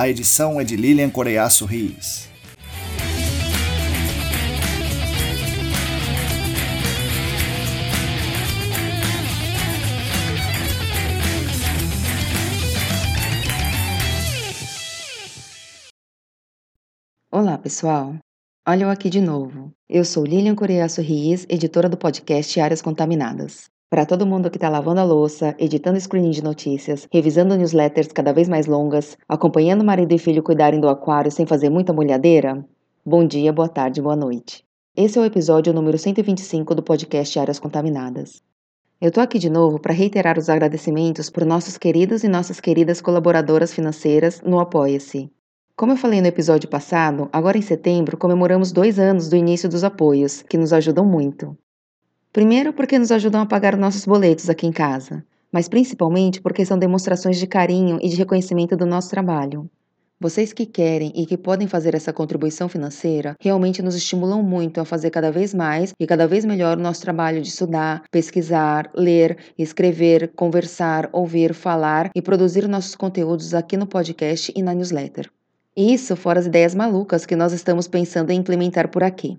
[0.00, 2.26] A edição é de Lilian Coreiaço Rios.
[17.30, 18.16] Olá, pessoal.
[18.66, 19.70] Olha eu aqui de novo.
[19.86, 23.68] Eu sou Lilian Coreiaço Rios, editora do podcast Áreas Contaminadas.
[23.90, 28.32] Para todo mundo que está lavando a louça, editando screening de notícias, revisando newsletters cada
[28.32, 32.64] vez mais longas, acompanhando marido e filho cuidarem do aquário sem fazer muita molhadeira,
[33.04, 34.64] bom dia, boa tarde, boa noite.
[34.96, 38.40] Esse é o episódio número 125 do podcast Áreas Contaminadas.
[39.00, 43.00] Eu estou aqui de novo para reiterar os agradecimentos por nossos queridos e nossas queridas
[43.00, 45.32] colaboradoras financeiras no Apoia-se.
[45.76, 49.82] Como eu falei no episódio passado, agora em setembro comemoramos dois anos do início dos
[49.82, 51.58] apoios, que nos ajudam muito.
[52.32, 56.78] Primeiro, porque nos ajudam a pagar nossos boletos aqui em casa, mas principalmente porque são
[56.78, 59.68] demonstrações de carinho e de reconhecimento do nosso trabalho.
[60.20, 64.84] Vocês que querem e que podem fazer essa contribuição financeira realmente nos estimulam muito a
[64.84, 69.36] fazer cada vez mais e cada vez melhor o nosso trabalho de estudar, pesquisar, ler,
[69.58, 75.28] escrever, conversar, ouvir, falar e produzir nossos conteúdos aqui no podcast e na newsletter.
[75.76, 79.36] Isso fora as ideias malucas que nós estamos pensando em implementar por aqui.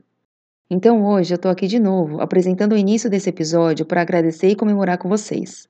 [0.74, 4.56] Então hoje eu estou aqui de novo apresentando o início desse episódio para agradecer e
[4.56, 5.68] comemorar com vocês.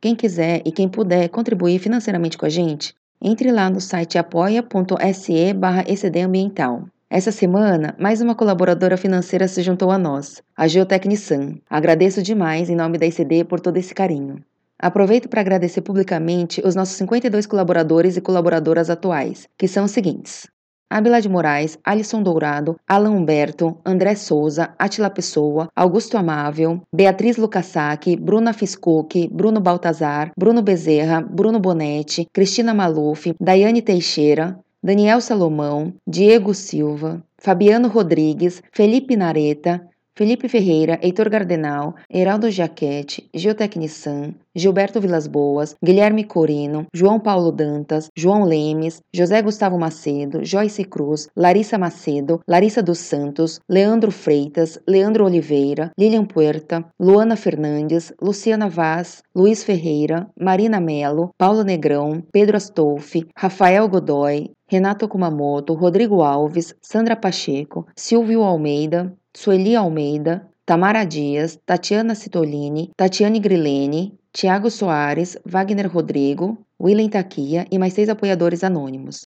[0.00, 5.52] Quem quiser e quem puder contribuir financeiramente com a gente, entre lá no site apoia.se
[5.52, 5.84] barra
[6.26, 6.82] Ambiental.
[7.08, 11.54] Essa semana, mais uma colaboradora financeira se juntou a nós, a Geotecnisan.
[11.70, 14.42] Agradeço demais em nome da ECD por todo esse carinho.
[14.76, 20.48] Aproveito para agradecer publicamente os nossos 52 colaboradores e colaboradoras atuais, que são os seguintes:
[20.92, 28.16] Abila de Moraes, Alisson Dourado, Alan Humberto, André Souza, Atila Pessoa, Augusto Amável, Beatriz Lucasaki,
[28.16, 36.54] Bruna Fiscucchi, Bruno Baltazar, Bruno Bezerra, Bruno Bonetti, Cristina Maluf, Daiane Teixeira, Daniel Salomão, Diego
[36.54, 39.86] Silva, Fabiano Rodrigues, Felipe Nareta,
[40.20, 48.10] Felipe Ferreira, Heitor Gardenal, Heraldo Jaquete, Geotecnisan, Gilberto Vilas Boas, Guilherme Corino, João Paulo Dantas,
[48.14, 55.24] João Lemes, José Gustavo Macedo, Joyce Cruz, Larissa Macedo, Larissa dos Santos, Leandro Freitas, Leandro
[55.24, 63.26] Oliveira, Lilian Puerta, Luana Fernandes, Luciana Vaz, Luiz Ferreira, Marina Melo, Paulo Negrão, Pedro Astolfi,
[63.34, 72.14] Rafael Godoy, Renato Kumamoto, Rodrigo Alves, Sandra Pacheco, Silvio Almeida, Sueli Almeida, Tamara Dias, Tatiana
[72.14, 79.26] Citolini, Tatiane Grilene, Tiago Soares, Wagner Rodrigo, William Taquia e mais seis apoiadores anônimos.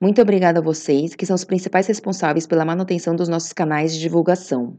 [0.00, 4.00] Muito obrigada a vocês, que são os principais responsáveis pela manutenção dos nossos canais de
[4.00, 4.76] divulgação.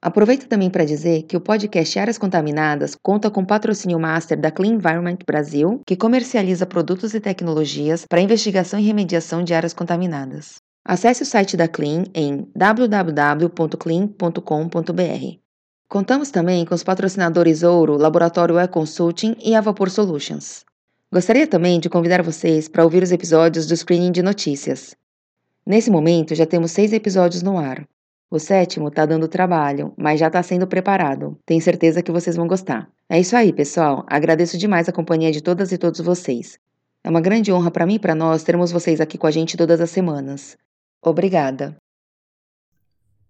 [0.00, 4.74] Aproveito também para dizer que o podcast Áreas Contaminadas conta com patrocínio master da Clean
[4.74, 10.56] Environment Brasil, que comercializa produtos e tecnologias para investigação e remediação de áreas contaminadas.
[10.86, 15.38] Acesse o site da Clean em www.clean.com.br.
[15.88, 20.62] Contamos também com os patrocinadores Ouro, Laboratório E-Consulting e a Vapor Solutions.
[21.10, 24.94] Gostaria também de convidar vocês para ouvir os episódios do Screening de Notícias.
[25.64, 27.88] Nesse momento, já temos seis episódios no ar.
[28.30, 31.38] O sétimo está dando trabalho, mas já está sendo preparado.
[31.46, 32.90] Tenho certeza que vocês vão gostar.
[33.08, 34.04] É isso aí, pessoal.
[34.06, 36.58] Agradeço demais a companhia de todas e todos vocês.
[37.02, 39.56] É uma grande honra para mim e para nós termos vocês aqui com a gente
[39.56, 40.58] todas as semanas.
[41.04, 41.76] Obrigada.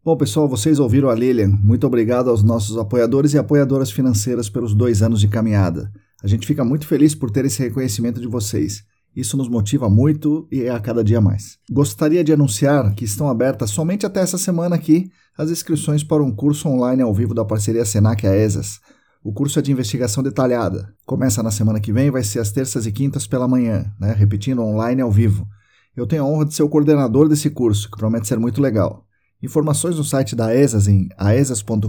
[0.05, 1.49] Bom, pessoal, vocês ouviram a Lilian.
[1.63, 5.91] Muito obrigado aos nossos apoiadores e apoiadoras financeiras pelos dois anos de caminhada.
[6.23, 8.83] A gente fica muito feliz por ter esse reconhecimento de vocês.
[9.17, 11.59] Isso nos motiva muito e é a cada dia mais.
[11.71, 16.35] Gostaria de anunciar que estão abertas somente até essa semana aqui as inscrições para um
[16.35, 18.81] curso online ao vivo da parceria Senac ESAS.
[19.23, 20.93] O curso é de investigação detalhada.
[21.07, 24.13] Começa na semana que vem, vai ser às terças e quintas pela manhã, né?
[24.13, 25.47] repetindo online ao vivo.
[25.97, 29.07] Eu tenho a honra de ser o coordenador desse curso, que promete ser muito legal.
[29.41, 31.87] Informações no site da ESAS em aesas.com.br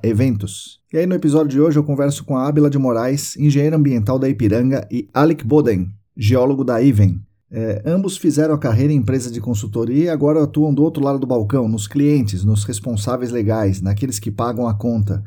[0.00, 0.78] eventos.
[0.92, 4.16] E aí no episódio de hoje eu converso com a Ábila de Moraes, engenheira ambiental
[4.16, 7.20] da Ipiranga, e Alec Boden, geólogo da IVEN.
[7.50, 11.18] É, ambos fizeram a carreira em empresas de consultoria e agora atuam do outro lado
[11.18, 15.24] do balcão, nos clientes, nos responsáveis legais, naqueles que pagam a conta.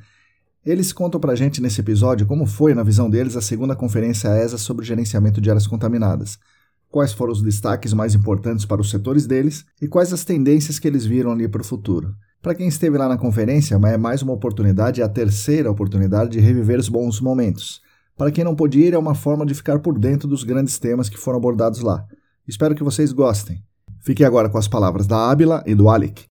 [0.66, 4.58] Eles contam pra gente nesse episódio como foi, na visão deles, a segunda conferência ESA
[4.58, 6.40] sobre gerenciamento de áreas contaminadas
[6.90, 10.88] quais foram os destaques mais importantes para os setores deles e quais as tendências que
[10.88, 12.14] eles viram ali para o futuro.
[12.42, 16.40] Para quem esteve lá na conferência, é mais uma oportunidade, é a terceira oportunidade de
[16.40, 17.82] reviver os bons momentos.
[18.16, 21.10] Para quem não pôde ir, é uma forma de ficar por dentro dos grandes temas
[21.10, 22.06] que foram abordados lá.
[22.48, 23.62] Espero que vocês gostem.
[24.00, 26.26] Fique agora com as palavras da Ábila e do Alec.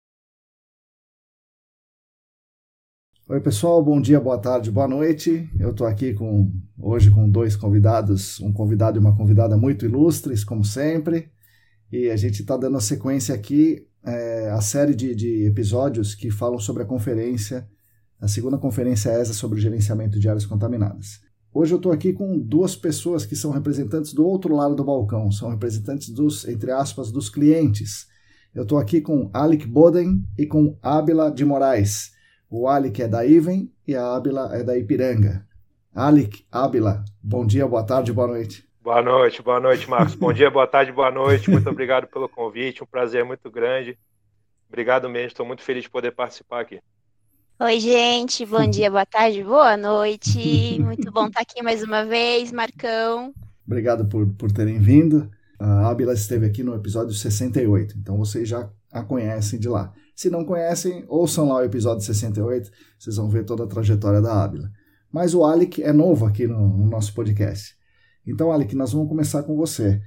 [3.28, 5.50] Oi, pessoal, bom dia, boa tarde, boa noite.
[5.58, 10.44] Eu estou aqui com hoje com dois convidados, um convidado e uma convidada muito ilustres,
[10.44, 11.28] como sempre.
[11.90, 16.31] E a gente está dando a sequência aqui, é, a série de, de, episódios que
[16.31, 17.69] falam sobre a conferência,
[18.20, 21.20] a segunda conferência ESA sobre o gerenciamento de áreas contaminadas.
[21.52, 25.32] Hoje eu estou aqui com duas pessoas que são representantes do outro lado do balcão,
[25.32, 28.06] são representantes dos, entre aspas, dos clientes.
[28.55, 32.14] Eu estou aqui com Alec Boden e com Ábila de Moraes
[32.50, 35.46] o Alec é da Iven e a Ábila é da Ipiranga.
[35.94, 38.66] Alec, Ábila, bom dia, boa tarde, boa noite.
[38.82, 40.14] Boa noite, boa noite, Marcos.
[40.14, 41.50] Bom dia, boa tarde, boa noite.
[41.50, 43.98] Muito obrigado pelo convite, um prazer muito grande.
[44.69, 46.81] Obrigado mesmo, estou muito feliz de poder participar aqui.
[47.58, 50.78] Oi, gente, bom dia, boa tarde, boa noite.
[50.78, 53.32] Muito bom estar aqui mais uma vez, Marcão.
[53.66, 55.31] Obrigado por, por terem vindo.
[55.58, 59.92] A Ábila esteve aqui no episódio 68, então vocês já a conhecem de lá.
[60.16, 64.42] Se não conhecem, ouçam lá o episódio 68, vocês vão ver toda a trajetória da
[64.42, 64.72] Ábila.
[65.12, 67.76] Mas o Alec é novo aqui no, no nosso podcast.
[68.26, 70.00] Então, Alec, nós vamos começar com você.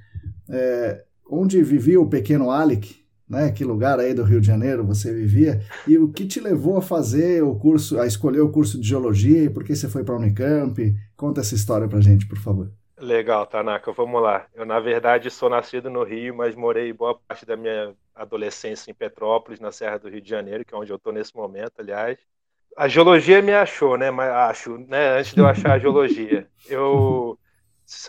[0.48, 2.96] É, onde vivia o pequeno Alec?
[3.28, 3.52] Né?
[3.52, 5.62] Que lugar aí do Rio de Janeiro você vivia?
[5.86, 9.44] E o que te levou a fazer o curso, a escolher o curso de geologia?
[9.44, 10.92] E por que você foi para a Unicamp?
[11.16, 12.72] Conta essa história para gente, por favor.
[13.00, 14.46] Legal, Tanaka, vamos lá.
[14.54, 18.94] Eu, na verdade, sou nascido no Rio, mas morei boa parte da minha adolescência em
[18.94, 22.18] Petrópolis, na Serra do Rio de Janeiro, que é onde eu estou nesse momento, aliás.
[22.76, 24.10] A geologia me achou, né?
[24.10, 25.18] Mas acho, né?
[25.18, 27.38] Antes de eu achar a geologia, eu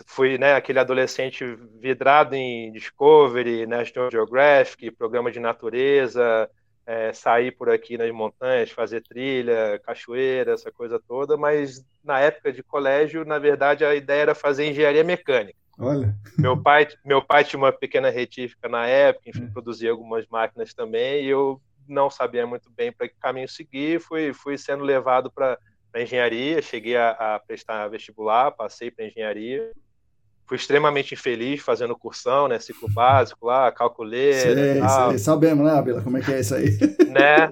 [0.06, 0.54] fui, né?
[0.54, 1.42] Aquele adolescente
[1.80, 6.50] vidrado em Discovery, National Geographic, programa de natureza,
[6.86, 12.52] é, sair por aqui nas montanhas, fazer trilha, cachoeira, essa coisa toda, mas na época
[12.52, 15.58] de colégio, na verdade, a ideia era fazer engenharia mecânica.
[15.78, 16.14] Olha.
[16.38, 19.52] Meu pai, meu pai tinha uma pequena retífica na época, enfim, é.
[19.52, 24.32] produzia algumas máquinas também, e eu não sabia muito bem para que caminho seguir, fui,
[24.32, 25.58] fui sendo levado para
[25.96, 29.72] engenharia, cheguei a, a prestar vestibular, passei para engenharia,
[30.52, 32.58] fui extremamente infeliz fazendo cursão, né?
[32.58, 34.54] Ciclo básico lá, calculeira.
[34.54, 35.18] Sei, sei.
[35.18, 36.78] Sabemos, né, Abela, como é que é isso aí?
[37.08, 37.50] Né?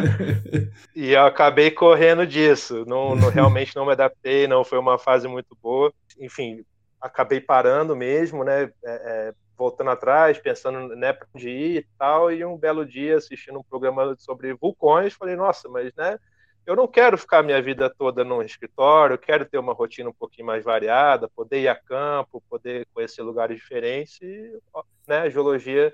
[0.96, 2.86] e eu acabei correndo disso.
[2.86, 5.92] Não, não, realmente não me adaptei, não foi uma fase muito boa.
[6.18, 6.64] Enfim,
[6.98, 8.62] acabei parando mesmo, né?
[8.62, 12.32] É, é, voltando atrás, pensando né, para onde ir e tal.
[12.32, 16.16] E um belo dia, assistindo um programa sobre vulcões, falei, nossa, mas né?
[16.66, 20.14] Eu não quero ficar minha vida toda num escritório, eu quero ter uma rotina um
[20.14, 24.58] pouquinho mais variada, poder ir a campo, poder conhecer lugares diferentes e
[25.06, 25.92] né, a geologia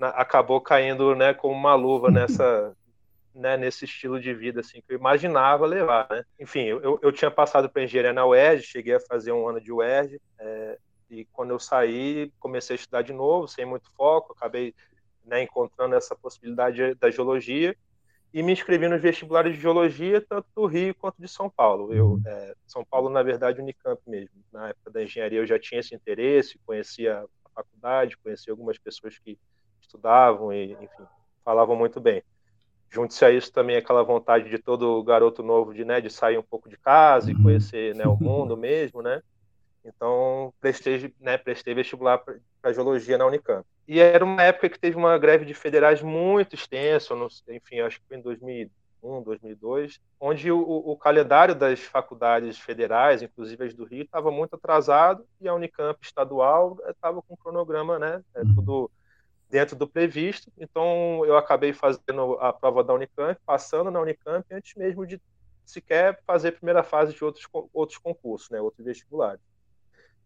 [0.00, 2.74] acabou caindo né, como uma luva nessa
[3.34, 6.24] né, nesse estilo de vida assim que eu imaginava levar, né?
[6.38, 9.72] Enfim, eu, eu tinha passado para engenharia na UERJ, cheguei a fazer um ano de
[9.72, 10.78] UERJ é,
[11.10, 14.72] e quando eu saí comecei a estudar de novo, sem muito foco, acabei
[15.24, 17.74] né, encontrando essa possibilidade da geologia
[18.34, 21.94] e me inscrevi nos vestibulares de geologia, tanto do Rio quanto de São Paulo.
[21.94, 22.22] Eu, uhum.
[22.26, 24.34] é, São Paulo, na verdade, Unicamp mesmo.
[24.52, 29.16] Na época da engenharia eu já tinha esse interesse, conhecia a faculdade, conhecia algumas pessoas
[29.20, 29.38] que
[29.80, 31.04] estudavam e, enfim,
[31.44, 32.24] falavam muito bem.
[32.90, 36.42] Junte-se a isso também aquela vontade de todo garoto novo de, né, de sair um
[36.42, 37.42] pouco de casa e uhum.
[37.44, 39.22] conhecer né, o mundo mesmo, né?
[39.84, 43.64] Então, prestei, né, prestei vestibular para geologia na Unicamp.
[43.86, 47.14] E era uma época que teve uma greve de federais muito extensa,
[47.48, 53.62] enfim, acho que foi em 2001, 2002, onde o, o, calendário das faculdades federais, inclusive
[53.64, 58.22] as do Rio, estava muito atrasado e a Unicamp estadual estava com um cronograma, né,
[58.34, 58.54] é, uhum.
[58.54, 58.90] tudo
[59.50, 60.50] dentro do previsto.
[60.58, 65.20] Então, eu acabei fazendo a prova da Unicamp, passando na Unicamp antes mesmo de
[65.66, 69.40] sequer fazer a primeira fase de outros, outros concursos, né, outros vestibulares.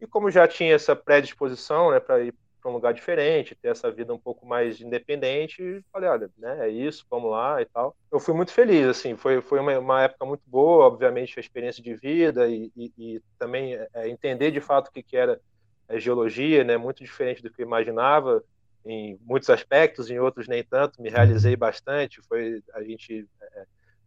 [0.00, 2.34] E como já tinha essa predisposição né, para ir
[2.68, 6.68] para um lugar diferente, ter essa vida um pouco mais independente, falei, olha, né, é
[6.68, 7.96] isso, vamos lá e tal.
[8.12, 11.82] Eu fui muito feliz, assim, foi, foi uma, uma época muito boa, obviamente, a experiência
[11.82, 15.40] de vida e, e, e também é, entender de fato o que, que era
[15.88, 18.44] é, geologia, né, muito diferente do que eu imaginava
[18.84, 21.02] em muitos aspectos, em outros nem tanto.
[21.02, 22.22] Me realizei bastante.
[22.22, 23.37] Foi a gente é,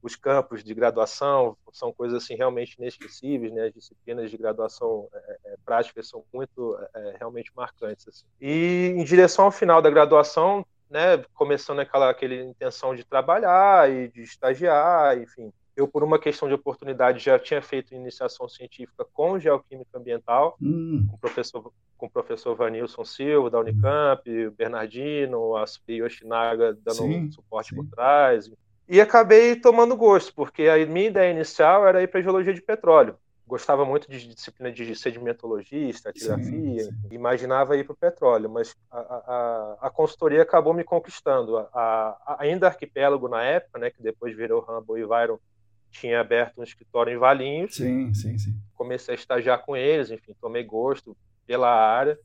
[0.02, 3.68] os campos de graduação são coisas assim realmente inesquecíveis, né?
[3.68, 8.08] As disciplinas de graduação é, é, práticas são muito é, realmente marcantes.
[8.08, 8.26] Assim.
[8.40, 11.18] E em direção ao final da graduação, né?
[11.34, 15.54] Começando aquela aquela intenção de trabalhar e de estagiar, enfim.
[15.76, 21.08] Eu, por uma questão de oportunidade, já tinha feito iniciação científica com geoquímica ambiental, hum.
[21.10, 26.98] com o professor, com o professor Vanilson Silva, da Unicamp, o Bernardino, a Yoshinaga dando
[26.98, 27.76] sim, suporte sim.
[27.78, 28.52] por trás.
[28.92, 33.16] E acabei tomando gosto, porque a minha ideia inicial era ir para geologia de petróleo.
[33.48, 39.78] Gostava muito de disciplina de sedimentologia, estratigrafia, imaginava ir para o petróleo, mas a, a,
[39.84, 41.58] a, consultoria acabou me conquistando.
[41.58, 45.40] A, a, ainda Arquipélago, na época, né, que depois virou Rambo e Viron,
[45.90, 47.76] tinha aberto um escritório em Valinhos.
[47.76, 48.54] Sim, sim, sim.
[48.76, 51.16] Comecei a estagiar com eles, enfim, tomei gosto
[51.48, 52.20] pela área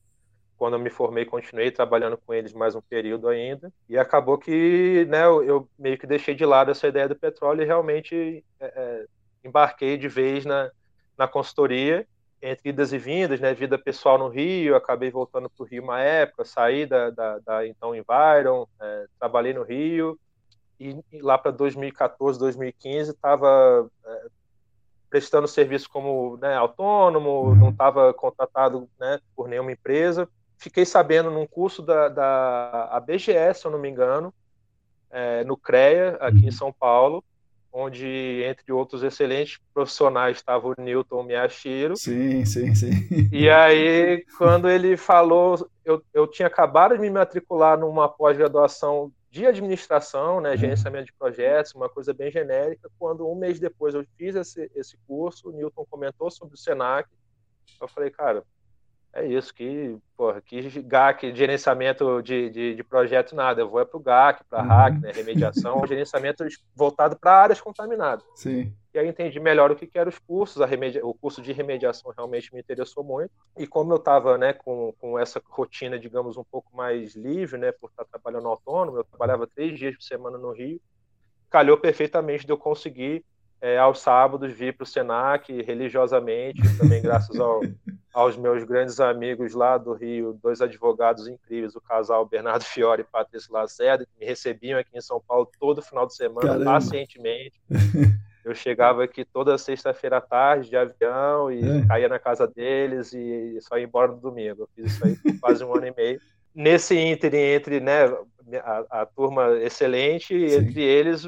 [0.56, 3.72] quando eu me formei, continuei trabalhando com eles mais um período ainda.
[3.88, 7.66] E acabou que né, eu, meio que deixei de lado essa ideia do petróleo e
[7.66, 9.06] realmente é, é,
[9.44, 10.70] embarquei de vez na,
[11.16, 12.06] na consultoria,
[12.40, 16.00] entre idas e vindas, né, vida pessoal no Rio, acabei voltando para o Rio uma
[16.00, 20.18] época, saí da, da, da então Environ, é, trabalhei no Rio,
[20.78, 24.26] e, e lá para 2014, 2015, estava é,
[25.08, 27.54] prestando serviço como né, autônomo, uhum.
[27.54, 33.60] não estava contratado né, por nenhuma empresa, fiquei sabendo num curso da, da a BGS,
[33.60, 34.32] se eu não me engano,
[35.10, 36.52] é, no CREA, aqui em uhum.
[36.52, 37.24] São Paulo,
[37.72, 41.96] onde, entre outros excelentes profissionais, estava o Newton Miyashiro.
[41.96, 42.90] Sim, sim, sim.
[43.30, 49.44] E aí, quando ele falou, eu, eu tinha acabado de me matricular numa pós-graduação de
[49.44, 50.56] administração, né, uhum.
[50.56, 52.88] gerenciamento de projetos, uma coisa bem genérica.
[52.98, 57.06] Quando um mês depois eu fiz esse, esse curso, o Newton comentou sobre o Senac.
[57.78, 58.42] Eu falei, cara,
[59.16, 63.62] é isso, que, porra, que GAC, gerenciamento de, de, de projeto, nada.
[63.62, 64.72] Eu vou é para o GAC, para uhum.
[64.72, 66.44] HAC, né, remediação, gerenciamento
[66.74, 68.22] voltado para áreas contaminadas.
[68.34, 68.70] Sim.
[68.92, 71.50] E aí entendi melhor o que, que eram os cursos, a remedia, o curso de
[71.50, 73.30] remediação realmente me interessou muito.
[73.56, 77.72] E como eu estava né, com, com essa rotina, digamos, um pouco mais livre, né,
[77.72, 80.78] por estar trabalhando autônomo, eu trabalhava três dias por semana no Rio,
[81.48, 83.24] calhou perfeitamente de eu conseguir
[83.60, 87.60] é, aos sábados vir para o Senac religiosamente, também graças ao,
[88.12, 93.04] aos meus grandes amigos lá do Rio, dois advogados incríveis, o casal Bernardo Fiore e
[93.04, 96.64] Patrícia Lacerda, que me recebiam aqui em São Paulo todo final de semana, Caramba.
[96.64, 97.60] pacientemente.
[98.44, 101.84] Eu chegava aqui toda sexta-feira à tarde de avião e é.
[101.84, 104.62] caía na casa deles e só ia embora no domingo.
[104.62, 106.20] Eu fiz isso aí por quase um ano e meio.
[106.54, 108.04] Nesse ínterim entre né,
[108.60, 111.24] a, a turma excelente, e entre eles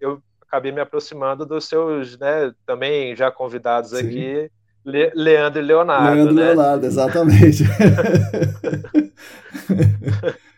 [0.00, 0.22] eu
[0.54, 3.98] acabei me aproximando dos seus, né, também já convidados Sim.
[3.98, 4.50] aqui,
[4.84, 6.14] Le Leandro e Leonardo.
[6.14, 6.44] Leandro né?
[6.44, 7.64] Leonardo, exatamente.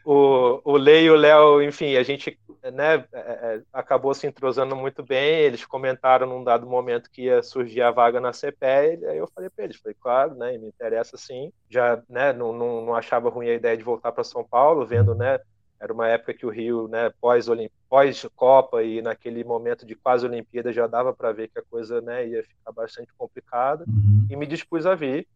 [0.05, 2.39] o, o Lei e o Léo, enfim, a gente
[2.73, 5.41] né, é, é, acabou se entrosando muito bem.
[5.41, 9.49] Eles comentaram num dado momento que ia surgir a vaga na CPE, aí eu falei
[9.49, 11.51] para eles, falei, claro, né, me interessa sim.
[11.71, 15.15] Já né, não, não, não achava ruim a ideia de voltar para São Paulo, vendo
[15.15, 15.39] né,
[15.79, 20.73] era uma época que o Rio, né, pós-Copa pós e naquele momento de quase Olimpíada
[20.73, 23.85] já dava para ver que a coisa né, ia ficar bastante complicada.
[23.87, 24.27] Uhum.
[24.31, 25.27] E me dispus a vir.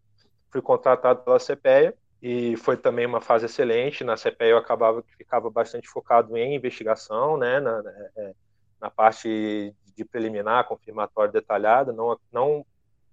[0.51, 4.03] Fui contratado pela CPEA e foi também uma fase excelente.
[4.03, 9.75] Na CPEA eu acabava que ficava bastante focado em investigação, né, na, na é, parte
[9.95, 11.93] de preliminar, confirmatório detalhada.
[11.93, 12.65] Não, não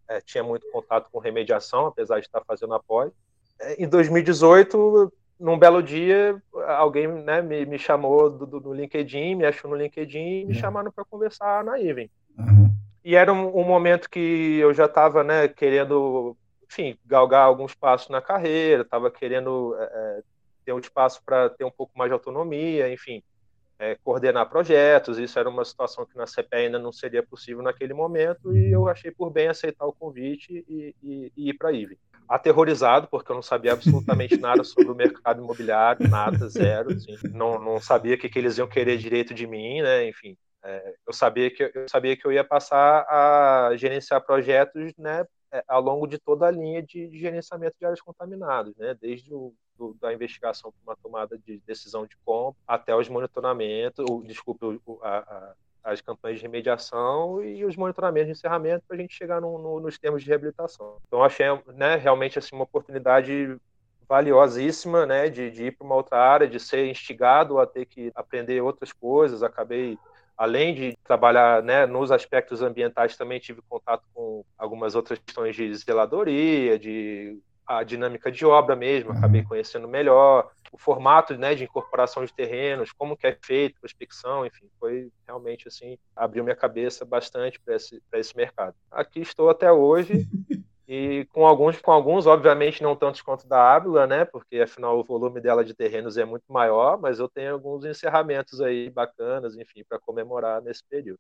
[0.07, 3.11] é, tinha muito contato com remediação, apesar de estar fazendo após.
[3.59, 6.41] É, em 2018 num belo dia,
[6.77, 10.53] alguém né, me, me chamou do, do, do, LinkedIn, me achou no LinkedIn e me
[10.53, 10.59] uhum.
[10.59, 12.09] chamaram para conversar na Even.
[12.37, 12.71] Uhum.
[13.03, 16.35] E era um, um, momento que eu já estava né, querendo,
[16.69, 20.21] enfim, galgar alguns passos na carreira, estava querendo é,
[20.65, 23.23] ter um espaço para ter um pouco mais de autonomia, enfim,
[23.79, 25.17] é, coordenar projetos.
[25.17, 28.87] Isso era uma situação que na CPE ainda não seria possível naquele momento e eu
[28.87, 33.31] achei por bem aceitar o convite e, e, e ir para a Even aterrorizado, porque
[33.31, 36.91] eu não sabia absolutamente nada sobre o mercado imobiliário, nada, zero.
[36.91, 37.15] Assim.
[37.31, 40.07] Não, não sabia o que, que eles iam querer direito de mim, né?
[40.09, 45.25] Enfim, é, eu, sabia que, eu sabia que eu ia passar a gerenciar projetos né,
[45.53, 48.93] é, ao longo de toda a linha de, de gerenciamento de áreas contaminadas, né?
[48.99, 54.05] desde o, do, da investigação para uma tomada de decisão de compra até os monitoramentos,
[54.09, 55.53] o, desculpe, o, a, a
[55.87, 59.79] as campanhas de remediação e os monitoramentos de encerramento para a gente chegar no, no,
[59.79, 60.97] nos termos de reabilitação.
[61.07, 63.57] Então, achei né, realmente assim, uma oportunidade
[64.07, 68.11] valiosíssima né, de, de ir para uma outra área, de ser instigado a ter que
[68.13, 69.43] aprender outras coisas.
[69.43, 69.97] Acabei,
[70.37, 75.73] além de trabalhar né, nos aspectos ambientais, também tive contato com algumas outras questões de
[75.73, 79.17] zeladoria, de a dinâmica de obra mesmo, uhum.
[79.17, 84.45] acabei conhecendo melhor o formato né, de incorporação de terrenos, como que é feito, prospecção,
[84.45, 88.75] enfim, foi realmente assim, abriu minha cabeça bastante para esse, esse mercado.
[88.91, 90.27] Aqui estou até hoje
[90.87, 94.23] e com alguns, com alguns, obviamente, não tantos quanto da Ábila, né?
[94.23, 98.61] Porque afinal o volume dela de terrenos é muito maior, mas eu tenho alguns encerramentos
[98.61, 101.19] aí bacanas, enfim, para comemorar nesse período.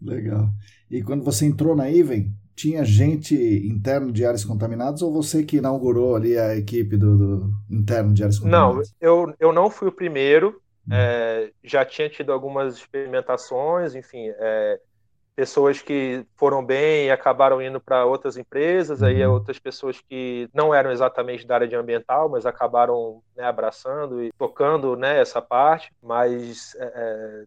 [0.00, 0.48] Legal.
[0.90, 5.58] E quando você entrou na Iven, tinha gente interno de áreas contaminadas ou você que
[5.58, 8.94] inaugurou ali a equipe do, do interno de áreas contaminadas?
[9.00, 10.60] Não, eu, eu não fui o primeiro.
[10.88, 10.92] Hum.
[10.92, 14.80] É, já tinha tido algumas experimentações, enfim, é,
[15.36, 19.34] pessoas que foram bem e acabaram indo para outras empresas, aí uhum.
[19.34, 24.32] outras pessoas que não eram exatamente da área de ambiental, mas acabaram né, abraçando e
[24.38, 27.44] tocando né, essa parte, mas é, é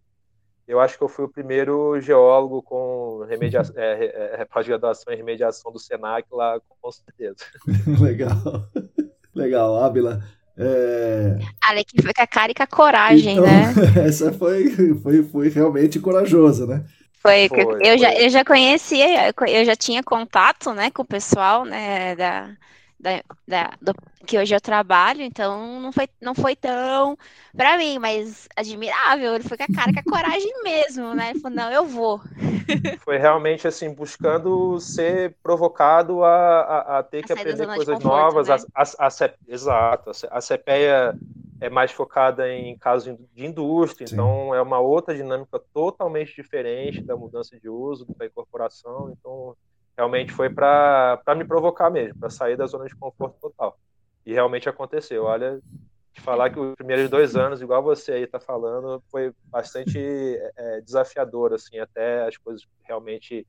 [0.70, 3.62] eu acho que eu fui o primeiro geólogo com remedia...
[3.76, 7.38] É, é, é, pós-graduação em remediação do Senac lá, com certeza.
[8.00, 8.34] Legal.
[9.34, 10.24] Legal, Ábila.
[10.56, 11.38] É...
[11.62, 13.74] Ale que foi com a cara e com a coragem, então, né?
[14.06, 14.70] Essa foi,
[15.02, 16.86] foi, foi realmente corajosa, né?
[17.14, 17.98] Foi, foi, eu, foi.
[17.98, 22.50] Já, eu já conhecia, eu já tinha contato, né, com o pessoal, né, da,
[23.00, 23.94] da, da do,
[24.26, 27.18] que hoje eu trabalho, então não foi, não foi tão
[27.56, 31.40] para mim, mas admirável, ele foi com a cara, com a coragem mesmo, né, ele
[31.40, 32.20] falou, não, eu vou.
[33.04, 38.08] Foi realmente, assim, buscando ser provocado a, a, a ter a que aprender coisas conforto,
[38.08, 38.58] novas, né?
[38.76, 41.18] a, a, a, exato, a CPEA
[41.62, 44.16] é mais focada em casos de indústria, Sim.
[44.16, 49.56] então é uma outra dinâmica totalmente diferente da mudança de uso, da incorporação, então
[50.00, 53.78] realmente foi para me provocar mesmo, para sair da zona de conforto total.
[54.26, 55.26] E realmente aconteceu.
[55.26, 55.60] Olha,
[56.14, 60.00] de falar que os primeiros dois anos, igual você aí está falando, foi bastante
[60.58, 63.46] é, desafiador, assim, até as coisas realmente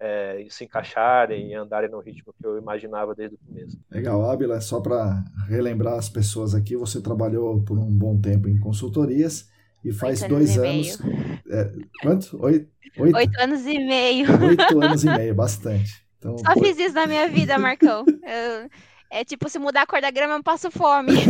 [0.00, 3.78] é, se encaixarem e andarem no ritmo que eu imaginava desde o começo.
[3.88, 8.58] Legal, Ábila, só para relembrar as pessoas aqui, você trabalhou por um bom tempo em
[8.58, 9.48] consultorias
[9.84, 11.00] e faz Oito dois anos.
[11.00, 12.42] anos é, quanto?
[12.42, 12.68] Oito,
[12.98, 13.16] oito?
[13.16, 14.26] Oito anos e meio.
[14.42, 16.02] Oito anos e meio, bastante.
[16.18, 18.04] Então, Só fiz isso na minha vida, Marcão.
[18.06, 18.70] Eu,
[19.10, 21.12] é tipo, se mudar a cor da grama, eu passo fome.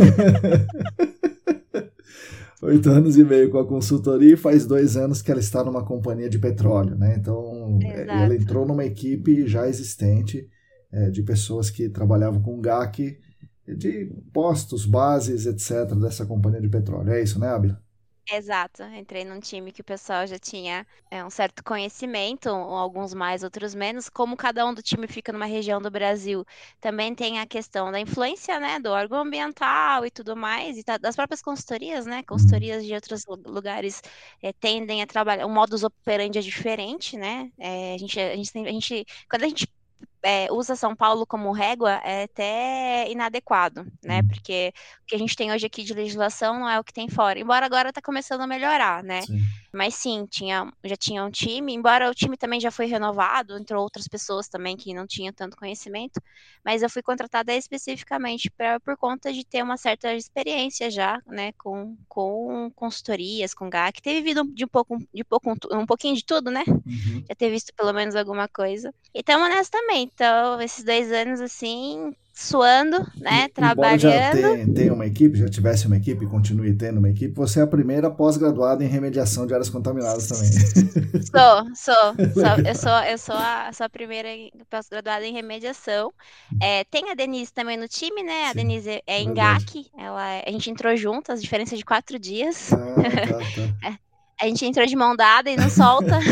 [2.61, 5.83] oito anos e meio com a consultoria e faz dois anos que ela está numa
[5.83, 7.15] companhia de petróleo, né?
[7.17, 8.19] Então, é, Exato.
[8.19, 10.47] ela entrou numa equipe já existente
[10.91, 13.19] é, de pessoas que trabalhavam com GAC,
[13.67, 17.11] de postos, bases, etc., dessa companhia de petróleo.
[17.11, 17.81] É isso, né, Abila?
[18.31, 23.43] Exato, entrei num time que o pessoal já tinha é, um certo conhecimento, alguns mais,
[23.43, 24.07] outros menos.
[24.09, 26.45] Como cada um do time fica numa região do Brasil,
[26.79, 31.15] também tem a questão da influência, né, do órgão ambiental e tudo mais, e das
[31.17, 34.01] próprias consultorias, né, consultorias de outros lugares
[34.41, 38.57] é, tendem a trabalhar, o modus operandi é diferente, né, é, a gente, a gente,
[38.57, 39.67] a gente, quando a gente
[40.23, 44.21] é, usa São Paulo como régua é até inadequado, né?
[44.21, 44.27] Uhum.
[44.29, 47.09] Porque o que a gente tem hoje aqui de legislação não é o que tem
[47.09, 47.39] fora.
[47.39, 49.21] Embora agora está começando a melhorar, né?
[49.21, 49.39] Sim.
[49.73, 53.81] Mas sim, tinha, já tinha um time, embora o time também já foi renovado, entrou
[53.81, 56.21] outras pessoas também que não tinham tanto conhecimento,
[56.63, 61.51] mas eu fui contratada especificamente pra, por conta de ter uma certa experiência já, né,
[61.53, 66.23] com, com consultorias, com GAC, ter vivido de um pouco, de pouco, um pouquinho de
[66.23, 66.63] tudo, né?
[66.67, 67.25] Uhum.
[67.27, 68.93] Já ter visto pelo menos alguma coisa.
[69.13, 70.03] E estamos nessa também.
[70.03, 73.45] Então, esses dois anos, assim, suando, né?
[73.45, 73.99] E, trabalhando.
[73.99, 77.67] já tem, uma equipe, já tivesse uma equipe, continue tendo uma equipe, você é a
[77.67, 80.49] primeira pós-graduada em remediação de áreas contaminadas também.
[81.23, 82.13] Sou, sou.
[82.33, 84.29] sou eu sou, eu sou a, sou a primeira
[84.69, 86.11] pós-graduada em remediação.
[86.61, 88.45] É, tem a Denise também no time, né?
[88.45, 92.17] A Sim, Denise é, é em GAC, ela, a gente entrou juntas, diferença de quatro
[92.17, 92.73] dias.
[92.73, 93.99] Ah, tá, tá.
[94.39, 96.19] É a gente entrou de mão dada e não solta.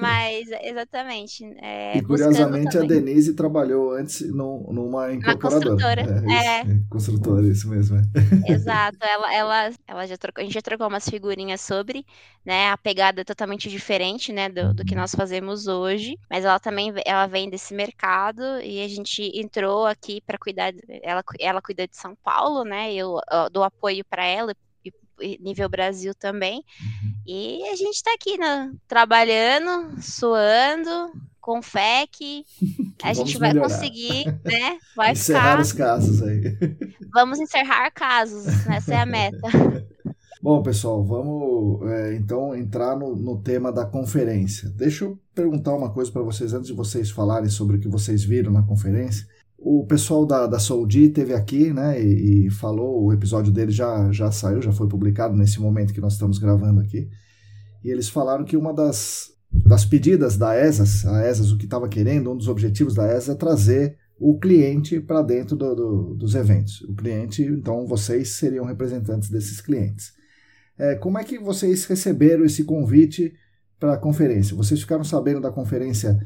[0.00, 1.44] Mas, exatamente.
[1.60, 6.02] É, e curiosamente a Denise trabalhou antes no, numa incorporadora.
[6.02, 6.24] Uma construtora.
[6.30, 6.80] É, isso, é.
[6.90, 7.96] construtora, isso mesmo.
[7.96, 8.02] É.
[8.52, 8.98] Exato.
[9.00, 12.04] Ela, ela, ela já trocou, a gente já trocou umas figurinhas sobre,
[12.44, 12.68] né?
[12.68, 16.18] A pegada é totalmente diferente, né, do, do que nós fazemos hoje.
[16.30, 20.72] Mas ela também ela vem desse mercado e a gente entrou aqui para cuidar.
[21.02, 22.92] Ela, ela cuida de São Paulo, né?
[22.92, 24.54] Eu, eu dou apoio para ela
[25.40, 26.56] nível Brasil também.
[26.80, 27.14] Uhum.
[27.26, 31.12] E a gente está aqui né, trabalhando, suando,
[31.48, 32.44] com fé que,
[32.98, 33.68] que a gente vai melhorar.
[33.70, 34.78] conseguir, né?
[34.94, 35.60] Vai encerrar ficar...
[35.62, 36.58] os casos aí.
[37.14, 39.38] Vamos encerrar casos, essa é a meta.
[40.40, 44.70] Bom, pessoal, vamos é, então entrar no, no, tema da conferência.
[44.70, 48.22] Deixa eu perguntar uma coisa para vocês antes de vocês falarem sobre o que vocês
[48.22, 49.26] viram na conferência.
[49.60, 54.10] O pessoal da, da Soudi teve aqui, né, e, e, falou, o episódio dele já,
[54.12, 57.10] já saiu, já foi publicado nesse momento que nós estamos gravando aqui.
[57.82, 61.88] E eles falaram que uma das, das pedidas da ESAS, a ESAS o que estava
[61.88, 66.34] querendo, um dos objetivos da ESAS é trazer o cliente para dentro do, do, dos
[66.34, 66.80] eventos.
[66.82, 70.12] O cliente, então, vocês seriam representantes desses clientes.
[70.78, 73.32] É, como é que vocês receberam esse convite
[73.78, 74.56] para a conferência?
[74.56, 76.18] Vocês ficaram sabendo da conferência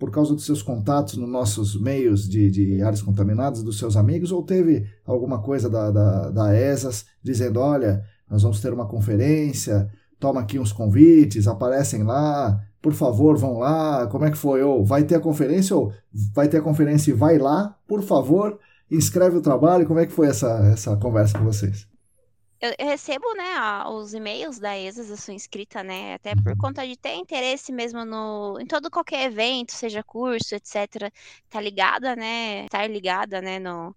[0.00, 4.32] por causa dos seus contatos nos nossos meios de, de áreas contaminadas, dos seus amigos,
[4.32, 9.90] ou teve alguma coisa da, da, da ESAS dizendo: olha, nós vamos ter uma conferência,
[10.18, 14.62] toma aqui uns convites, aparecem lá, por favor, vão lá, como é que foi?
[14.62, 15.92] Ou vai ter a conferência, ou
[16.34, 18.58] vai ter a conferência e vai lá, por favor,
[18.90, 21.86] inscreve o trabalho, como é que foi essa, essa conversa com vocês?
[22.60, 26.58] Eu, eu recebo, né, os e-mails da ESAS, eu sou inscrita, né, até por uhum.
[26.58, 31.10] conta de ter interesse mesmo no, em todo qualquer evento, seja curso, etc,
[31.48, 33.96] tá ligada, né, estar tá ligada, né, no,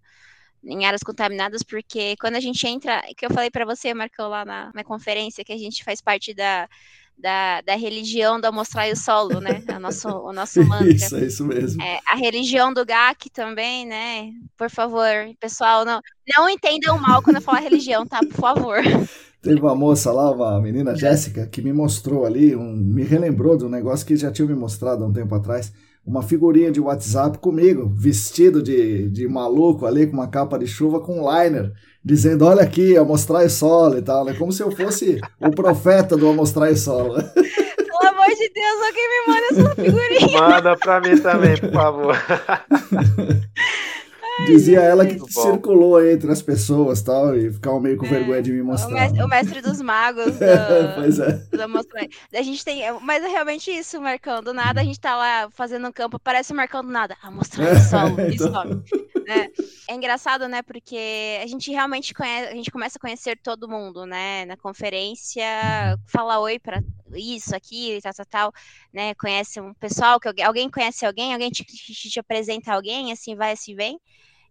[0.64, 4.44] em áreas contaminadas, porque quando a gente entra, que eu falei para você, Marcão, lá
[4.46, 6.68] na, na conferência, que a gente faz parte da,
[7.16, 9.62] da, da religião do Mostrar o Solo, né?
[9.74, 10.92] O nosso, o nosso mantra.
[10.92, 11.82] Isso, é isso mesmo.
[11.82, 14.30] É, a religião do GAC também, né?
[14.56, 15.08] Por favor,
[15.40, 16.00] pessoal, não,
[16.36, 18.18] não entendam mal quando eu falar religião, tá?
[18.18, 18.78] Por favor.
[19.42, 23.64] Teve uma moça lá, uma menina Jéssica, que me mostrou ali, um, me relembrou de
[23.64, 25.70] um negócio que já tinha me mostrado há um tempo atrás
[26.06, 31.00] uma figurinha de WhatsApp comigo, vestido de, de maluco ali, com uma capa de chuva
[31.00, 31.72] com um liner,
[32.04, 34.34] dizendo: Olha aqui, Amostrai Solo e tal, né?
[34.34, 37.14] Como se eu fosse o profeta do Amostrai Solo.
[37.34, 40.40] Pelo amor de Deus, alguém me manda essa figurinha.
[40.40, 42.16] Manda pra mim também, por favor.
[44.46, 48.52] Dizia ela que circulou entre as pessoas tal, e ficava meio com é, vergonha de
[48.52, 48.88] me mostrar.
[48.88, 50.32] O mestre, o mestre dos magos.
[50.34, 51.32] Do, pois é.
[51.32, 52.82] Do a gente tem.
[53.00, 54.80] Mas é realmente isso, marcando nada.
[54.80, 57.16] A gente tá lá fazendo um campo, parece marcando nada.
[57.22, 58.20] Ah, mostrando o solo.
[58.20, 58.82] É, então.
[59.26, 59.48] Né?
[59.88, 60.62] É engraçado, né?
[60.62, 64.44] Porque a gente realmente conhece, a gente começa a conhecer todo mundo, né?
[64.46, 65.44] Na conferência,
[66.06, 66.82] fala oi para
[67.16, 68.52] isso, aqui, tal, tal, tal,
[68.92, 69.14] né?
[69.14, 73.52] Conhece um pessoal, que alguém conhece alguém, alguém te, te, te apresenta alguém, assim vai,
[73.52, 74.00] assim vem.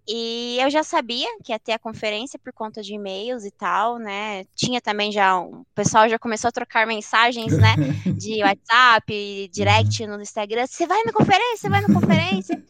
[0.08, 3.98] E eu já sabia que ia ter a conferência por conta de e-mails e tal,
[3.98, 4.44] né?
[4.54, 7.76] Tinha também já um, o pessoal já começou a trocar mensagens, né?
[8.18, 10.68] De WhatsApp, direct no Instagram.
[10.68, 11.58] Você vai na conferência?
[11.58, 12.62] Você vai na conferência?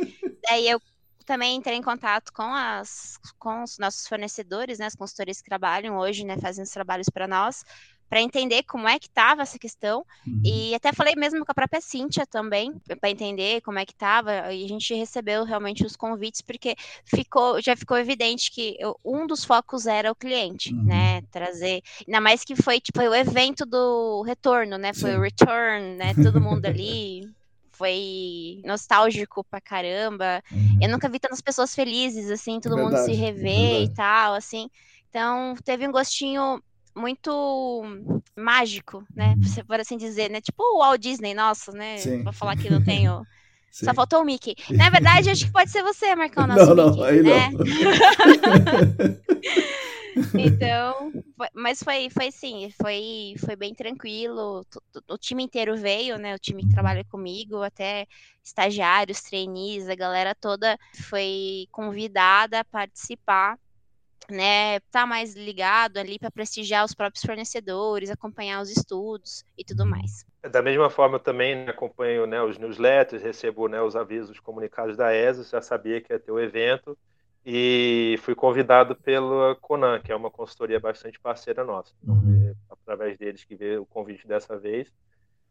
[0.47, 0.79] Daí eu
[1.25, 4.85] também entrei em contato com as com os nossos fornecedores, né?
[4.85, 6.37] As consultorias que trabalham hoje, né?
[6.37, 7.63] Fazendo os trabalhos para nós
[8.13, 10.05] para entender como é que estava essa questão.
[10.27, 10.39] Uhum.
[10.45, 12.71] E até falei mesmo com a própria Cíntia também,
[13.01, 14.53] para entender como é que estava.
[14.53, 19.25] E a gente recebeu realmente os convites, porque ficou, já ficou evidente que eu, um
[19.25, 20.83] dos focos era o cliente, uhum.
[20.83, 21.23] né?
[21.31, 21.81] Trazer.
[22.07, 24.93] Ainda mais que foi tipo o evento do retorno, né?
[24.93, 25.17] Foi Sim.
[25.17, 26.13] o return, né?
[26.13, 27.27] Todo mundo ali.
[27.75, 30.43] foi nostálgico pra caramba.
[30.51, 30.77] Uhum.
[30.83, 34.69] Eu nunca vi tantas pessoas felizes, assim, todo verdade, mundo se rever e tal, assim.
[35.09, 36.61] Então, teve um gostinho
[36.95, 37.83] muito
[38.35, 39.35] mágico, né?
[39.37, 39.65] Uhum.
[39.65, 40.41] Por assim dizer, né?
[40.41, 41.97] Tipo o Walt Disney, nossa, né?
[41.97, 42.23] Sim.
[42.23, 43.25] Vou falar que não tenho.
[43.71, 43.85] Sim.
[43.85, 44.55] Só faltou o Mickey.
[44.69, 47.49] Na verdade, acho que pode ser você, Marcão, nosso não, Mickey, não, aí né?
[47.49, 47.63] não.
[50.39, 54.63] então, foi, mas foi, foi sim, foi, foi bem tranquilo.
[55.09, 56.35] O, o time inteiro veio, né?
[56.35, 56.73] O time que uhum.
[56.73, 58.05] trabalha comigo, até
[58.43, 60.77] estagiários, trainees, a galera toda
[61.09, 63.57] foi convidada a participar
[64.29, 69.85] né, tá mais ligado ali para prestigiar os próprios fornecedores, acompanhar os estudos e tudo
[69.85, 70.25] mais.
[70.41, 74.97] Da mesma forma, eu também né, acompanho né, os newsletters, recebo né, os avisos comunicados
[74.97, 76.97] da ESA, já sabia que ia ter o evento
[77.45, 81.93] e fui convidado pela Conan, que é uma consultoria bastante parceira nossa.
[82.05, 82.49] Uhum.
[82.49, 84.91] É, através deles que veio o convite dessa vez.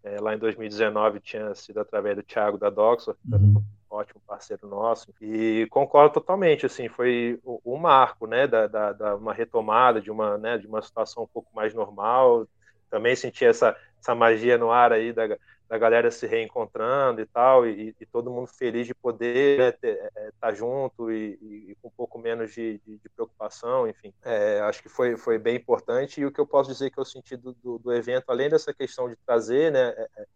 [0.02, 5.12] É, lá em 2019 tinha sido através do Thiago da Doxor, uhum ótimo parceiro nosso.
[5.20, 10.38] E concordo totalmente assim foi o, marco né da, da, da, uma retomada de uma
[10.38, 12.46] né de uma situação um pouco mais normal.
[12.90, 15.28] Também senti essa essa magia no ar aí da,
[15.68, 19.88] da galera se reencontrando e tal e, e todo mundo feliz de poder né, estar
[19.88, 21.38] é, tá junto e,
[21.70, 24.12] e, com um pouco menos de, de, de preocupação enfim.
[24.24, 26.20] É, acho que foi foi bem importante.
[26.20, 28.72] E o que eu posso dizer que eu senti do, do, do evento além dessa
[28.72, 30.26] questão de trazer né é, é,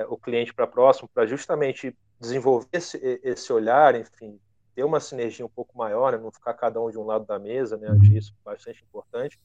[0.00, 4.38] é o cliente para próximo para justamente desenvolver esse, esse olhar, enfim,
[4.74, 6.18] ter uma sinergia um pouco maior, né?
[6.18, 7.88] não ficar cada um de um lado da mesa, né?
[7.88, 9.38] Acho isso bastante importante.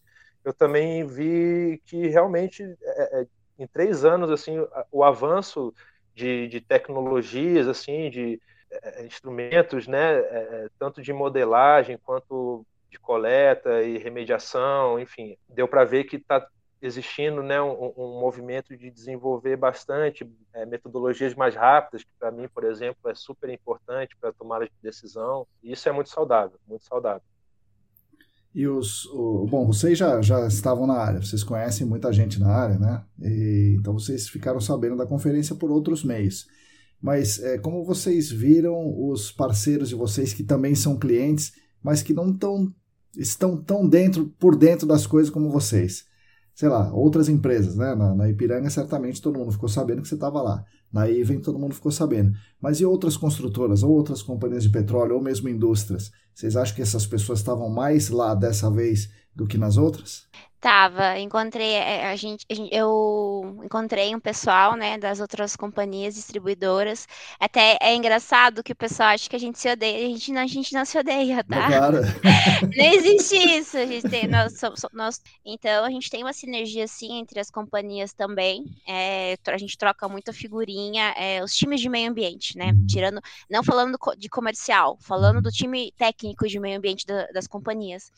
[0.43, 4.57] Eu também vi que realmente, é, é, em três anos, assim,
[4.91, 5.73] o avanço
[6.13, 10.19] de, de tecnologias, assim, de é, é instrumentos, né?
[10.19, 16.17] É, é, tanto de modelagem quanto de coleta e remediação, enfim, deu para ver que
[16.17, 16.47] está
[16.85, 22.47] existindo né, um, um, movimento de desenvolver bastante é, metodologias mais rápidas, que para mim,
[22.53, 25.47] por exemplo, é super importante para tomar de decisão.
[25.63, 27.21] E isso é muito saudável, muito saudável.
[28.53, 32.49] E os, o, bom, vocês já, já estavam na área, vocês conhecem muita gente na
[32.49, 33.03] área, né?
[33.21, 36.45] E, então vocês ficaram sabendo da conferência por outros meios.
[37.01, 38.75] mas é, como vocês viram
[39.09, 42.71] os parceiros de vocês que também são clientes, mas que não tão,
[43.17, 46.11] estão tão dentro por dentro das coisas como vocês?
[46.53, 47.95] Sei lá, outras empresas, né?
[47.95, 50.63] Na, na Ipiranga, certamente todo mundo ficou sabendo que você estava lá.
[50.91, 52.33] Na Even, todo mundo ficou sabendo.
[52.61, 56.11] Mas e outras construtoras, ou outras companhias de petróleo, ou mesmo indústrias?
[56.33, 60.27] Vocês acham que essas pessoas estavam mais lá dessa vez do que nas outras?
[60.63, 67.05] Tava, encontrei, é, a gente, eu encontrei um pessoal, né, das outras companhias distribuidoras.
[67.37, 70.41] Até é engraçado que o pessoal acha que a gente se odeia, a gente não,
[70.41, 71.67] a gente não se odeia, tá?
[71.67, 71.97] Claro.
[72.77, 74.53] não existe isso, a gente tem, nós,
[74.93, 79.77] nós, então a gente tem uma sinergia, sim, entre as companhias também, é, a gente
[79.77, 84.97] troca muita figurinha, é, os times de meio ambiente, né, tirando, não falando de comercial,
[85.01, 88.09] falando do time técnico de meio ambiente da, das companhias.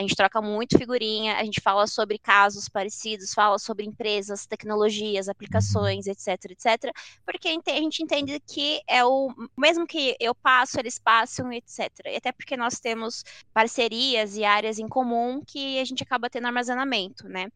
[0.00, 5.28] A gente troca muito figurinha, a gente fala sobre casos parecidos, fala sobre empresas, tecnologias,
[5.28, 6.90] aplicações, etc, etc,
[7.22, 11.90] porque a gente entende que é o mesmo que eu passo, eles passam, etc.
[12.06, 16.46] E até porque nós temos parcerias e áreas em comum que a gente acaba tendo
[16.46, 17.50] armazenamento, né?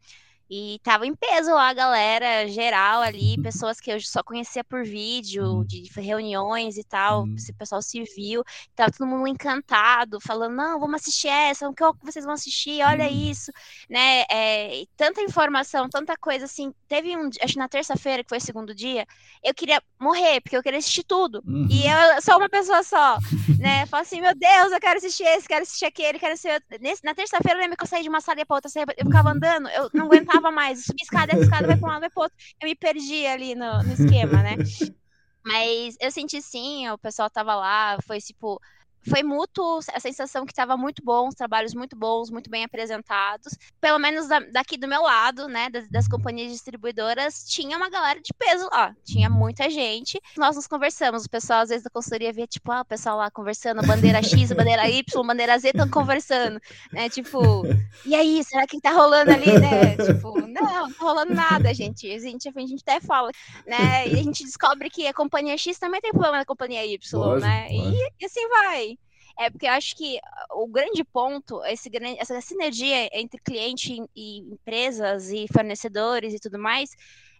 [0.50, 4.84] E tava em peso lá a galera geral ali, pessoas que eu só conhecia por
[4.84, 5.64] vídeo, uhum.
[5.64, 7.34] de reuniões e tal, uhum.
[7.34, 12.24] esse pessoal civil, tava todo mundo encantado, falando, não, vamos assistir essa, o que vocês
[12.24, 13.30] vão assistir, olha uhum.
[13.30, 13.50] isso,
[13.88, 18.38] né, é, tanta informação, tanta coisa, assim, teve um, acho que na terça-feira, que foi
[18.38, 19.06] o segundo dia,
[19.42, 21.66] eu queria morrer, porque eu queria assistir tudo, uhum.
[21.70, 23.18] e eu sou uma pessoa só,
[23.58, 27.04] né, falo assim, meu Deus, eu quero assistir esse, quero assistir aquele, quero assistir, Nesse,
[27.04, 29.36] na terça-feira eu lembro que eu saí de uma sala para outra, eu ficava uhum.
[29.36, 30.84] andando, eu não aguentava aguentava mais.
[30.84, 32.36] Subir escada, essa escada vai para um lado, vai para outro.
[32.60, 34.56] Eu me perdi ali no, no esquema, né?
[35.44, 38.58] Mas eu senti sim, o pessoal tava lá, foi tipo,
[39.08, 43.56] foi mútuo a sensação que estava muito bom, os trabalhos muito bons, muito bem apresentados.
[43.80, 48.20] Pelo menos da, daqui do meu lado, né, das, das, companhias distribuidoras, tinha uma galera
[48.20, 50.20] de peso lá, tinha muita gente.
[50.36, 53.30] Nós nos conversamos, o pessoal às vezes da consultoria via, tipo, ah, o pessoal lá
[53.30, 56.60] conversando, bandeira X, bandeira Y, bandeira Z, estão conversando,
[56.92, 57.64] né, tipo,
[58.06, 59.96] e aí, será que tá rolando ali, né?
[59.96, 62.10] Tipo, não, não tá rolando nada, gente.
[62.10, 63.30] A gente, a gente até fala,
[63.66, 66.98] né, e a gente descobre que a companhia X também tem problema na companhia Y,
[67.18, 68.93] lógico, né, E, e assim vai.
[69.38, 70.18] É porque eu acho que
[70.52, 76.90] o grande ponto, esse essa sinergia entre cliente e empresas e fornecedores e tudo mais,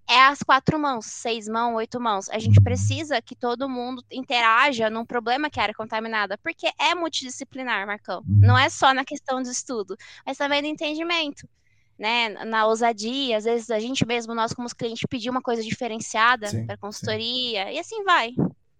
[0.08, 2.28] é as quatro mãos, seis mãos, oito mãos.
[2.28, 6.94] A gente precisa que todo mundo interaja num problema que é área contaminada, porque é
[6.94, 8.18] multidisciplinar, Marcão.
[8.18, 8.40] Uhum.
[8.40, 11.48] Não é só na questão do estudo, mas também do entendimento.
[11.96, 16.48] Né, na ousadia, às vezes a gente mesmo, nós como cliente, pedir uma coisa diferenciada
[16.66, 17.72] para consultoria, sim.
[17.72, 18.34] e assim vai.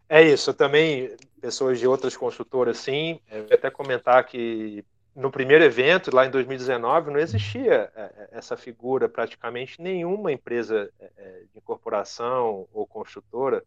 [0.09, 6.15] É isso, eu também, pessoas de outras construtoras, sim, até comentar que no primeiro evento,
[6.15, 12.67] lá em 2019, não existia é, é, essa figura, praticamente nenhuma empresa é, de incorporação
[12.73, 13.63] ou construtora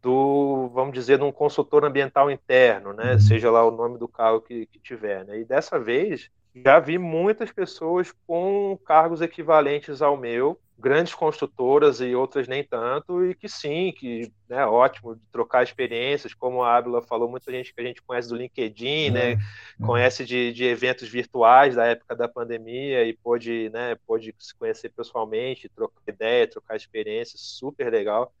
[0.00, 3.14] do, vamos dizer, de um consultor ambiental interno, né?
[3.14, 3.18] Uhum.
[3.20, 5.40] Seja lá o nome do cargo que, que tiver, né?
[5.40, 12.14] E dessa vez já vi muitas pessoas com cargos equivalentes ao meu, grandes construtoras e
[12.14, 16.76] outras nem tanto, e que sim, que é né, ótimo de trocar experiências, como a
[16.76, 19.38] Ábila falou, muita gente que a gente conhece do LinkedIn, né, é, é.
[19.84, 24.90] conhece de, de, eventos virtuais da época da pandemia e pôde, né, pôde se conhecer
[24.90, 28.32] pessoalmente, trocar ideia, trocar experiências, super legal.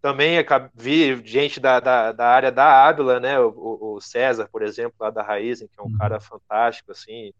[0.00, 0.36] Também
[0.74, 5.10] vi gente da, da, da área da Ábila, né, o, o, César, por exemplo, lá
[5.10, 5.98] da Raizen, que é um uhum.
[5.98, 7.32] cara fantástico, assim,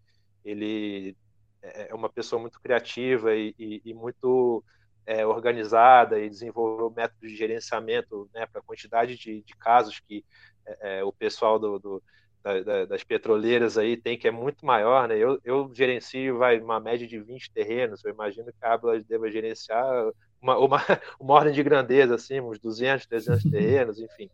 [0.44, 1.16] ele
[1.64, 4.62] é, é uma pessoa muito criativa e, e, e muito
[5.06, 10.24] é, organizada e desenvolveu métodos de gerenciamento né, para a quantidade de, de, casos que
[10.66, 12.02] é, é, o pessoal do, do
[12.42, 15.08] da, das petroleiras aí tem, que é muito maior.
[15.08, 15.16] Né?
[15.16, 19.30] Eu, eu gerencio vai, uma média de 20 terrenos, eu imagino que a Abla deva
[19.30, 20.10] gerenciar
[20.42, 20.78] uma, uma,
[21.18, 24.28] uma ordem de grandeza, assim, uns 200, 300 terrenos, enfim.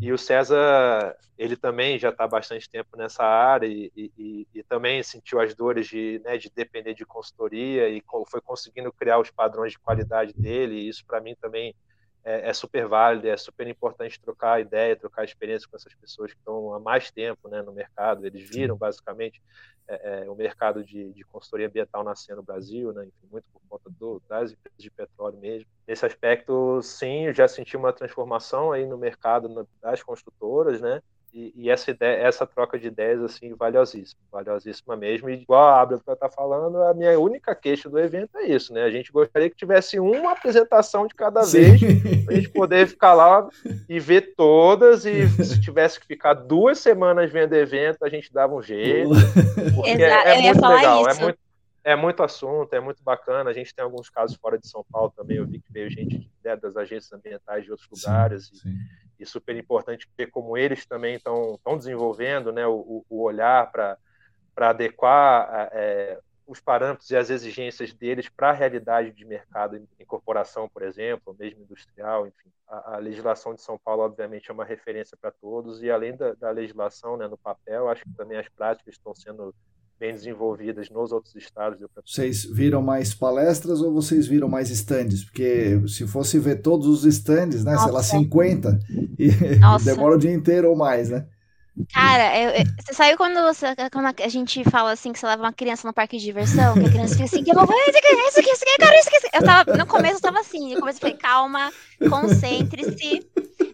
[0.00, 4.62] E o César, ele também já está há bastante tempo nessa área e, e, e,
[4.62, 9.30] também sentiu as dores de, né, de depender de consultoria e foi conseguindo criar os
[9.30, 10.76] padrões de qualidade dele.
[10.76, 11.74] E isso, para mim, também
[12.24, 16.38] é, é, super válido, é super importante trocar ideia, trocar experiência com essas pessoas que
[16.38, 18.26] estão há mais tempo né, no mercado.
[18.26, 19.42] Eles viram, basicamente,
[19.88, 23.60] é, é, o mercado de, de, consultoria ambiental nascer no Brasil, né, enfim, muito por
[23.68, 25.68] conta do, das empresas de petróleo mesmo.
[25.86, 31.02] Nesse aspecto, sim, eu já senti uma transformação aí no mercado das construtoras, né,
[31.32, 35.30] e, e, essa ideia, essa troca de ideias assim valiosíssima, valiosíssima mesmo.
[35.30, 38.82] E igual a Abra está falando, a minha única queixa do evento é isso, né?
[38.82, 41.80] A gente gostaria que tivesse uma apresentação de cada vez,
[42.26, 43.48] para a gente poder ficar lá
[43.88, 45.06] e ver todas.
[45.06, 49.10] E se tivesse que ficar duas semanas vendo evento, a gente dava um jeito.
[49.74, 51.38] Porque Exato, é, é muito legal, é muito,
[51.84, 53.48] é muito assunto, é muito bacana.
[53.48, 55.38] A gente tem alguns casos fora de São Paulo também.
[55.38, 58.48] Eu vi que veio gente né, das agências ambientais de outros lugares.
[58.48, 63.22] Sim, e, sim e super importante ver como eles também estão desenvolvendo né, o, o
[63.22, 63.98] olhar para
[64.56, 70.68] adequar é, os parâmetros e as exigências deles para a realidade de mercado em corporação,
[70.68, 72.50] por exemplo, mesmo industrial, enfim.
[72.68, 76.34] A, a, legislação de São Paulo, obviamente, é uma referência para todos, e além da,
[76.34, 79.54] da legislação né, no papel, acho que também as práticas estão sendo
[80.02, 81.78] bem desenvolvidas nos outros estados.
[82.04, 85.22] Vocês viram mais palestras ou vocês viram mais estandes?
[85.22, 87.84] Porque se fosse ver todos os estandes, né, Nossa.
[87.84, 88.78] sei lá, 50,
[89.16, 89.30] e
[89.84, 91.24] demora o dia inteiro ou mais, né?
[91.92, 95.42] Cara, eu, eu, você saiu quando, você, quando a gente fala assim que você leva
[95.42, 97.98] uma criança no parque de diversão, que a criança fica assim, que eu vou isso
[97.98, 99.36] aqui, isso aqui, isso aqui, cara, isso aqui.
[99.36, 101.72] Eu tava, no começo eu tava assim, no começo eu falei, calma,
[102.10, 103.26] concentre-se,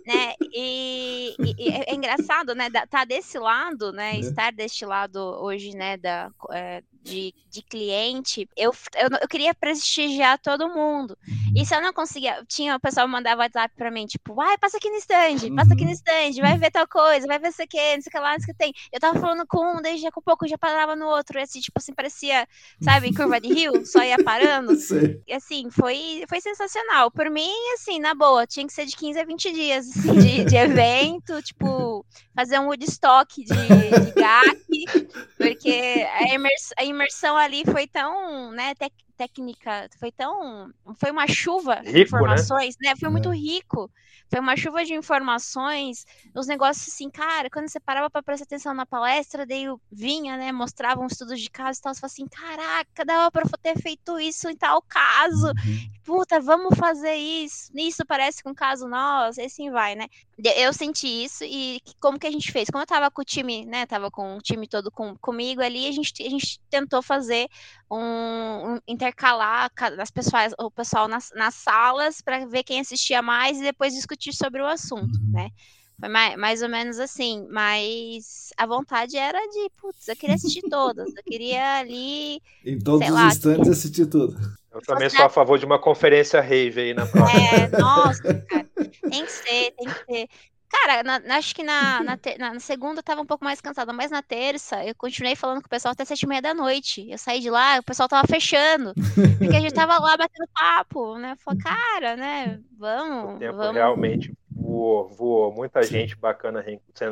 [0.07, 0.33] né?
[0.41, 2.69] E, e, é, é engraçado, né?
[2.89, 4.13] Tá desse lado, né?
[4.13, 4.21] Uhum.
[4.21, 5.97] Estar deste lado hoje, né?
[5.97, 11.17] Da, é, de, de cliente, eu, eu, eu, queria prestigiar todo mundo.
[11.57, 14.77] E se eu não conseguia, tinha o pessoal mandava WhatsApp pra mim, tipo, vai, passa
[14.77, 15.95] aqui no stand, passa aqui no uhum.
[15.95, 18.41] stand, vai ver tal coisa, vai ver isso aqui, não sei o que lá, não
[18.41, 18.73] sei o que tem.
[18.93, 21.61] Eu tava falando com um, daí já com pouco já parava no outro, e assim,
[21.61, 22.47] tipo assim, parecia,
[22.83, 24.73] sabe, curva de rio, só ia parando.
[25.27, 27.11] E assim, foi, foi sensacional.
[27.11, 30.45] Por mim, assim, na boa, tinha que ser de 15 a 20 dias, assim, de,
[30.45, 37.65] de evento, tipo, fazer um Woodstock de, de GAC, porque a, imers, a imersão ali
[37.65, 38.75] foi tão, né,
[39.17, 42.01] técnica, foi tão, foi uma chuva rico, de né?
[42.03, 42.91] informações, né?
[42.91, 42.97] né?
[42.99, 43.37] Foi muito é.
[43.37, 43.91] rico.
[44.31, 46.05] Foi uma chuva de informações,
[46.37, 50.53] os negócios assim, cara, quando você parava para prestar atenção na palestra, daí vinha, né,
[50.53, 54.21] mostrava um estudos de caso e tal, você fala assim, caraca, dava para ter feito
[54.21, 55.47] isso em tal caso.
[55.47, 55.91] Uhum.
[56.05, 57.71] Puta, vamos fazer isso.
[57.75, 60.09] Isso parece com um caso nosso, e assim vai, né?
[60.57, 62.71] Eu senti isso e como que a gente fez?
[62.71, 65.89] Como eu tava com o time, né, tava com o time todo com, comigo ali,
[65.89, 67.49] a gente, a gente tentou fazer
[67.91, 73.59] um, um intercalar as pessoas, o pessoal nas, nas salas para ver quem assistia mais
[73.59, 75.33] e depois discutir sobre o assunto, uhum.
[75.33, 75.51] né?
[75.99, 80.63] Foi mais, mais ou menos assim, mas a vontade era de, putz, eu queria assistir
[80.71, 82.41] todas, eu queria ali.
[82.65, 84.39] Em todos os lá, instantes assistir tudo.
[84.73, 87.41] Eu também sou a favor de uma conferência rave aí na próxima.
[87.41, 88.67] É, nossa, cara,
[89.11, 90.29] tem que ser, tem que ser.
[90.69, 93.91] Cara, na, acho que na, na, te, na, segunda eu tava um pouco mais cansada,
[93.91, 97.11] mas na terça eu continuei falando com o pessoal até sete e meia da noite.
[97.11, 98.93] Eu saí de lá, o pessoal tava fechando,
[99.39, 101.37] porque a gente tava lá batendo papo, né?
[101.39, 102.61] Falei, cara, né?
[102.79, 103.37] Vamos.
[103.37, 103.75] O tempo vamos.
[103.75, 105.53] realmente voou, voou.
[105.53, 106.63] Muita gente bacana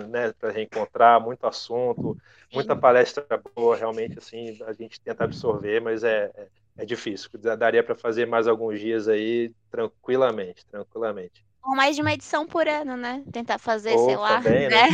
[0.09, 2.19] né, para reencontrar, muito assunto,
[2.53, 2.81] muita Sim.
[2.81, 3.77] palestra boa.
[3.77, 7.31] Realmente, assim, a gente tenta absorver, mas é, é, é difícil.
[7.59, 12.69] Daria para fazer mais alguns dias aí tranquilamente, tranquilamente ou mais de uma edição por
[12.69, 13.25] ano, né?
[13.33, 14.69] Tentar fazer, Ou sei lá, né?
[14.69, 14.89] né?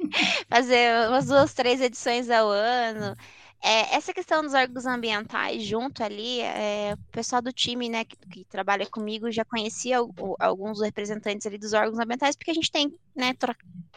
[0.48, 3.14] fazer umas duas, três edições ao ano.
[3.66, 8.14] É, essa questão dos órgãos ambientais junto ali, é, o pessoal do time, né, que,
[8.30, 12.70] que trabalha comigo já conhecia o, alguns representantes ali dos órgãos ambientais, porque a gente
[12.70, 13.34] tem, né,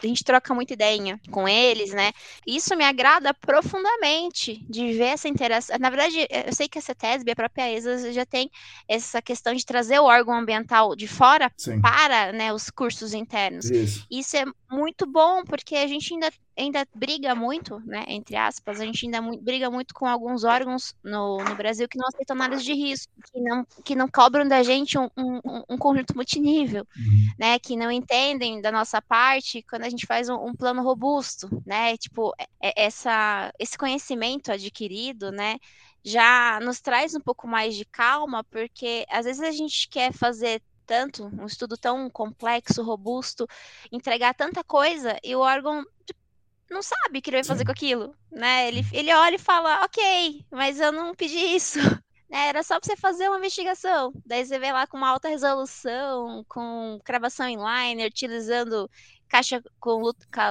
[0.02, 2.14] a gente troca muita ideia com eles, né?
[2.46, 5.76] Isso me agrada profundamente de ver essa interação.
[5.80, 8.50] Na verdade, eu sei que a CETESB, a própria ESA, já tem
[8.88, 11.82] essa questão de trazer o órgão ambiental de fora Sim.
[11.82, 13.70] para né, os cursos internos.
[13.70, 14.06] Isso.
[14.10, 18.86] Isso é muito bom, porque a gente ainda ainda briga muito, né, entre aspas, a
[18.86, 22.64] gente ainda mu briga muito com alguns órgãos no, no Brasil que não aceitam análise
[22.64, 27.34] de risco, que não, que não cobram da gente um, um, um conjunto multinível, uhum.
[27.38, 31.50] né, que não entendem da nossa parte quando a gente faz um, um plano robusto,
[31.66, 35.58] né, tipo, é, é essa, esse conhecimento adquirido, né,
[36.04, 40.62] já nos traz um pouco mais de calma, porque às vezes a gente quer fazer
[40.88, 43.46] tanto, um estudo tão complexo, robusto,
[43.92, 45.86] entregar tanta coisa e o órgão
[46.70, 47.66] não sabe o que ele vai fazer Sim.
[47.66, 48.68] com aquilo, né?
[48.68, 51.80] Ele, ele olha e fala, ok, mas eu não pedi isso.
[52.30, 52.50] Né?
[52.50, 54.12] Era só para você fazer uma investigação.
[54.26, 58.90] Daí você vê lá com uma alta resolução, com gravação inline, utilizando
[59.28, 60.02] caixa com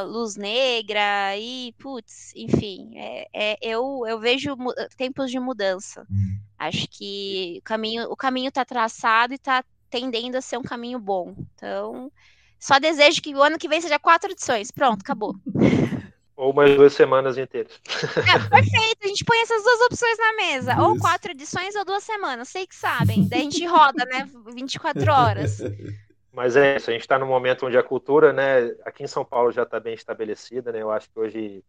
[0.07, 4.57] luz negra e, putz, enfim, é, é, eu, eu vejo
[4.97, 6.07] tempos de mudança.
[6.11, 6.39] Hum.
[6.59, 10.99] Acho que o caminho o caminho está traçado e está tendendo a ser um caminho
[10.99, 11.35] bom.
[11.55, 12.11] Então,
[12.59, 14.71] só desejo que o ano que vem seja quatro edições.
[14.71, 15.35] Pronto, acabou.
[16.37, 17.81] Ou mais duas semanas inteiras.
[17.89, 20.73] É, perfeito, a gente põe essas duas opções na mesa.
[20.73, 20.83] Isso.
[20.83, 23.27] Ou quatro edições ou duas semanas, sei que sabem.
[23.27, 24.29] Daí a gente roda, né?
[24.55, 25.59] 24 horas.
[26.37, 29.25] Mas é isso, a gente está num momento onde a cultura, né, aqui em São
[29.25, 30.83] Paulo já está bem estabelecida, né?
[30.83, 31.65] Eu acho que hoje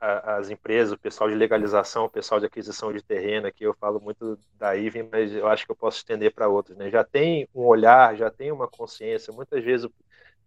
[0.00, 3.72] a, as empresas, o pessoal de legalização, o pessoal de aquisição de terreno, aqui eu
[3.72, 6.90] falo muito da IVEN, mas eu acho que eu posso estender para outros, né?
[6.90, 9.32] Já tem um olhar, já tem uma consciência.
[9.32, 9.92] Muitas vezes o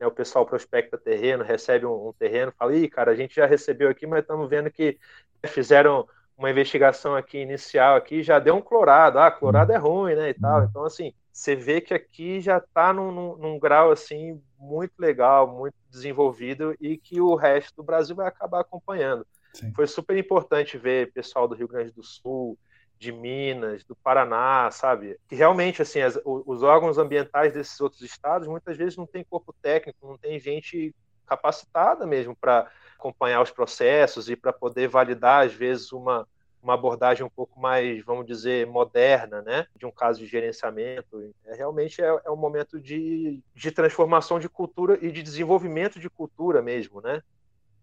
[0.04, 3.46] né, o pessoal prospecta terreno, recebe um, um, terreno, fala, ih, cara, a gente já
[3.46, 5.00] recebeu aqui, mas estamos vendo que
[5.46, 10.30] fizeram uma investigação aqui inicial aqui, já deu um clorado, ah, clorado é ruim, né,
[10.30, 14.42] e tal, então, assim, você vê que aqui já está num, num, num, grau, assim,
[14.60, 19.26] muito legal, muito desenvolvido e que o resto do Brasil vai acabar acompanhando.
[19.54, 19.72] Sim.
[19.74, 22.58] Foi super importante ver pessoal do Rio Grande do Sul,
[23.04, 25.20] de Minas, do Paraná, sabe?
[25.28, 29.54] Que realmente, assim, as, os órgãos ambientais desses outros estados muitas vezes não tem corpo
[29.62, 30.96] técnico, não tem gente
[31.26, 36.28] capacitada mesmo para acompanhar os processos e para poder validar, às vezes, uma,
[36.62, 41.34] uma abordagem um pouco mais, vamos dizer, moderna, né, de um caso de gerenciamento.
[41.46, 46.10] É, realmente é, é um momento de, de transformação de cultura e de desenvolvimento de
[46.10, 47.22] cultura mesmo, né?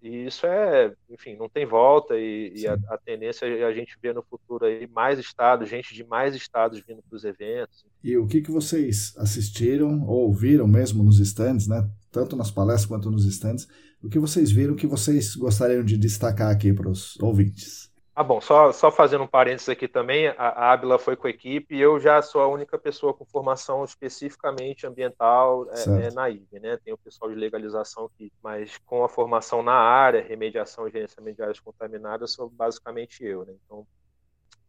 [0.03, 3.99] E isso é, enfim, não tem volta e, e a, a, tendência é a gente
[4.03, 7.85] ver no futuro aí mais estados, gente de mais estados vindo para os eventos.
[8.03, 11.87] E o que, que vocês assistiram ou ouviram mesmo nos stands, né?
[12.11, 13.69] Tanto nas palestras quanto nos stands,
[14.03, 17.90] o que vocês viram que vocês gostariam de destacar aqui para os ouvintes?
[18.15, 21.75] Ah, bom, só, só fazendo um parênteses aqui também, a Ábila foi com a equipe
[21.75, 26.59] e eu já sou a única pessoa com formação especificamente ambiental é, é, na IVE,
[26.59, 26.77] né?
[26.85, 31.37] Tem o pessoal de legalização aqui, mas com a formação na área, remediação e gerenciamento
[31.37, 33.55] de áreas contaminadas, sou basicamente eu, né?
[33.65, 33.87] Então,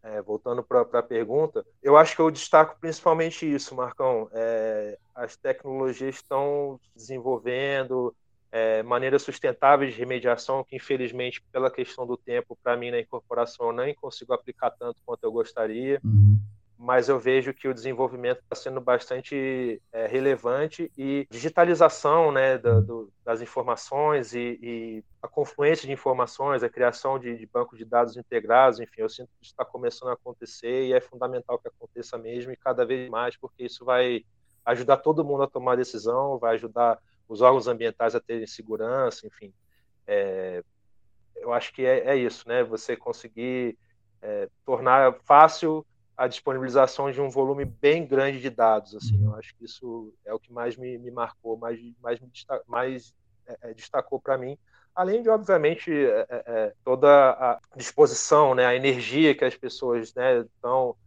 [0.03, 4.29] é, voltando para a pergunta, eu acho que eu destaco principalmente isso, Marcão.
[4.33, 8.15] É, as tecnologias estão desenvolvendo,
[8.51, 13.67] é, maneiras sustentáveis de remediação, que infelizmente, pela questão do tempo, para mim na incorporação
[13.67, 16.37] eu nem consigo aplicar tanto quanto eu gostaria, uhum.
[16.77, 22.81] mas eu vejo que o desenvolvimento está sendo bastante é, relevante e digitalização né, da,
[22.81, 27.85] do, das informações e, e, a confluência de informações, a criação de, de bancos de
[27.85, 31.69] dados integrados, enfim, eu sinto que isso está começando a acontecer e é fundamental que
[31.69, 34.25] aconteça mesmo e cada vez mais, porque isso vai
[34.65, 36.99] ajudar todo mundo a tomar decisão, vai ajudar
[37.31, 39.53] os órgãos ambientais a terem segurança, enfim.
[40.05, 40.61] É,
[41.37, 42.61] eu acho que é, é, isso, né?
[42.61, 43.77] Você conseguir
[44.21, 45.85] é, tornar fácil
[46.17, 49.23] a disponibilização de um volume bem grande de dados, assim.
[49.23, 52.65] Eu acho que isso é o que mais me, me marcou, mais, mais, me destaca,
[52.67, 53.13] mais
[53.47, 54.57] é, é, destacou para mim.
[54.93, 60.97] Além de, obviamente, é, toda a disposição, né, a energia que as pessoas né, estão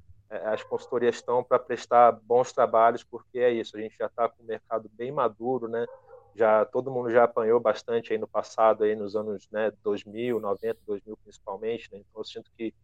[0.46, 4.42] as consultorias estão para prestar bons trabalhos, porque é isso, a gente já está com
[4.42, 5.86] o mercado bem maduro, né?
[6.34, 10.78] Já todo mundo já apanhou bastante aí no passado, aí nos anos né, 2000, 90,
[10.86, 11.98] 2000 principalmente, né?
[11.98, 12.74] então eu sinto que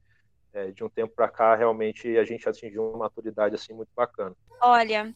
[0.52, 4.34] é, de um tempo para cá realmente a gente atingiu uma maturidade assim muito bacana.
[4.60, 5.14] Olha,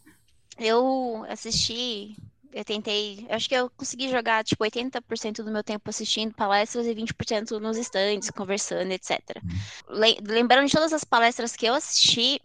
[0.59, 2.17] eu assisti,
[2.53, 6.87] eu tentei, eu acho que eu consegui jogar tipo 80% do meu tempo assistindo palestras
[6.87, 9.21] e 20% nos stands, conversando, etc.
[9.43, 10.21] Uhum.
[10.23, 12.41] Lembrando de todas as palestras que eu assisti,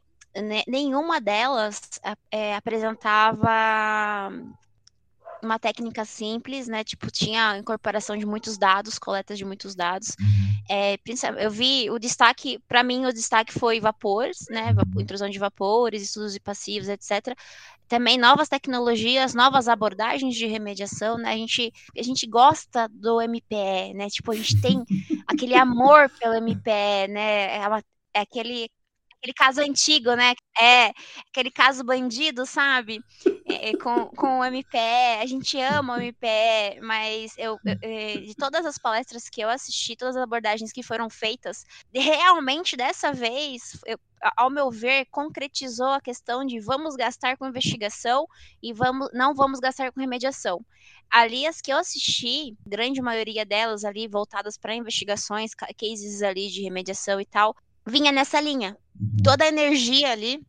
[0.68, 1.82] nenhuma delas
[2.32, 4.32] é, apresentava
[5.42, 6.84] uma técnica simples, né?
[6.84, 10.16] Tipo, tinha incorporação de muitos dados, coletas de muitos dados.
[10.20, 10.64] Uhum.
[10.70, 10.98] É,
[11.44, 14.72] eu vi o destaque, para mim, o destaque foi vapores, né?
[14.72, 15.02] Uhum.
[15.02, 17.36] Intrusão de vapores, estudos de passivos, etc.
[17.88, 21.34] Também novas tecnologias, novas abordagens de remediação, né?
[21.34, 24.10] A gente, a gente gosta do MPE, né?
[24.10, 24.84] Tipo, a gente tem
[25.28, 27.58] aquele amor pelo MPE, né?
[27.58, 27.84] É, uma,
[28.14, 28.70] é aquele
[29.20, 30.34] aquele caso antigo, né?
[30.62, 30.91] É,
[31.30, 33.01] aquele caso bandido, sabe?
[33.47, 38.18] É, é com, com o MPE, a gente ama o MPE, mas eu, eu, é,
[38.18, 43.14] de todas as palestras que eu assisti, todas as abordagens que foram feitas, realmente dessa
[43.14, 43.97] vez, eu,
[44.36, 48.28] ao meu ver, concretizou a questão de vamos gastar com investigação
[48.62, 50.60] e vamos, não vamos gastar com remediação.
[51.10, 56.62] Ali, as que eu assisti, grande maioria delas ali voltadas para investigações, cases ali de
[56.62, 57.55] remediação e tal,
[57.86, 58.78] vinha nessa linha.
[58.99, 59.24] Uhum.
[59.24, 60.45] Toda a energia ali,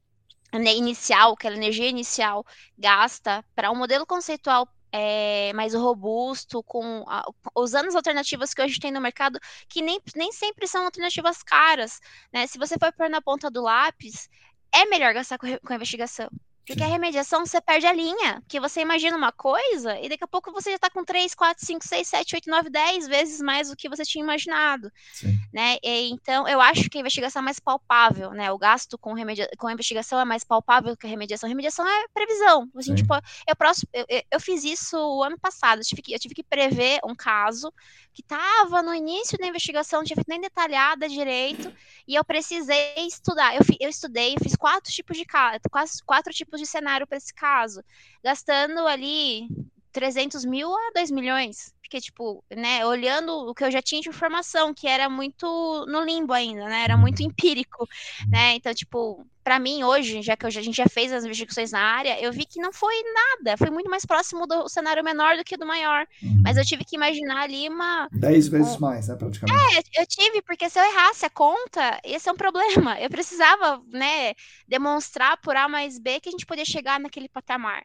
[0.53, 2.45] inicial, aquela energia inicial
[2.77, 7.25] gasta para um modelo conceitual é, mais robusto, com a,
[7.57, 9.39] usando as alternativas que hoje tem no mercado,
[9.69, 12.01] que nem, nem sempre são alternativas caras.
[12.33, 12.47] Né?
[12.47, 14.29] Se você for pôr na ponta do lápis,
[14.73, 16.29] é melhor gastar com, com investigação.
[16.71, 18.41] Porque a remediação você perde a linha.
[18.43, 21.67] Porque você imagina uma coisa e daqui a pouco você já está com 3, 4,
[21.67, 24.91] 5, 6, 7, 8, 9, 10 vezes mais do que você tinha imaginado.
[25.13, 25.37] Sim.
[25.53, 25.79] Né?
[25.83, 28.53] E, então, eu acho que a investigação é mais palpável, né?
[28.53, 29.49] O gasto com, remedia...
[29.59, 31.49] com a investigação é mais palpável que a remediação.
[31.49, 32.69] A remediação é previsão.
[32.77, 35.81] Assim, tipo, eu, próximo, eu, eu, fiz isso o ano passado.
[35.81, 37.73] Eu tive, que, eu tive que prever um caso
[38.13, 41.73] que estava no início da investigação, não tinha feito nem detalhada direito,
[42.07, 43.55] e eu precisei estudar.
[43.55, 45.71] Eu, eu estudei, eu fiz quatro tipos de quatro,
[46.05, 47.83] quatro tipos de cenário para esse caso,
[48.23, 49.49] gastando ali
[49.93, 51.75] 300 mil a 2 milhões.
[51.91, 55.45] Porque, tipo, né, olhando o que eu já tinha de informação, que era muito
[55.89, 56.85] no limbo ainda, né?
[56.85, 57.85] Era muito empírico,
[58.29, 58.55] né?
[58.55, 62.21] Então, tipo, para mim hoje, já que a gente já fez as investigações na área,
[62.21, 65.57] eu vi que não foi nada, foi muito mais próximo do cenário menor do que
[65.57, 66.07] do maior.
[66.23, 66.41] Uhum.
[66.45, 68.09] Mas eu tive que imaginar ali uma.
[68.13, 68.79] Dez vezes um...
[68.79, 69.61] mais, né, praticamente.
[69.77, 73.01] É, eu tive, porque se eu errasse a conta, esse é um problema.
[73.01, 74.35] Eu precisava, né,
[74.69, 77.83] demonstrar por A mais B que a gente podia chegar naquele patamar.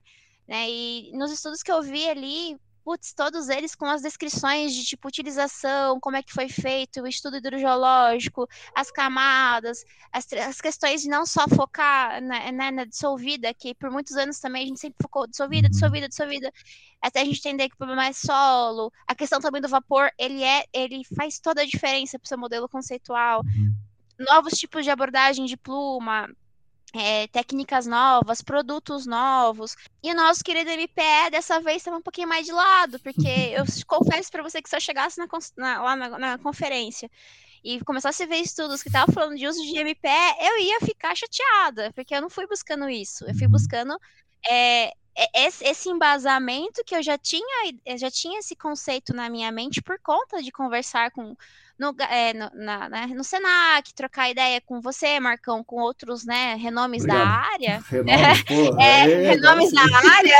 [0.47, 0.69] Né?
[0.69, 5.07] E nos estudos que eu vi ali, putz, todos eles com as descrições de tipo
[5.07, 9.83] utilização, como é que foi feito, o estudo hidrogeológico, as camadas,
[10.13, 14.39] as, as questões de não só focar na, né, na, dissolvida, que por muitos anos
[14.39, 16.53] também a gente sempre focou dissolvida, dissolvida, dissolvida,
[17.01, 20.43] até a gente entender que o problema é solo, a questão também do vapor, ele
[20.43, 23.41] é, ele faz toda a diferença para o seu modelo conceitual.
[23.41, 23.73] Uhum.
[24.19, 26.29] Novos tipos de abordagem de pluma,
[26.97, 29.75] é, técnicas novas, produtos novos.
[30.03, 33.63] E o nosso querido MPE dessa vez estava um pouquinho mais de lado, porque eu
[33.87, 35.27] confesso para você que se eu chegasse na,
[35.57, 37.09] na, lá na, na, conferência
[37.63, 41.15] e começasse a ver estudos que estavam falando de uso de MPE, eu ia ficar
[41.15, 43.25] chateada, porque eu não fui buscando isso.
[43.25, 43.97] Eu fui buscando
[44.47, 44.91] é,
[45.61, 49.99] esse embasamento que eu já tinha, eu já tinha esse conceito na minha mente por
[49.99, 51.35] conta de conversar com
[51.77, 56.55] no, é, no, na, né, no Senac, trocar ideia com você, Marcão, com outros né,
[56.55, 57.25] renomes Obrigado.
[57.25, 57.83] da área.
[57.89, 60.37] Renomes, porra, é, é, renomes da área.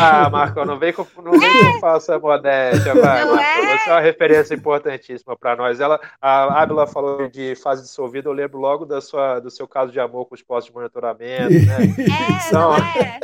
[0.00, 1.80] ah, Marcão, não vem com, não vem é.
[1.80, 3.38] faça modéstia, vai, Marcão.
[3.38, 3.78] É?
[3.78, 5.78] Você é uma referência importantíssima para nós.
[5.80, 9.92] Ela, a Ábila falou de fase dissolvida, eu lembro logo da sua, do seu caso
[9.92, 11.76] de amor com os postos de monitoramento, né?
[11.78, 12.74] É, então...
[12.76, 13.20] é.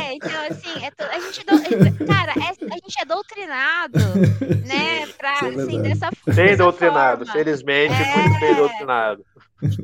[0.00, 1.04] é, então, assim, é to...
[1.04, 2.06] a gente, do...
[2.06, 3.98] cara, é, a gente é doutrinado,
[4.66, 7.32] né, pra é assim, dessa, bem doutrinado, forma.
[7.32, 8.16] felizmente, é...
[8.16, 9.24] muito bem doutrinado.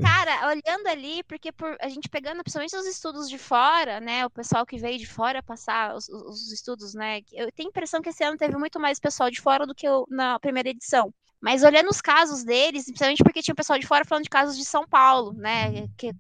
[0.01, 4.25] Cara, olhando ali, porque por, a gente pegando principalmente os estudos de fora, né?
[4.25, 7.21] O pessoal que veio de fora passar os, os estudos, né?
[7.33, 9.87] Eu tenho a impressão que esse ano teve muito mais pessoal de fora do que
[9.87, 11.13] eu, na primeira edição.
[11.45, 14.65] Mas olhando os casos deles, principalmente porque tinha pessoal de fora falando de casos de
[14.65, 15.89] São Paulo, né?
[15.95, 16.11] Que,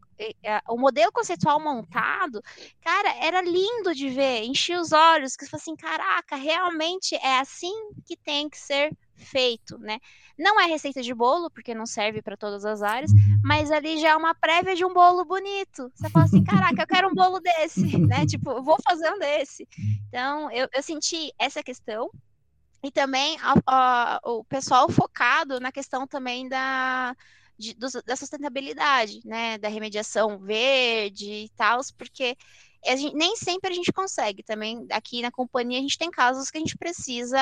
[0.68, 2.42] o modelo conceitual montado,
[2.82, 7.72] cara, era lindo de ver, enchia os olhos, que assim, caraca, realmente é assim
[8.04, 9.98] que tem que ser feito, né?
[10.38, 13.40] Não é receita de bolo, porque não serve para todas as áreas, uhum.
[13.42, 15.90] mas ali já é uma prévia de um bolo bonito.
[15.94, 18.26] Você fala assim, caraca, eu quero um bolo desse, né?
[18.26, 19.66] Tipo, vou fazer um desse.
[20.08, 22.10] Então, eu, eu senti essa questão,
[22.82, 27.16] e também a, a, o pessoal focado na questão também da,
[27.58, 32.36] de, do, da sustentabilidade, né, da remediação verde e tal, porque
[32.96, 34.42] gente, nem sempre a gente consegue.
[34.42, 37.38] Também aqui na companhia a gente tem casos que a gente precisa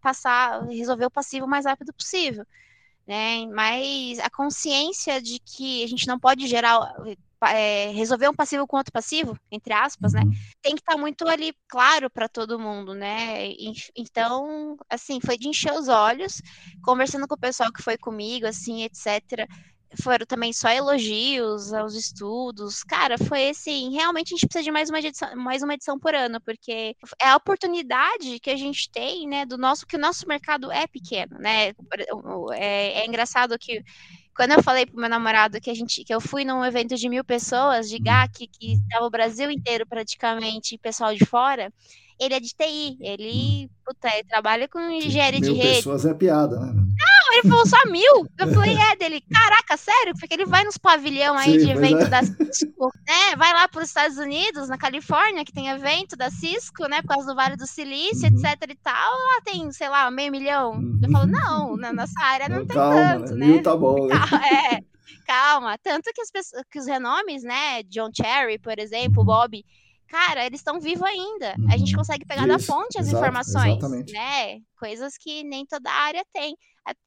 [0.00, 2.44] passar, resolver o passivo o mais rápido possível.
[3.06, 3.46] Né?
[3.46, 6.78] Mas a consciência de que a gente não pode gerar
[7.42, 10.22] é, resolver um passivo com outro passivo, entre aspas, né?
[10.22, 10.32] Uhum.
[10.62, 13.52] Tem que estar tá muito ali claro para todo mundo, né?
[13.94, 16.40] Então, assim, foi de encher os olhos,
[16.82, 19.46] conversando com o pessoal que foi comigo, assim, etc
[20.02, 22.82] foram também só elogios aos estudos.
[22.82, 26.14] Cara, foi assim, realmente a gente precisa de mais uma edição, mais uma edição por
[26.14, 30.26] ano, porque é a oportunidade que a gente tem, né, do nosso, que o nosso
[30.26, 31.68] mercado é pequeno, né?
[32.54, 33.82] É, é engraçado que
[34.36, 37.08] quando eu falei pro meu namorado que a gente que eu fui num evento de
[37.08, 41.72] mil pessoas de GAC, que estava o Brasil inteiro praticamente, pessoal de fora,
[42.18, 45.76] ele é de TI, ele, puta, ele trabalha com engenharia de rede.
[45.76, 46.72] pessoas é piada, né?
[46.72, 48.26] Não, ele falou só mil.
[48.38, 50.14] Eu falei, é dele, caraca, sério?
[50.18, 52.08] Porque ele vai nos pavilhão aí Sim, de evento é.
[52.08, 53.36] da Cisco, né?
[53.36, 57.02] Vai lá para os Estados Unidos, na Califórnia, que tem evento da Cisco, né?
[57.02, 58.38] Por causa do Vale do Silício, uhum.
[58.38, 59.12] etc e tal.
[59.12, 60.72] Lá tem, sei lá, meio milhão.
[60.72, 61.00] Uhum.
[61.02, 63.46] Eu falo, não, na nossa área não, não tem calma, tanto, né?
[63.46, 64.14] Mil tá bom, né?
[64.72, 64.80] É,
[65.26, 65.76] calma.
[65.78, 67.82] Tanto que, as pessoas, que os renomes, né?
[67.84, 69.26] John Cherry, por exemplo, uhum.
[69.26, 69.64] Bob
[70.08, 71.54] cara, eles estão vivos ainda.
[71.58, 71.72] Uhum.
[71.72, 71.98] A gente uhum.
[71.98, 74.12] consegue pegar Isso, da fonte as exato, informações, exatamente.
[74.12, 74.60] né?
[74.78, 76.56] Coisas que nem toda área tem.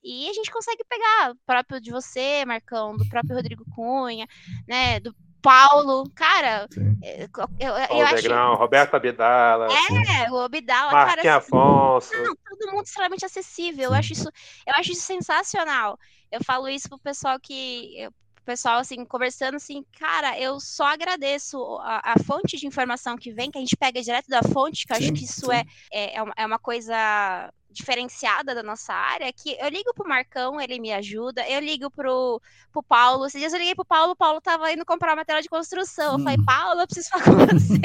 [0.03, 4.27] E a gente consegue pegar próprio de você, Marcão, do próprio Rodrigo Cunha,
[4.67, 4.99] né?
[4.99, 6.67] Do Paulo, cara,
[7.03, 7.29] é, eu,
[7.59, 8.57] eu, eu acho...
[8.57, 9.67] Roberto Abdala.
[9.67, 11.37] É, o Abdala, Marquinhos cara.
[11.37, 12.13] Assim, Afonso.
[12.23, 13.85] Não, todo mundo extremamente acessível.
[13.85, 14.29] Eu acho isso,
[14.65, 15.97] eu acho isso sensacional.
[16.31, 18.09] Eu falo isso pro pessoal que
[18.47, 23.51] pessoal, assim, conversando, assim, cara, eu só agradeço a, a, fonte de informação que vem,
[23.51, 26.15] que a gente pega direto da fonte, que eu sim, acho que isso é, é,
[26.15, 31.47] é uma coisa diferenciada da nossa área, que eu ligo pro Marcão, ele me ajuda,
[31.47, 34.85] eu ligo pro, pro Paulo, esses dias eu liguei pro Paulo, o Paulo tava indo
[34.85, 36.45] comprar material de construção, eu falei, hum.
[36.45, 37.79] Paulo, eu preciso falar com você.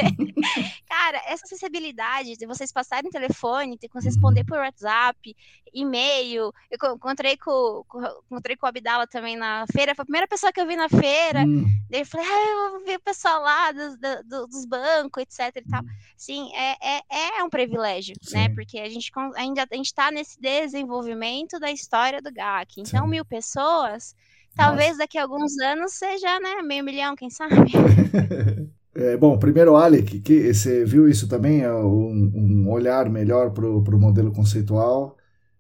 [0.89, 5.37] Cara, essa acessibilidade de vocês passarem telefone, ter que responder por WhatsApp,
[5.73, 10.29] e-mail, eu encontrei com, com, encontrei com o Abdala também na feira, foi a primeira
[10.29, 11.65] pessoa que eu vi na feira, hum.
[11.91, 15.57] daí eu falei, ah, eu vou ver o pessoal lá dos, do, dos bancos, etc
[15.57, 15.83] e tal.
[15.83, 15.89] Hum.
[16.17, 18.37] Sim, é, é, é um privilégio, né, Sim.
[18.37, 22.81] né, porque a gente ainda, a gente está nesse desenvolvimento da história do GAC.
[22.81, 23.11] Então, Sim.
[23.11, 24.15] mil pessoas,
[24.55, 24.99] talvez Nossa.
[24.99, 27.55] daqui a alguns anos seja né, meio milhão, quem sabe?
[28.95, 33.67] É, bom, primeiro, Alec, que você viu isso também, é um, um olhar melhor para
[33.67, 35.17] o modelo conceitual.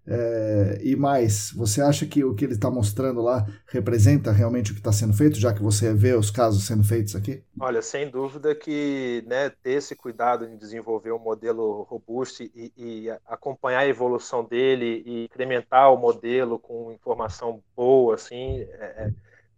[0.06, 4.74] É, e mais, você acha que o que ele está mostrando lá representa realmente o
[4.74, 7.42] que está sendo feito, já que você vê os casos sendo feitos aqui?
[7.60, 13.10] Olha, sem dúvida que né, ter esse cuidado em desenvolver um modelo robusto e, e,
[13.26, 19.12] acompanhar a evolução dele e incrementar o modelo com informação boa, assim, é, é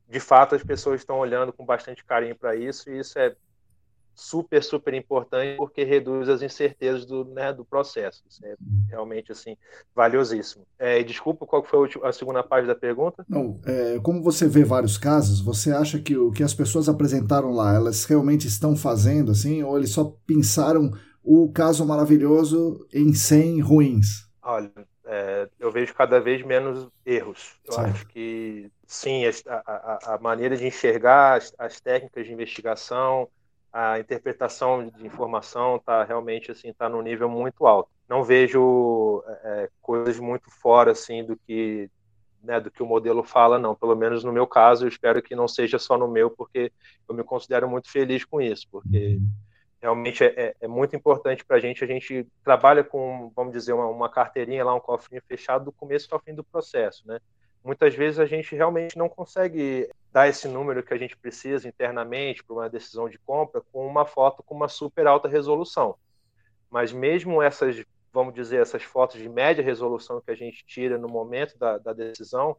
[0.07, 3.35] de fato as pessoas estão olhando com bastante carinho para isso e isso é
[4.15, 8.23] super, super importante porque reduz as incertezas do, né, do processo.
[8.29, 8.55] Isso é
[8.89, 9.57] realmente assim
[9.95, 10.67] valiosíssimo.
[10.79, 13.25] É, desculpa, qual foi a segunda parte da pergunta?
[13.29, 17.53] Não, é, como você vê vários casos, você acha que o que as pessoas apresentaram
[17.53, 20.91] lá, elas realmente estão fazendo assim, ou eles só pensaram
[21.23, 24.29] o caso maravilhoso em 100 ruins?
[24.43, 24.71] Olha,
[25.07, 27.59] é, eu vejo cada vez menos erros.
[27.65, 27.91] Eu certo.
[27.91, 33.29] acho que sim, a, a, a maneira de enxergar as, as técnicas de investigação,
[33.75, 37.91] a interpretação de informação está realmente assim está no nível muito alto.
[38.09, 41.91] Não vejo é, coisas muito fora assim do que
[42.41, 43.75] né, do que o modelo fala, não.
[43.75, 46.71] Pelo menos no meu caso, eu espero que não seja só no meu, porque
[47.09, 49.19] eu me considero muito feliz com isso, porque
[49.81, 51.83] realmente é, é, é muito importante para a gente.
[51.83, 56.07] A gente trabalha com, vamos dizer, uma, uma carteirinha lá, um cofrinho fechado do começo
[56.13, 57.19] ao fim do processo, né?
[57.65, 62.45] Muitas vezes a gente realmente não consegue dar esse número que a gente precisa internamente
[62.45, 65.97] para uma decisão de compra com uma foto com uma super alta resolução.
[66.71, 71.09] Mas mesmo essas, vamos dizer, essas fotos de média resolução que a gente tira no
[71.09, 72.57] momento da, da decisão,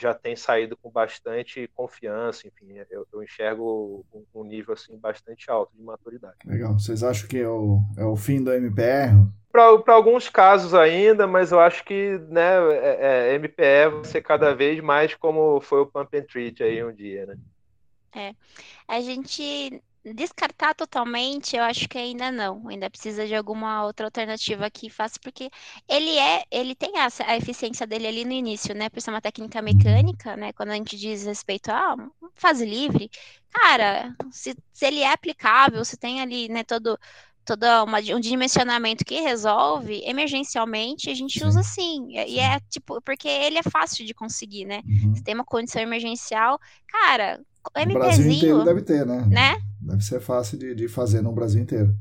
[0.00, 5.50] já tem saído com bastante confiança, enfim, eu, eu enxergo um, um, nível assim bastante
[5.50, 6.36] alto de maturidade.
[6.44, 6.74] Legal.
[6.74, 9.12] Vocês acham que é o, é o fim do MPR?
[9.50, 14.54] Para alguns casos ainda, mas eu acho que né, é, é, MPE vai ser cada
[14.54, 17.36] vez mais como foi o Pump and Treat aí um dia, né?
[18.14, 18.34] É.
[18.86, 19.82] A gente
[20.14, 22.68] descartar totalmente, eu acho que ainda não.
[22.68, 25.50] Ainda precisa de alguma outra alternativa que faça, porque
[25.88, 28.88] ele é, ele tem a, a eficiência dele ali no início, né?
[28.88, 30.52] Por ser uma técnica mecânica, né?
[30.52, 31.96] Quando a gente diz respeito a
[32.34, 33.10] fase livre,
[33.50, 36.98] cara, se, se ele é aplicável, se tem ali, né, todo
[37.48, 42.08] todo uma, um dimensionamento que resolve, emergencialmente, a gente usa sim.
[42.12, 44.82] E é tipo, porque ele é fácil de conseguir, né?
[44.84, 45.14] Uhum.
[45.14, 47.40] Se tem uma condição emergencial, cara,
[47.74, 47.96] o MPzinho.
[47.96, 49.24] O Brasil inteiro deve ter, né?
[49.30, 49.62] né?
[49.88, 51.96] Deve ser fácil de, de fazer no Brasil inteiro.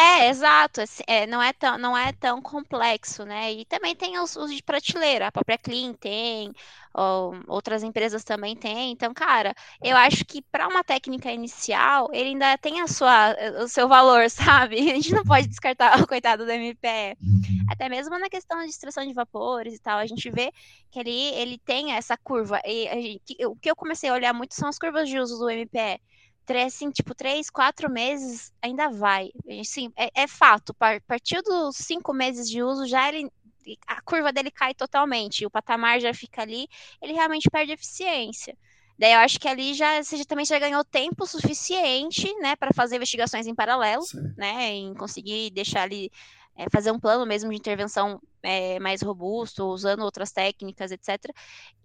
[0.00, 0.80] É, exato.
[0.80, 3.52] Assim, é, não, é tão, não é tão complexo, né?
[3.52, 6.52] E também tem os, os de prateleira, a própria Clean tem,
[6.94, 8.92] ou, outras empresas também têm.
[8.92, 13.68] Então, cara, eu acho que para uma técnica inicial, ele ainda tem a sua, o
[13.68, 14.78] seu valor, sabe?
[14.78, 17.16] A gente não pode descartar o coitado do MPE.
[17.20, 17.66] Uhum.
[17.70, 20.52] Até mesmo na questão de extração de vapores e tal, a gente vê
[20.90, 22.60] que ele, ele tem essa curva.
[22.64, 25.50] E gente, o que eu comecei a olhar muito são as curvas de uso do
[25.50, 26.00] MPE
[26.48, 29.30] três, assim, tipo, três, quatro meses ainda vai.
[29.60, 30.74] Assim, é, é fato.
[30.80, 33.30] A partir dos cinco meses de uso, já ele,
[33.86, 35.44] a curva dele cai totalmente.
[35.44, 36.66] O patamar já fica ali,
[37.02, 38.56] ele realmente perde eficiência.
[38.98, 42.96] Daí eu acho que ali já você também já ganhou tempo suficiente, né, para fazer
[42.96, 44.32] investigações em paralelo, Sim.
[44.36, 46.10] né, em conseguir deixar ali
[46.58, 51.32] é, fazer um plano mesmo de intervenção é, mais robusto, usando outras técnicas, etc.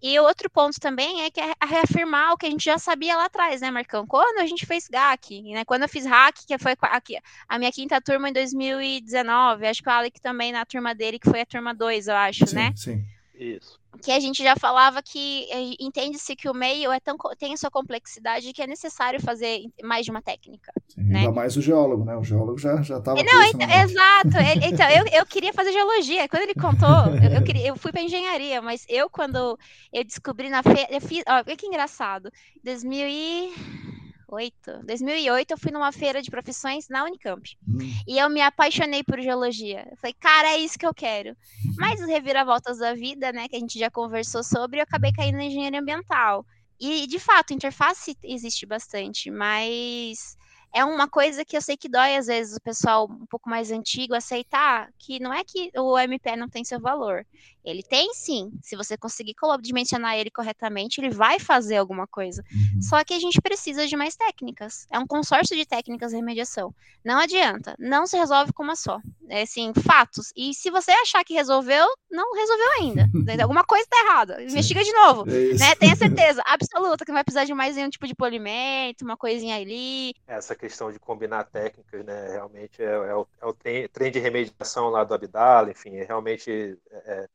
[0.02, 3.26] E outro ponto também é que é reafirmar o que a gente já sabia lá
[3.26, 4.04] atrás, né, Marcão?
[4.04, 5.64] Quando a gente fez GAC, né?
[5.64, 7.16] Quando eu fiz hack, que foi aqui,
[7.48, 11.30] a minha quinta turma em 2019, acho que o Alec também na turma dele, que
[11.30, 12.72] foi a turma 2, eu acho, sim, né?
[12.74, 13.04] Sim.
[13.34, 13.78] Isso.
[14.02, 17.56] Que a gente já falava que eh, entende-se que o meio é tão, tem a
[17.56, 20.72] sua complexidade que é necessário fazer mais de uma técnica.
[20.88, 21.20] Sim, né?
[21.20, 22.16] Ainda mais o geólogo, né?
[22.16, 23.14] O geólogo já estava.
[23.14, 24.36] Não, então, exato.
[24.38, 26.28] Ele, então, eu, eu queria fazer geologia.
[26.28, 26.88] Quando ele contou,
[27.22, 29.58] eu, eu, queria, eu fui para engenharia, mas eu, quando
[29.92, 30.86] eu descobri na feira.
[30.90, 31.22] Eu fiz.
[31.26, 32.30] Ó, que engraçado.
[32.62, 34.03] 2000 e
[34.34, 34.86] 2008.
[34.86, 37.56] 2008 eu fui numa feira de profissões na Unicamp.
[37.66, 37.78] Hum.
[38.06, 39.86] E eu me apaixonei por geologia.
[39.90, 41.30] Eu falei, cara, é isso que eu quero.
[41.30, 41.74] Uhum.
[41.78, 45.36] Mas os reviravoltas da vida, né, que a gente já conversou sobre, eu acabei caindo
[45.36, 46.44] na engenharia ambiental.
[46.80, 50.36] E, de fato, interface existe bastante, mas
[50.74, 53.70] é uma coisa que eu sei que dói às vezes o pessoal um pouco mais
[53.70, 57.24] antigo aceitar que não é que o MP não tem seu valor.
[57.64, 58.52] Ele tem sim.
[58.62, 62.44] Se você conseguir dimensionar ele corretamente, ele vai fazer alguma coisa.
[62.52, 62.82] Uhum.
[62.82, 64.86] Só que a gente precisa de mais técnicas.
[64.90, 66.74] É um consórcio de técnicas de remediação.
[67.02, 67.74] Não adianta.
[67.78, 69.00] Não se resolve com uma só.
[69.30, 70.30] É assim, fatos.
[70.36, 73.08] E se você achar que resolveu, não resolveu ainda.
[73.42, 74.42] alguma coisa está errada.
[74.42, 75.24] Investiga de novo.
[75.30, 75.74] É né?
[75.76, 80.14] Tenha certeza absoluta que vai precisar de mais um tipo de polimento, uma coisinha ali.
[80.26, 82.30] Essa questão de combinar técnicas, né?
[82.30, 86.78] Realmente é, é o, é o trem de remediação lá do Abdala, enfim, é realmente.
[86.90, 87.28] É,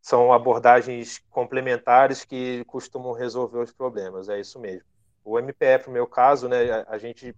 [0.00, 4.88] são abordagens complementares que costumam resolver os problemas, é isso mesmo.
[5.22, 7.36] O MPF, no meu caso, né, a, gente,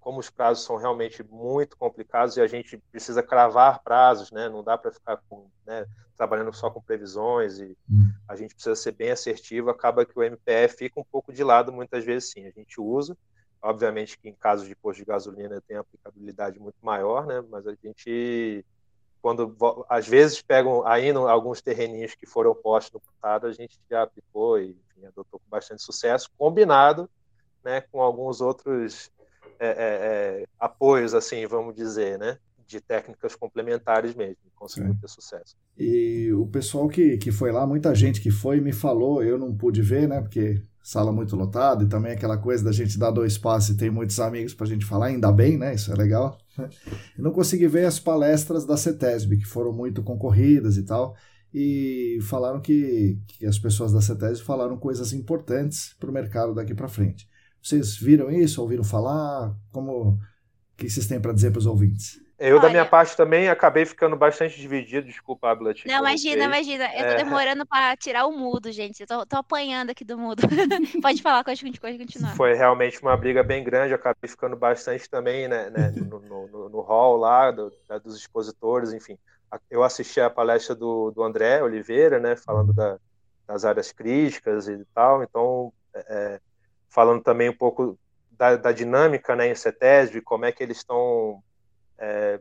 [0.00, 4.48] como os prazos são realmente muito complicados e a gente precisa cravar prazos, né?
[4.48, 5.84] Não dá para ficar com, né,
[6.16, 8.10] trabalhando só com previsões e hum.
[8.26, 9.68] a gente precisa ser bem assertivo.
[9.68, 12.46] Acaba que o MPF fica um pouco de lado muitas vezes, sim.
[12.46, 13.14] A gente usa,
[13.62, 17.42] obviamente que em casos de posto de gasolina tem aplicabilidade muito maior, né?
[17.50, 18.64] Mas a gente
[19.22, 19.54] quando
[19.88, 24.58] às vezes pegam ainda alguns terreninhos que foram postos no passado, a gente já aplicou
[24.58, 27.08] e enfim, adotou com bastante sucesso, combinado
[27.64, 29.10] né, com alguns outros
[29.58, 32.38] é, é, é, apoios, assim, vamos dizer, né?
[32.66, 35.56] De técnicas complementares mesmo, conseguiu ter sucesso.
[35.76, 39.54] E o pessoal que, que foi lá, muita gente que foi me falou, eu não
[39.54, 40.20] pude ver, né?
[40.20, 43.92] Porque sala muito lotada e também aquela coisa da gente dar dois passos e ter
[43.92, 45.72] muitos amigos para a gente falar, ainda bem, né?
[45.72, 46.36] Isso é legal.
[46.58, 51.14] Eu não consegui ver as palestras da CETESB, que foram muito concorridas e tal,
[51.54, 56.74] e falaram que, que as pessoas da CETESB falaram coisas importantes para o mercado daqui
[56.74, 57.28] para frente.
[57.62, 58.60] Vocês viram isso?
[58.60, 59.56] Ouviram falar?
[59.70, 60.18] Como o
[60.76, 62.18] que vocês têm para dizer para os ouvintes?
[62.40, 65.06] Eu, Olha, da minha parte, também acabei ficando bastante dividido.
[65.06, 65.84] Desculpa, Ablat.
[65.86, 66.84] Não, imagina, imagina.
[66.94, 67.16] Eu tô é...
[67.16, 69.02] demorando para tirar o mudo, gente.
[69.02, 70.42] Eu tô, tô apanhando aqui do mudo.
[71.02, 72.34] pode falar, pode, pode continuar.
[72.34, 73.92] Foi realmente uma briga bem grande.
[73.92, 77.70] Eu acabei ficando bastante também né, né no, no, no, no, hall lá do,
[78.02, 79.18] dos expositores, enfim.
[79.70, 82.98] Eu assisti a palestra do, do André Oliveira, né, falando da,
[83.46, 85.22] das áreas críticas e tal.
[85.22, 86.40] Então, é,
[86.88, 87.98] falando também um pouco
[88.30, 91.42] da, da dinâmica né, em CETESB, como é que eles estão.
[92.00, 92.40] É,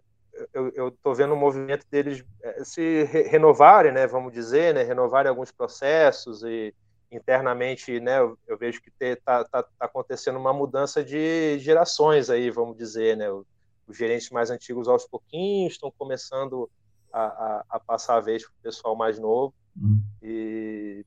[0.54, 4.84] eu estou vendo o um movimento deles é, se re renovarem, né, vamos dizer, né,
[4.84, 6.74] renovarem alguns processos e
[7.12, 12.50] internamente, né, eu, eu vejo que está tá, tá acontecendo uma mudança de gerações aí,
[12.50, 13.46] vamos dizer, né, os,
[13.88, 16.70] os gerentes mais antigos aos pouquinhos estão começando
[17.12, 20.02] a, a, a passar a vez para o pessoal mais novo hum.
[20.22, 21.04] e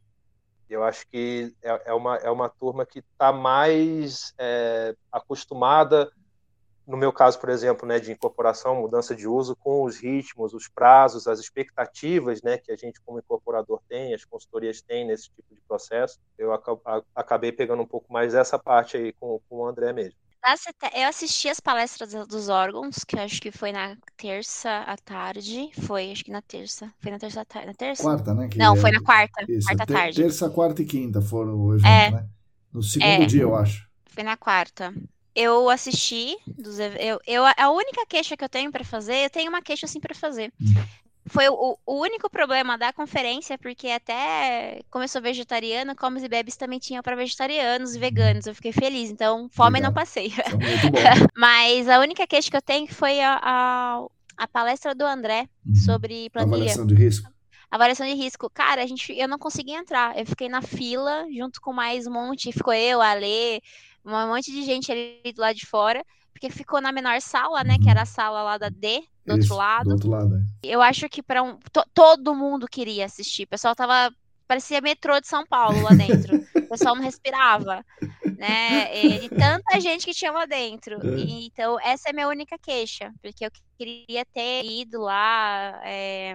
[0.68, 6.10] eu acho que é, é, uma, é uma turma que está mais é, acostumada,
[6.86, 10.68] no meu caso, por exemplo, né, de incorporação, mudança de uso, com os ritmos, os
[10.68, 15.54] prazos, as expectativas né, que a gente, como incorporador, tem, as consultorias têm nesse tipo
[15.54, 16.18] de processo.
[16.36, 16.52] Eu
[17.14, 20.18] acabei pegando um pouco mais essa parte aí com, com o André mesmo.
[20.92, 25.70] Eu assisti as palestras dos órgãos, que acho que foi na terça à tarde.
[25.86, 26.92] Foi, acho que na terça.
[26.98, 27.68] Foi na terça à tarde.
[27.68, 28.02] Na terça?
[28.02, 28.50] Quarta, né?
[28.56, 28.76] Não, é...
[28.76, 29.44] foi na quarta.
[29.48, 30.20] Isso, quarta ter tarde.
[30.20, 32.28] Terça, quarta e quinta foram o evento, é, né?
[32.72, 33.88] No segundo é, dia, eu acho.
[34.06, 34.92] Foi na quarta.
[35.34, 39.48] Eu assisti dos eu, eu a única queixa que eu tenho para fazer, eu tenho
[39.48, 40.52] uma queixa assim para fazer.
[41.26, 46.80] Foi o, o, único problema da conferência, porque até começou vegetariano, comes e bebes também
[46.80, 48.46] tinha para vegetarianos e veganos.
[48.46, 49.90] Eu fiquei feliz, então fome Legal.
[49.90, 50.32] não passei.
[51.36, 54.06] Mas a única queixa que eu tenho foi a, a,
[54.36, 55.74] a palestra do André uhum.
[55.76, 56.56] sobre planilha.
[56.56, 57.30] Avaliação de risco.
[57.72, 58.50] Avaliação de risco.
[58.50, 60.16] Cara, a gente, eu não consegui entrar.
[60.18, 62.52] Eu fiquei na fila junto com mais um monte.
[62.52, 63.60] Ficou eu, a Lê,
[64.04, 66.04] um monte de gente ali do lado de fora
[66.42, 67.76] porque ficou na menor sala, né?
[67.80, 69.84] Que era a sala lá da D, do Isso, outro lado.
[69.84, 70.40] Do outro lado é.
[70.64, 71.56] Eu acho que para um.
[71.94, 73.44] todo mundo queria assistir.
[73.44, 74.12] O pessoal tava.
[74.48, 76.36] Parecia metrô de São Paulo lá dentro.
[76.56, 77.84] o pessoal não respirava.
[78.36, 79.04] Né?
[79.04, 80.96] E tanta gente que tinha lá dentro.
[81.06, 81.16] É.
[81.16, 83.12] E, então, essa é a minha única queixa.
[83.22, 85.80] Porque eu queria ter ido lá.
[85.84, 86.34] É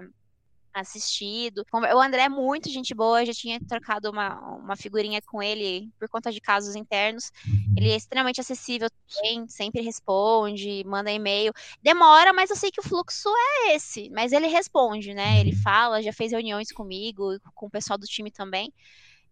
[0.80, 1.65] assistido.
[1.71, 5.89] O André é muito gente boa, eu já tinha trocado uma, uma figurinha com ele
[5.99, 7.32] por conta de casos internos.
[7.75, 11.53] Ele é extremamente acessível também, sempre responde, manda e-mail.
[11.82, 14.09] Demora, mas eu sei que o fluxo é esse.
[14.09, 15.39] Mas ele responde, né?
[15.39, 15.61] Ele uhum.
[15.61, 18.73] fala, já fez reuniões comigo, com o pessoal do time também.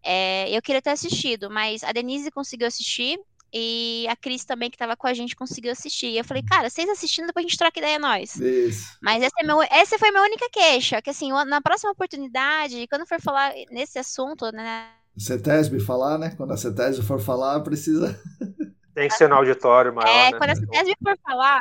[0.02, 3.18] É, eu queria ter assistido, mas a Denise conseguiu assistir
[3.52, 6.08] e a Cris também, que estava com a gente, conseguiu assistir.
[6.08, 8.36] E eu falei, cara, vocês assistindo, depois a gente troca ideia, nós.
[8.36, 8.96] Isso.
[9.00, 11.00] Mas essa, é meu, essa foi a minha única queixa.
[11.00, 14.88] Que assim, na próxima oportunidade, quando for falar nesse assunto, né?
[15.16, 16.34] CETESB falar, né?
[16.36, 18.18] Quando a CETESB for falar, precisa.
[18.94, 20.08] Tem que ser no auditório maior.
[20.08, 20.38] É, né?
[20.38, 21.60] quando a CETESB for falar,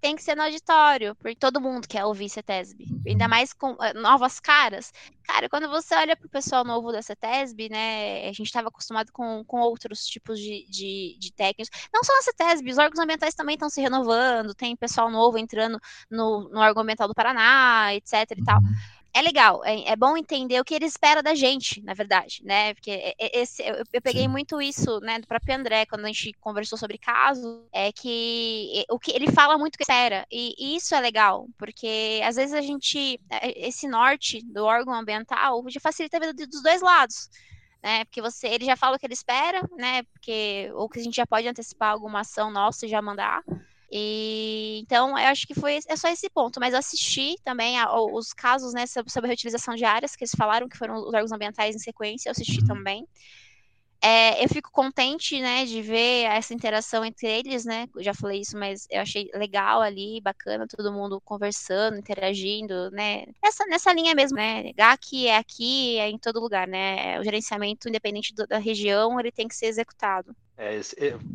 [0.00, 3.94] tem que ser no auditório, porque todo mundo quer ouvir CETESB, ainda mais com uh,
[3.94, 4.92] novas caras.
[5.24, 9.12] Cara, quando você olha para o pessoal novo da CETESB, né, a gente estava acostumado
[9.12, 13.34] com, com outros tipos de, de, de, técnicos, não só na CETESB, os órgãos ambientais
[13.34, 15.78] também estão se renovando, tem pessoal novo entrando
[16.10, 18.58] no, no órgão ambiental do Paraná, etc e tal.
[19.14, 22.72] É legal, é, é, bom entender o que ele espera da gente, na verdade, né?
[22.72, 24.28] Porque esse, eu, eu peguei Sim.
[24.28, 27.44] muito isso, né, do próprio André, quando a gente conversou sobre casos,
[27.74, 32.22] é que o que ele fala muito que espera, e, e isso é legal, porque
[32.24, 36.62] às vezes a gente, é, esse norte do órgão ambiental já facilita a vida dos
[36.62, 37.28] dois lados.
[37.82, 40.04] Né, porque você, ele já fala o que ele espera, né?
[40.04, 43.42] Porque ou que a gente já pode antecipar alguma ação nossa e já mandar,
[43.94, 47.94] e, então, eu acho que foi é só esse ponto, mas eu assisti também a,
[47.94, 51.30] os casos né, sobre, a reutilização de áreas, que eles falaram que foram os órgãos
[51.30, 52.68] ambientais em sequência, eu assisti uhum.
[52.68, 53.06] também.
[54.04, 57.86] É, eu fico contente, né, de ver essa interação entre eles, né?
[57.98, 63.26] Já falei isso, mas eu achei legal ali, bacana, todo mundo conversando, interagindo, né?
[63.40, 64.72] Nessa, nessa linha mesmo, né?
[64.72, 67.20] GAC é aqui, é em todo lugar, né?
[67.20, 70.34] O gerenciamento, independente do, da região, ele tem que ser executado.
[70.58, 70.80] É,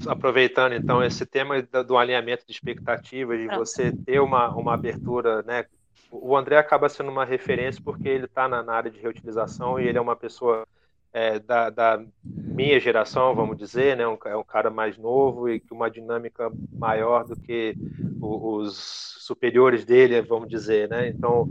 [0.05, 3.59] aproveitando então esse tema do, do alinhamento de expectativas, de Pronto.
[3.59, 5.65] você ter uma, uma abertura, né?
[6.11, 9.87] O André acaba sendo uma referência porque ele está na, na área de reutilização e
[9.87, 10.67] ele é uma pessoa
[11.13, 14.07] é, da, da, minha geração, vamos dizer, né?
[14.07, 17.75] Um, é um cara mais novo e com uma dinâmica maior do que
[18.21, 21.07] o, os superiores dele, vamos dizer, né?
[21.07, 21.47] Então,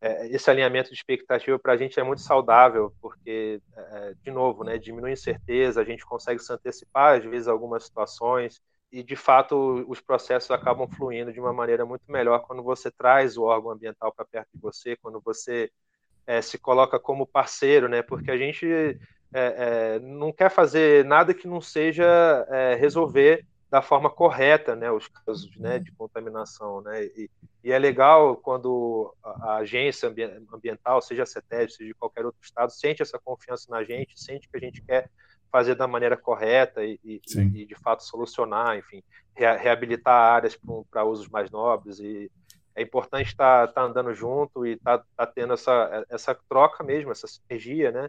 [0.00, 4.64] é, esse alinhamento de expectativa para a gente é muito saudável, porque, é, de novo,
[4.64, 4.78] né?
[4.78, 8.60] Diminui incerteza, a gente consegue se antecipar, às vezes, algumas situações
[8.92, 13.36] e, de fato, os processos acabam fluindo de uma maneira muito melhor quando você traz
[13.36, 15.70] o órgão ambiental para perto de você, quando você
[16.30, 18.02] é, se coloca como parceiro, né?
[18.02, 18.96] Porque a gente é,
[19.34, 22.06] é, não quer fazer nada que não seja
[22.48, 24.92] é, resolver da forma correta, né?
[24.92, 27.04] Os casos né, de contaminação, né?
[27.04, 27.28] E,
[27.64, 32.70] e é legal quando a, agência ambiental, seja a CETES, seja de qualquer outro estado,
[32.70, 35.10] sente essa confiança na gente, sente que a gente quer
[35.50, 39.02] fazer da maneira correta e, e, e de fato solucionar, enfim,
[39.34, 40.56] reabilitar áreas
[40.88, 42.30] para usos mais nobres e
[42.74, 46.84] é importante estar tá, tá andando junto e estar tá, tá tendo essa, essa troca
[46.84, 48.08] mesmo, essa sinergia, né?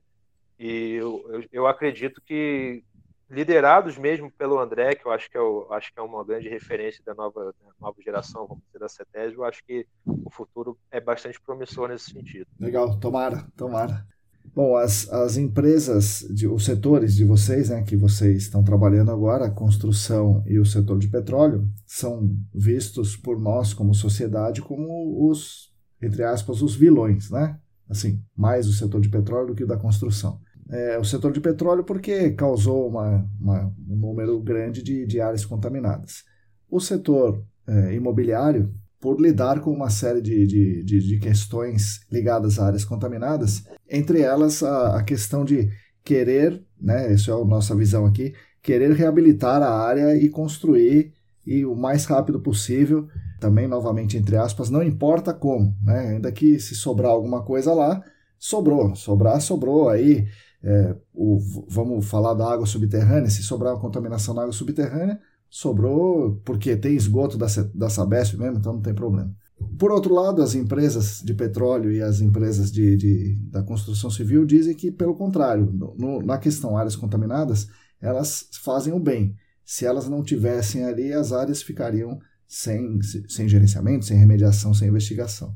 [0.59, 2.83] E eu, eu, eu, acredito que
[3.29, 6.49] liderados mesmo pelo André, que eu acho que é, o, acho que é uma grande
[6.49, 10.77] referência da nova, da nova geração, vamos dizer, da CETESB, eu acho que o futuro
[10.91, 12.47] é bastante promissor nesse sentido.
[12.59, 14.05] Legal, tomara, tomara.
[14.53, 19.45] Bom, as, as empresas, de, os setores de vocês, né, que vocês estão trabalhando agora,
[19.45, 25.71] a construção e o setor de petróleo, são vistos por nós como sociedade como os,
[26.01, 27.57] entre aspas, os vilões, né?
[27.89, 30.39] Assim, mais o setor de petróleo do que o da construção.
[30.69, 35.45] É, o setor de petróleo porque causou uma, uma, um número grande de, de áreas
[35.45, 36.23] contaminadas.
[36.69, 42.59] O setor é, imobiliário por lidar com uma série de, de, de, de questões ligadas
[42.59, 45.69] a áreas contaminadas, entre elas a, a questão de
[46.03, 51.13] querer, né, essa é a nossa visão aqui, querer reabilitar a área e construir
[51.45, 53.07] e o mais rápido possível,
[53.39, 58.03] também novamente entre aspas, não importa como, né, ainda que se sobrar alguma coisa lá,
[58.37, 60.27] sobrou, sobrar, sobrou, aí
[60.63, 65.19] é, o, vamos falar da água subterrânea, se sobrar uma contaminação na água subterrânea,
[65.51, 69.35] sobrou porque tem esgoto da, da Sabesp mesmo, então não tem problema.
[69.77, 74.45] Por outro lado, as empresas de petróleo e as empresas de, de da construção civil
[74.45, 77.67] dizem que, pelo contrário, no, na questão áreas contaminadas,
[77.99, 79.35] elas fazem o bem.
[79.63, 85.55] Se elas não tivessem ali, as áreas ficariam sem, sem gerenciamento, sem remediação, sem investigação.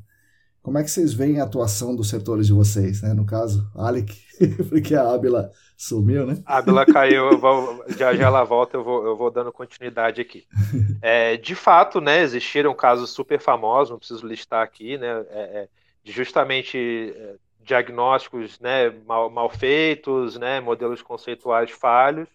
[0.66, 3.13] Como é que vocês veem a atuação dos setores de vocês, né?
[3.13, 4.11] No caso, Alec,
[4.68, 6.41] porque a Ábila sumiu, né?
[6.43, 10.20] A Ábila caiu, eu vou, já já ela volta, eu vou, eu vou dando continuidade
[10.20, 10.47] aqui.
[11.03, 15.68] É, de fato, né, existiram casos super famosos, não preciso listar aqui, né, é, é
[16.03, 22.28] de justamente é, diagnósticos né, mal, mal feitos, né, modelos conceituais falhos,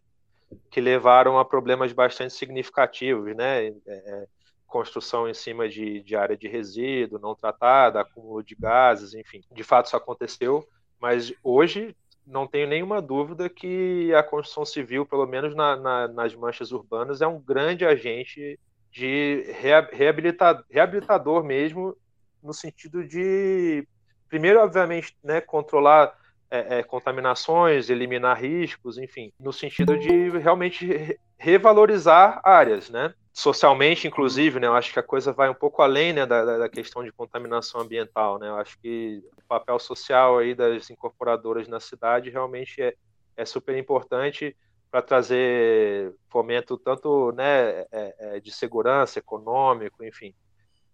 [0.71, 4.27] que levaram a problemas bastante significativos, né, é, é
[4.71, 9.43] construção em cima de, de área de resíduo não tratada, acúmulo de gases, enfim.
[9.53, 10.67] De fato, isso aconteceu,
[10.99, 11.95] mas hoje
[12.27, 17.21] não tenho nenhuma dúvida que a construção civil, pelo menos na, na, nas manchas urbanas,
[17.21, 18.59] é um grande agente
[18.91, 19.45] de
[19.93, 21.97] reabilita, reabilitador mesmo,
[22.43, 23.87] no sentido de,
[24.29, 26.15] primeiro, obviamente, né, controlar
[26.51, 33.15] é, é, contaminações, eliminar riscos, enfim, no sentido de realmente revalorizar áreas, né?
[33.33, 36.69] Socialmente, inclusive, né, eu acho que a coisa vai um pouco além né, da, da
[36.69, 38.39] questão de contaminação ambiental.
[38.39, 38.49] Né?
[38.49, 42.95] Eu acho que o papel social aí das incorporadoras na cidade realmente é,
[43.37, 44.57] é super importante
[44.91, 50.35] para trazer fomento tanto né, é, é, de segurança, econômico, enfim,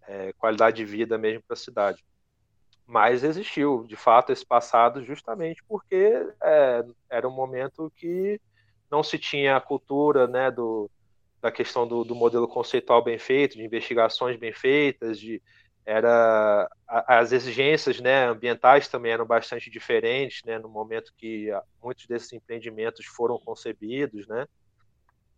[0.07, 2.05] é, qualidade de vida mesmo para a cidade.
[2.85, 8.39] Mas existiu, de fato, esse passado justamente porque é, era um momento que
[8.89, 10.89] não se tinha a cultura né, do,
[11.41, 15.41] da questão do, do, modelo conceitual bem feito, de investigações bem feitas, de
[15.85, 21.47] era as exigências né, ambientais também eram bastante diferentes né, no momento que
[21.81, 24.45] muitos desses empreendimentos foram concebidos, né?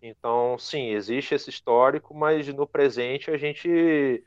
[0.01, 4.23] Então, sim, existe esse histórico, mas no presente a gente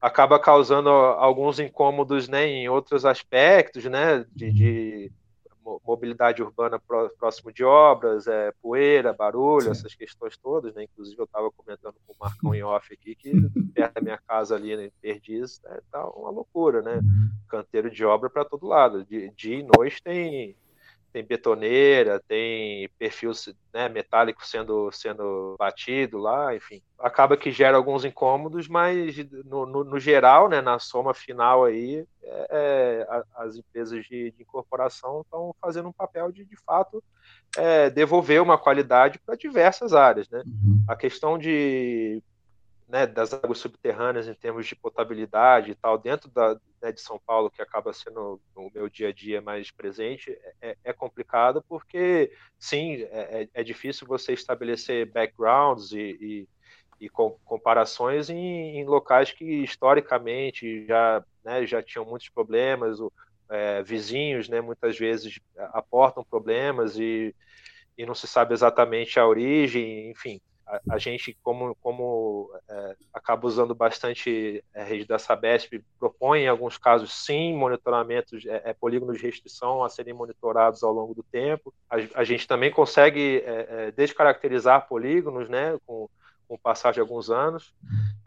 [0.00, 5.12] acaba causando alguns incômodos né, em outros aspectos, né, de, de
[5.86, 6.78] mobilidade urbana
[7.18, 9.70] próximo de obras, é, poeira, barulho, Sim.
[9.70, 10.84] essas questões todas, né?
[10.84, 13.32] Inclusive eu estava comentando com o Marcão em off aqui que
[13.74, 16.96] perto da minha casa ali né, em Perdiz é, tá uma loucura, né?
[16.96, 17.30] Uhum.
[17.48, 19.04] Canteiro de obra para todo lado.
[19.04, 20.56] De dia e noite tem
[21.14, 23.30] tem betoneira, tem perfil
[23.72, 26.82] né, metálico sendo, sendo batido lá, enfim.
[26.98, 32.04] Acaba que gera alguns incômodos, mas no, no, no geral, né, na soma final aí,
[32.20, 37.00] é, é, as empresas de, de incorporação estão fazendo um papel de, de fato,
[37.56, 40.28] é, devolver uma qualidade para diversas áreas.
[40.28, 40.42] Né?
[40.44, 40.84] Uhum.
[40.88, 42.20] A questão de
[42.94, 47.18] né, das águas subterrâneas em termos de potabilidade e tal, dentro da, né, de São
[47.18, 51.60] Paulo, que acaba sendo o meu dia a dia mais presente, é, é, é complicado
[51.68, 56.46] porque, sim, é, é, é difícil você estabelecer backgrounds e,
[57.00, 63.12] e, e comparações em, em, locais que historicamente já, né, já tinham muitos problemas, o,
[63.50, 65.40] é, vizinhos, né, muitas vezes
[65.72, 67.34] aportam problemas e,
[67.98, 73.46] e não se sabe exatamente a origem, enfim a, a gente, como, como é, acaba
[73.46, 79.18] usando bastante a rede da Sabesp, propõe em alguns casos, sim, monitoramentos, é, é, polígonos
[79.18, 81.72] de restrição a serem monitorados ao longo do tempo.
[81.88, 86.08] A, a gente também consegue é, é descaracterizar polígonos, né, com,
[86.48, 87.74] com o passar de alguns anos.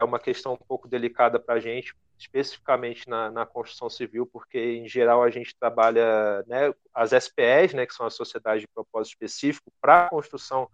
[0.00, 4.58] É uma questão um pouco delicada para a gente, especificamente na, na, construção civil, porque,
[4.58, 9.12] em geral, a gente trabalha né, as SPEs, né, que são as sociedades de propósito
[9.14, 10.68] específico, para a construção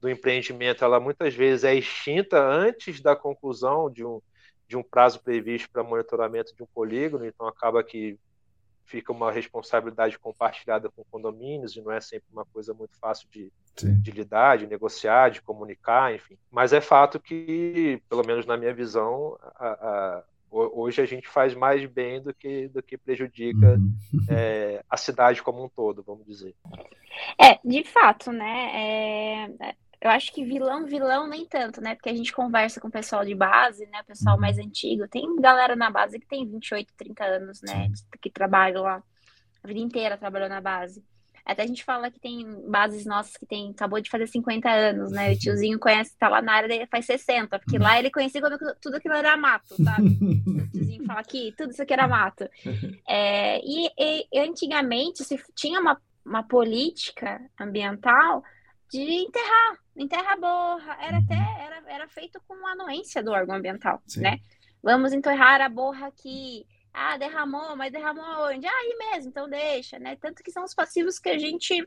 [0.00, 4.20] do empreendimento, ela muitas vezes é extinta antes da conclusão de um,
[4.66, 8.18] de um prazo previsto para monitoramento de um polígono, então acaba que
[8.90, 13.52] fica uma responsabilidade compartilhada com condomínios e não é sempre uma coisa muito fácil de,
[13.76, 16.36] de lidar, de negociar, de comunicar, enfim.
[16.50, 21.54] Mas é fato que, pelo menos na minha visão, a, a, hoje a gente faz
[21.54, 23.94] mais bem do que, do que prejudica uhum.
[24.28, 26.54] é, a cidade como um todo, vamos dizer.
[27.38, 28.70] É, de fato, né?
[28.74, 31.94] É, eu acho que vilão, vilão nem tanto, né?
[31.94, 34.00] Porque a gente conversa com o pessoal de base, né?
[34.00, 34.64] O pessoal mais uhum.
[34.64, 35.08] antigo.
[35.08, 37.90] Tem galera na base que tem 28, 30 anos, né?
[38.20, 39.02] Que trabalham lá
[39.62, 41.04] a vida inteira trabalhou na base.
[41.44, 45.10] Até a gente fala que tem bases nossas que tem, acabou de fazer 50 anos,
[45.10, 45.32] né?
[45.32, 48.58] O tiozinho conhece, tá lá na área dele faz 60, porque lá ele conhecia quando
[48.80, 50.18] tudo aquilo era mato, sabe?
[50.70, 52.48] O tiozinho fala que tudo isso aqui era mato.
[53.08, 53.90] É, e,
[54.32, 58.44] e, antigamente se tinha uma, uma política ambiental
[58.90, 60.98] de enterrar, enterrar a borra.
[61.00, 61.58] Era até uhum.
[61.58, 64.20] era, era feito com anuência do órgão ambiental, Sim.
[64.20, 64.38] né?
[64.82, 66.66] Vamos enterrar a borra aqui.
[66.92, 68.66] Ah, derramou, mas derramou onde?
[68.66, 70.16] Ah, aí mesmo, então deixa, né?
[70.16, 71.86] Tanto que são os passivos que a gente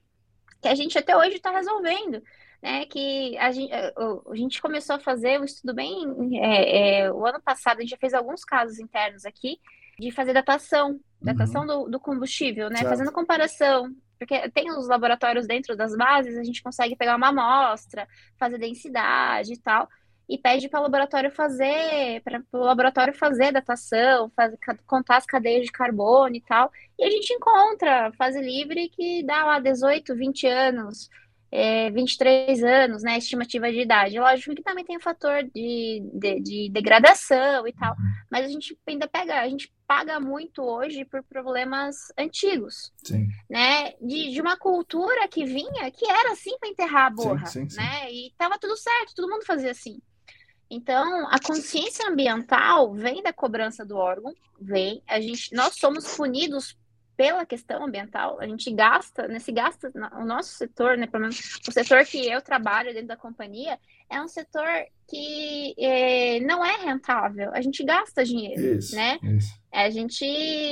[0.61, 2.23] que a gente até hoje está resolvendo,
[2.61, 2.85] né?
[2.85, 6.05] Que a gente, a gente começou a fazer um estudo bem
[6.41, 9.59] é, é, o ano passado a gente já fez alguns casos internos aqui
[9.99, 11.67] de fazer datação, datação uhum.
[11.67, 12.77] do, do, combustível, né?
[12.77, 12.89] Certo.
[12.89, 18.07] Fazendo comparação porque tem os laboratórios dentro das bases, a gente consegue pegar uma amostra,
[18.37, 19.87] fazer densidade e tal,
[20.27, 24.57] e pede para o laboratório fazer, para o laboratório fazer datação, fazer,
[24.87, 26.71] contar as cadeias de carbono e tal.
[26.97, 31.09] E a gente encontra fase livre que dá lá 18, 20 anos,
[31.55, 34.19] é, 23 anos, né, estimativa de idade.
[34.19, 37.95] Lógico que também tem o fator de, de, de, degradação e tal,
[38.29, 43.27] mas a gente ainda pega, a gente paga muito hoje por problemas antigos, sim.
[43.47, 47.69] né, de, de uma cultura que vinha, que era assim para enterrar a borra, sim,
[47.69, 50.01] sim, né, e tava tudo certo, todo mundo fazia assim.
[50.71, 56.75] Então, a consciência ambiental vem da cobrança do órgão, vem, a gente, nós somos punidos
[57.23, 61.57] pela questão ambiental, a gente gasta, nesse né, gasta, o nosso setor, né, pelo menos
[61.65, 64.67] o setor que eu trabalho dentro da companhia, é um setor
[65.07, 69.19] que é, não é rentável, a gente gasta dinheiro, isso, né?
[69.23, 69.53] Isso.
[69.71, 70.25] A gente,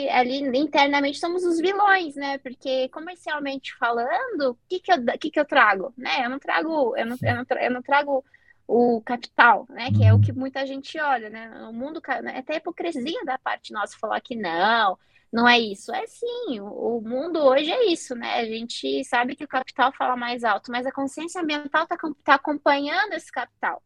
[0.09, 2.37] ali internamente, somos os vilões, né?
[2.39, 6.25] Porque comercialmente falando, o que que eu, que que eu trago, né?
[6.25, 8.25] Eu não trago, eu não, eu não, eu não trago
[8.67, 9.89] o capital, né?
[9.89, 10.21] Que é o uhum.
[10.21, 11.49] que muita gente olha, né?
[11.69, 14.97] O mundo, né, até hipocrisia da parte nossa falar que não,
[15.31, 15.93] não é isso.
[15.93, 18.39] É sim, o mundo hoje é isso, né?
[18.39, 22.33] A gente sabe que o capital fala mais alto, mas a consciência ambiental está tá
[22.35, 23.81] acompanhando esse capital,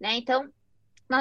[0.00, 0.16] né?
[0.16, 0.50] Então,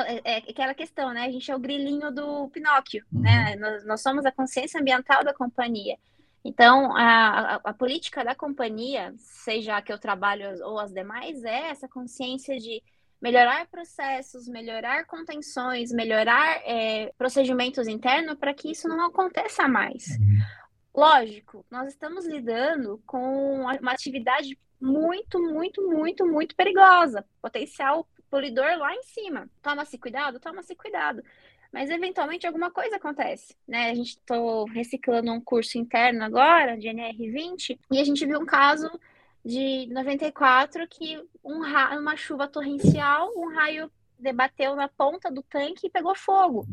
[0.06, 1.26] é, é aquela questão, né?
[1.26, 3.22] A gente é o grilinho do Pinóquio, uhum.
[3.22, 3.56] né?
[3.58, 5.98] Nós, nós, somos a consciência ambiental da companhia.
[6.44, 11.44] Então, a, a, a, política da companhia, seja a que eu trabalho ou as demais,
[11.44, 12.82] é essa consciência de
[13.22, 20.08] melhorar processos, melhorar contenções, melhorar é, procedimentos internos para que isso não aconteça mais.
[20.08, 20.40] Uhum.
[20.96, 27.26] Lógico, nós estamos lidando com uma atividade muito, muito, muito, muito perigosa.
[27.42, 29.50] Potencial polidor lá em cima.
[29.62, 30.40] Toma-se cuidado?
[30.40, 31.24] Toma-se cuidado.
[31.72, 33.92] Mas eventualmente alguma coisa acontece, né?
[33.92, 38.46] A gente estou reciclando um curso interno agora, de NR20, e a gente viu um
[38.46, 38.90] caso
[39.46, 41.62] de 94 que um
[42.00, 46.66] uma chuva torrencial, um raio debateu na ponta do tanque e pegou fogo.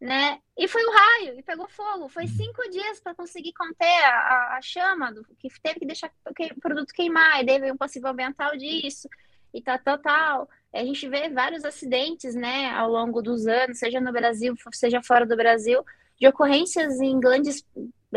[0.00, 0.38] né?
[0.56, 2.08] E foi o raio, e pegou fogo.
[2.08, 6.60] Foi cinco dias para conseguir conter a, a, chama, do, que teve que deixar o
[6.60, 9.08] produto queimar, e veio um passivo ambiental disso,
[9.52, 10.48] e tal, tal, tal.
[10.72, 15.24] A gente vê vários acidentes, né, ao longo dos anos, seja no Brasil, seja fora
[15.24, 15.84] do Brasil,
[16.20, 17.64] de ocorrências em grandes,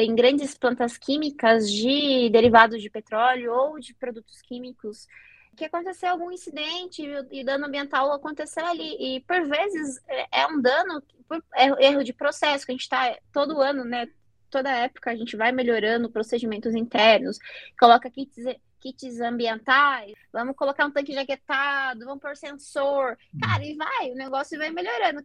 [0.01, 5.07] em grandes plantas químicas de derivados de petróleo ou de produtos químicos
[5.55, 8.95] que aconteceu algum incidente e dano ambiental aconteceu ali.
[8.97, 13.15] E por vezes é, é um dano por erro de processo, que a gente está
[13.31, 14.07] todo ano, né?
[14.49, 17.37] Toda época a gente vai melhorando procedimentos internos,
[17.77, 18.43] coloca kits,
[18.79, 24.57] kits ambientais, vamos colocar um tanque jaquetado, vamos pôr sensor, cara, e vai, o negócio
[24.57, 25.23] vai melhorando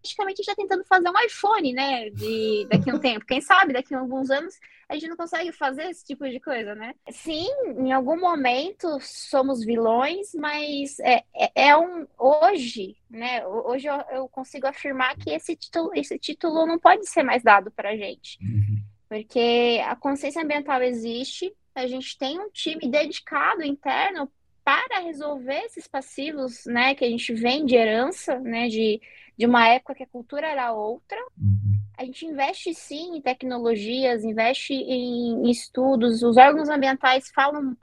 [0.00, 2.10] praticamente já tentando fazer um iPhone, né?
[2.10, 3.26] De daqui a um tempo.
[3.26, 4.54] Quem sabe daqui a alguns anos
[4.88, 6.94] a gente não consegue fazer esse tipo de coisa, né?
[7.10, 13.44] Sim, em algum momento somos vilões, mas é, é, é um hoje, né?
[13.46, 17.70] Hoje eu, eu, consigo afirmar que esse título, esse título não pode ser mais dado
[17.72, 18.80] para gente, uhum.
[19.08, 21.52] porque a consciência ambiental existe.
[21.74, 24.30] A gente tem um time dedicado interno
[24.66, 29.00] para resolver esses passivos, né, que a gente vem de herança, né, de,
[29.38, 31.16] de uma época que a cultura era outra.
[31.38, 31.78] Uhum.
[31.96, 37.76] A gente investe sim em tecnologias, investe em estudos, os órgãos ambientais falam,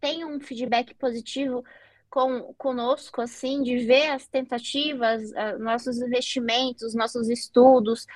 [0.00, 1.64] têm um feedback positivo
[2.10, 8.06] com, conosco, assim, de ver as tentativas, uh, nossos investimentos, nossos estudos,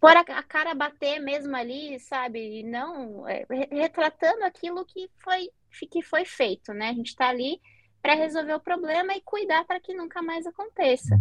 [0.00, 2.64] pôr a, a cara bater mesmo ali, sabe?
[2.64, 5.48] Não, é, retratando aquilo que foi
[5.90, 6.90] que foi feito, né?
[6.90, 7.60] A gente está ali
[8.02, 11.18] para resolver o problema e cuidar para que nunca mais aconteça.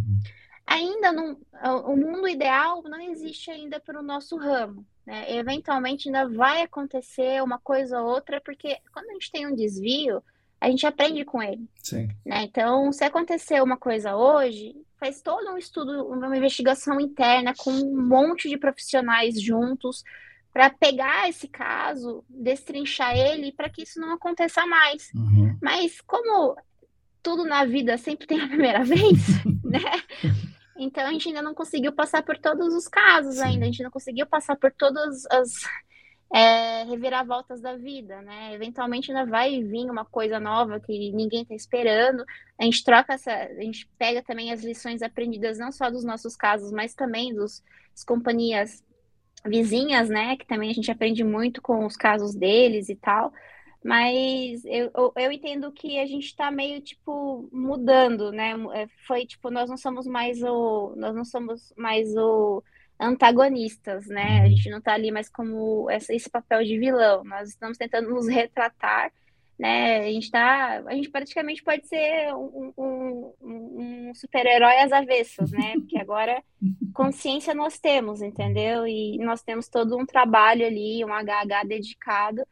[0.66, 1.38] Ainda não,
[1.86, 4.86] o mundo ideal não existe ainda para o nosso ramo.
[5.06, 5.36] Né?
[5.36, 10.24] Eventualmente ainda vai acontecer uma coisa ou outra, porque quando a gente tem um desvio,
[10.60, 11.68] a gente aprende com ele.
[11.82, 12.08] Sim.
[12.26, 12.44] Né?
[12.44, 18.08] Então, se acontecer uma coisa hoje, faz todo um estudo, uma investigação interna com um
[18.08, 20.04] monte de profissionais juntos
[20.54, 25.12] para pegar esse caso, destrinchar ele, para que isso não aconteça mais.
[25.16, 25.58] Uhum.
[25.60, 26.56] Mas como
[27.24, 29.82] tudo na vida sempre tem a primeira vez, né?
[30.78, 33.44] Então a gente ainda não conseguiu passar por todos os casos Sim.
[33.44, 35.64] ainda, a gente não conseguiu passar por todas as
[36.32, 38.54] é, reviravoltas da vida, né?
[38.54, 42.24] Eventualmente ainda vai vir uma coisa nova que ninguém está esperando.
[42.60, 46.36] A gente troca essa, a gente pega também as lições aprendidas não só dos nossos
[46.36, 48.84] casos, mas também dos das companhias
[49.46, 50.38] vizinhas, né?
[50.38, 53.34] Que também a gente aprende muito com os casos deles e tal.
[53.84, 58.54] Mas eu, eu, eu entendo que a gente está meio, tipo, mudando, né?
[58.74, 60.94] É, foi, tipo, nós não somos mais o...
[60.96, 62.64] Nós não somos mais o
[63.00, 64.42] antagonistas, né?
[64.44, 67.24] A gente não está ali mais como esse papel de vilão.
[67.24, 69.12] Nós estamos tentando nos retratar
[69.64, 70.00] né?
[70.00, 75.76] A gente tá, a gente praticamente pode ser um, um, um super-herói às avessas, né?
[75.76, 76.44] Porque agora
[76.94, 78.86] consciência nós temos, entendeu?
[78.86, 82.46] E nós temos todo um trabalho ali, um HH dedicado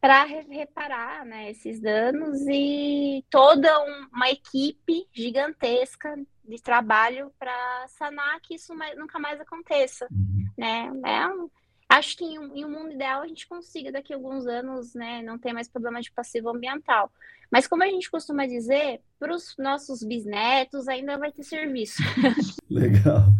[0.00, 3.68] para reparar né, esses danos e toda
[4.12, 10.46] uma equipe gigantesca de trabalho para sanar que isso nunca mais aconteça, uhum.
[10.56, 10.92] né?
[11.04, 11.50] É um,
[11.88, 14.94] Acho que em um, em um, mundo ideal a gente consiga daqui a alguns anos,
[14.94, 17.10] né, não ter mais problema de passivo ambiental.
[17.50, 22.02] Mas como a gente costuma dizer, para os nossos bisnetos ainda vai ter serviço.
[22.68, 23.32] Legal.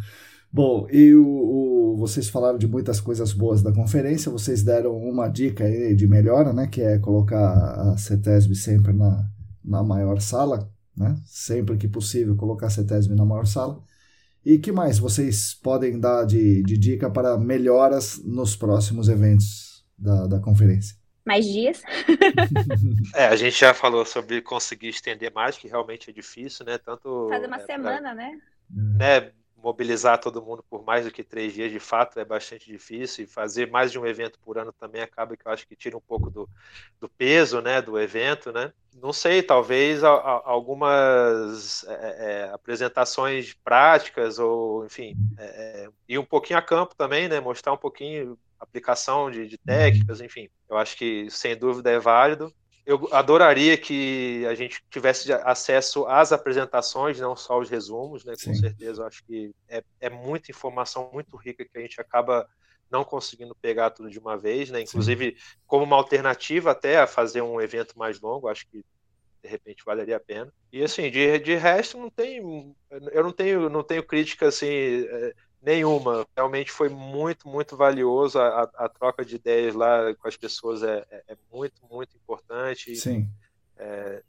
[0.52, 5.28] Bom, e o, o, vocês falaram de muitas coisas boas da conferência, vocês deram uma
[5.28, 9.28] dica aí de melhora, né, que é colocar a CETESB sempre na,
[9.62, 13.82] na maior sala, né, sempre que possível colocar a CETESB na maior sala.
[14.46, 20.28] E que mais vocês podem dar de, de dica para melhoras nos próximos eventos da,
[20.28, 20.96] da conferência?
[21.24, 21.82] Mais dias.
[23.12, 26.78] é, a gente já falou sobre conseguir estender mais, que realmente é difícil, né?
[26.78, 27.26] Tanto.
[27.28, 28.38] Fazer uma é, semana, pra, né?
[28.70, 29.32] né?
[29.56, 33.24] Mobilizar todo mundo por mais do que três dias, de fato, é bastante difícil.
[33.24, 35.96] E fazer mais de um evento por ano também acaba que eu acho que tira
[35.96, 36.48] um pouco do,
[37.00, 37.80] do peso, né?
[37.80, 38.72] Do evento, né?
[39.00, 45.88] não sei, talvez a, a, algumas é, é, é, apresentações práticas ou, enfim, é, é,
[46.08, 47.40] ir um pouquinho a campo também, né?
[47.40, 50.48] Mostrar um pouquinho aplicação de, de técnicas, enfim.
[50.68, 52.52] Eu acho que sem dúvida é válido.
[52.86, 58.32] Eu adoraria que a gente tivesse acesso às apresentações, não só os resumos, né?
[58.34, 58.54] Com Sim.
[58.54, 62.48] certeza, acho que é, é muita informação muito rica que a gente acaba
[62.88, 64.80] não conseguindo pegar tudo de uma vez, né?
[64.80, 65.56] Inclusive Sim.
[65.66, 68.84] como uma alternativa até a fazer um evento mais longo, acho que
[69.42, 70.52] de repente valeria a pena.
[70.72, 72.74] E assim, de, de resto não tem,
[73.12, 74.68] eu não tenho, não tenho crítica assim
[75.08, 75.34] é,
[75.66, 76.24] nenhuma.
[76.36, 80.84] Realmente foi muito, muito valioso a, a, a, troca de ideias lá com as pessoas
[80.84, 82.94] é, é, é muito, muito importante.
[82.94, 83.28] Sim.
[83.76, 84.22] É,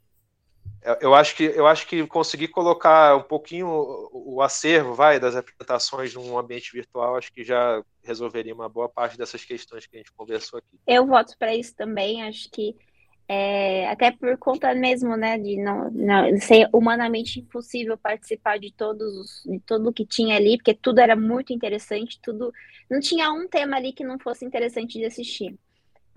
[1.00, 5.34] eu acho que eu acho que conseguir colocar um pouquinho o, o acervo vai das
[5.34, 9.98] apresentações num ambiente virtual acho que já resolveria uma boa parte dessas questões que a
[9.98, 12.76] gente conversou aqui eu voto para isso também acho que
[13.28, 19.42] é, até por conta mesmo né de não, não ser humanamente impossível participar de todos
[19.44, 22.52] de tudo que tinha ali porque tudo era muito interessante tudo
[22.90, 25.58] não tinha um tema ali que não fosse interessante de assistir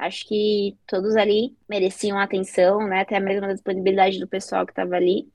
[0.02, 3.02] Acho que todos ali mereciam atenção, né?
[3.02, 5.32] Até mesmo a disponibilidade do pessoal que estava ali.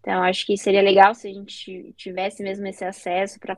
[0.00, 3.56] Então, acho que seria legal se a gente tivesse mesmo esse acesso para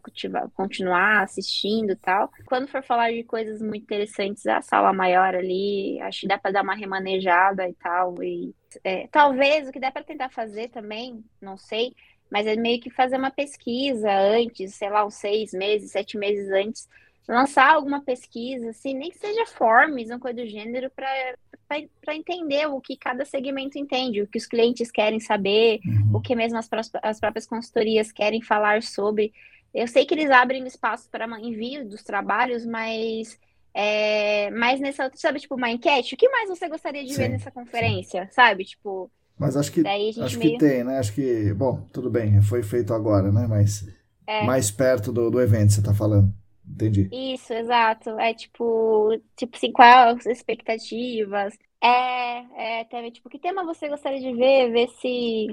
[0.55, 2.31] continuar assistindo e tal.
[2.47, 6.51] Quando for falar de coisas muito interessantes, a sala maior ali, acho que dá para
[6.51, 8.23] dar uma remanejada e tal.
[8.23, 11.95] E é, talvez o que dá para tentar fazer também, não sei,
[12.31, 16.51] mas é meio que fazer uma pesquisa antes, sei lá, uns seis meses, sete meses
[16.51, 16.89] antes,
[17.31, 22.81] lançar alguma pesquisa, assim, nem que seja forms, uma coisa do gênero, para entender o
[22.81, 26.16] que cada segmento entende, o que os clientes querem saber, uhum.
[26.16, 26.69] o que mesmo as,
[27.02, 29.32] as próprias consultorias querem falar sobre.
[29.73, 33.39] Eu sei que eles abrem espaço para envio dos trabalhos, mas
[33.73, 37.28] é, mas nessa, sabe, tipo, uma enquete, o que mais você gostaria de sim, ver
[37.28, 38.32] nessa conferência, sim.
[38.32, 38.65] sabe?
[38.65, 39.09] Tipo.
[39.39, 40.52] Mas acho que acho meio...
[40.52, 40.98] que tem, né?
[40.98, 43.47] Acho que, bom, tudo bem, foi feito agora, né?
[43.48, 43.89] Mas
[44.27, 44.44] é.
[44.44, 46.40] mais perto do, do evento, você está falando.
[46.74, 47.09] Entendi.
[47.12, 48.10] Isso, exato.
[48.18, 51.55] É tipo, tipo assim, quais as expectativas?
[51.82, 54.70] É, é também, tipo, que tema você gostaria de ver?
[54.70, 55.47] Ver se.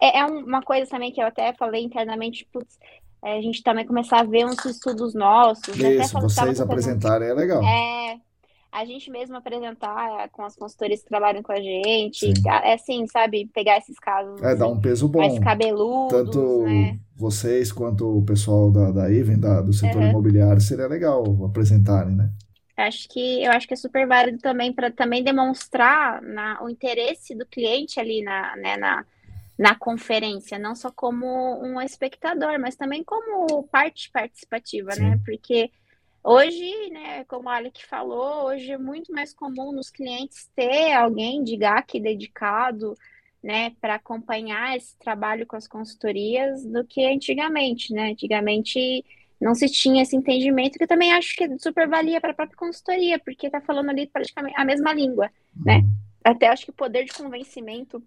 [0.00, 2.78] É, é uma coisa também que eu até falei internamente, putz,
[3.24, 5.76] é, a gente também começar a ver uns estudos nossos.
[5.76, 7.62] Isso, vocês apresentarem é legal.
[7.62, 8.20] É,
[8.76, 12.26] a gente mesmo apresentar com as consultorias que trabalham com a gente.
[12.26, 12.34] Sim.
[12.62, 14.42] É assim, sabe, pegar esses casos.
[14.42, 15.20] É, dar um peso bom.
[15.20, 16.12] Mais cabeludos.
[16.12, 16.98] Tanto né?
[17.16, 20.10] vocês quanto o pessoal da, da Even, da, do setor uhum.
[20.10, 22.30] imobiliário, seria legal apresentarem, né?
[22.76, 27.34] Acho que eu acho que é super válido também para também demonstrar na, o interesse
[27.34, 29.06] do cliente ali na, né, na,
[29.58, 31.26] na conferência, não só como
[31.64, 34.94] um espectador, mas também como parte participativa, né?
[34.96, 35.02] Sim.
[35.04, 35.20] né?
[35.24, 35.70] Porque
[36.28, 41.44] Hoje, né, como a Alec falou, hoje é muito mais comum nos clientes ter alguém
[41.44, 42.94] de GAC dedicado,
[43.40, 48.10] né, para acompanhar esse trabalho com as consultorias do que antigamente, né?
[48.10, 49.04] Antigamente
[49.40, 52.58] não se tinha esse entendimento, que eu também acho que super valia para a própria
[52.58, 55.30] consultoria, porque está falando ali praticamente a mesma língua,
[55.64, 55.76] né?
[55.76, 55.92] Uhum.
[56.24, 58.02] Até acho que o poder de convencimento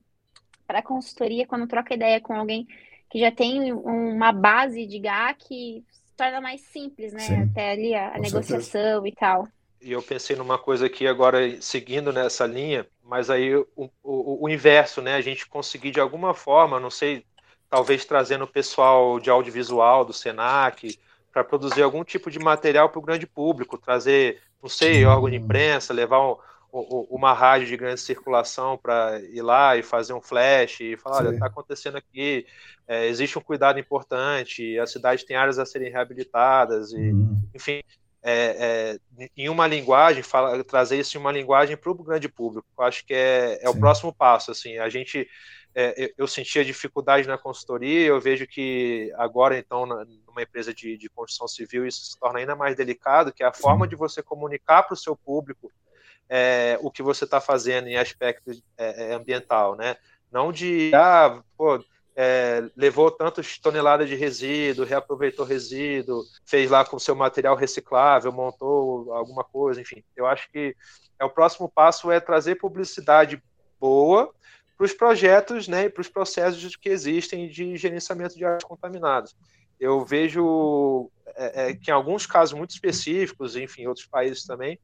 [0.68, 2.68] para a consultoria, quando troca ideia com alguém
[3.10, 5.86] que já tem uma base de GAC,
[6.20, 7.20] torna mais simples, né?
[7.22, 9.08] Sim, Até ali a, a negociação certeza.
[9.08, 9.48] e tal.
[9.82, 13.66] E eu pensei numa coisa aqui agora, seguindo nessa linha, mas aí o,
[14.04, 15.16] o, o inverso, né?
[15.16, 17.26] A gente conseguir de alguma forma, não sei,
[17.70, 21.00] talvez trazendo o pessoal de audiovisual do Senac,
[21.32, 25.38] para produzir algum tipo de material para o grande público, trazer, não sei, órgão de
[25.38, 26.36] imprensa, levar um,
[26.72, 31.28] uma rádio de grande circulação para ir lá e fazer um flash e falar, Sim.
[31.28, 32.46] olha, está acontecendo aqui,
[32.88, 37.42] é, existe um cuidado importante, a cidade tem áreas a serem reabilitadas, e, uhum.
[37.54, 37.82] enfim,
[38.22, 42.68] é, é, em uma linguagem, fala, trazer isso em uma linguagem para o grande público.
[42.78, 44.52] Eu acho que é, é o próximo passo.
[44.52, 45.28] Assim, a gente,
[45.74, 50.98] é, eu sentia dificuldade na consultoria, eu vejo que agora, então, na, numa empresa de,
[50.98, 54.22] de construção civil, isso se torna ainda mais delicado, que é a forma de você
[54.22, 55.72] comunicar para o seu público
[56.30, 59.98] é, o que você está fazendo em aspecto é, é, ambiental, né?
[60.32, 61.84] Não de, ah, pô,
[62.16, 69.12] é, levou tantas toneladas de resíduo, reaproveitou resíduo, fez lá com seu material reciclável, montou
[69.14, 70.04] alguma coisa, enfim.
[70.16, 70.76] Eu acho que
[71.18, 73.42] é o próximo passo é trazer publicidade
[73.80, 74.34] boa
[74.78, 79.36] para os projetos né, e para os processos que existem de gerenciamento de áreas contaminadas.
[79.80, 84.80] Eu vejo é, é, que em alguns casos muito específicos, enfim, outros países também,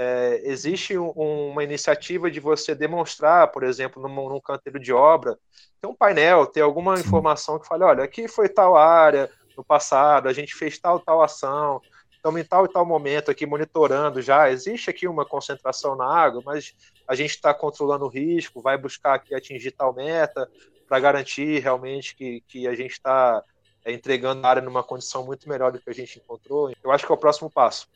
[0.00, 1.10] é, existe um,
[1.50, 5.36] uma iniciativa de você demonstrar, por exemplo, num, num canteiro de obra,
[5.80, 7.02] ter um painel, ter alguma Sim.
[7.02, 11.20] informação que fale, olha, aqui foi tal área no passado, a gente fez tal tal
[11.20, 16.06] ação, estamos em tal e tal momento aqui monitorando já, existe aqui uma concentração na
[16.06, 16.76] água, mas
[17.08, 20.48] a gente está controlando o risco, vai buscar aqui atingir tal meta
[20.86, 23.42] para garantir realmente que, que a gente está
[23.84, 26.72] é, entregando a área numa condição muito melhor do que a gente encontrou.
[26.84, 27.88] Eu acho que é o próximo passo.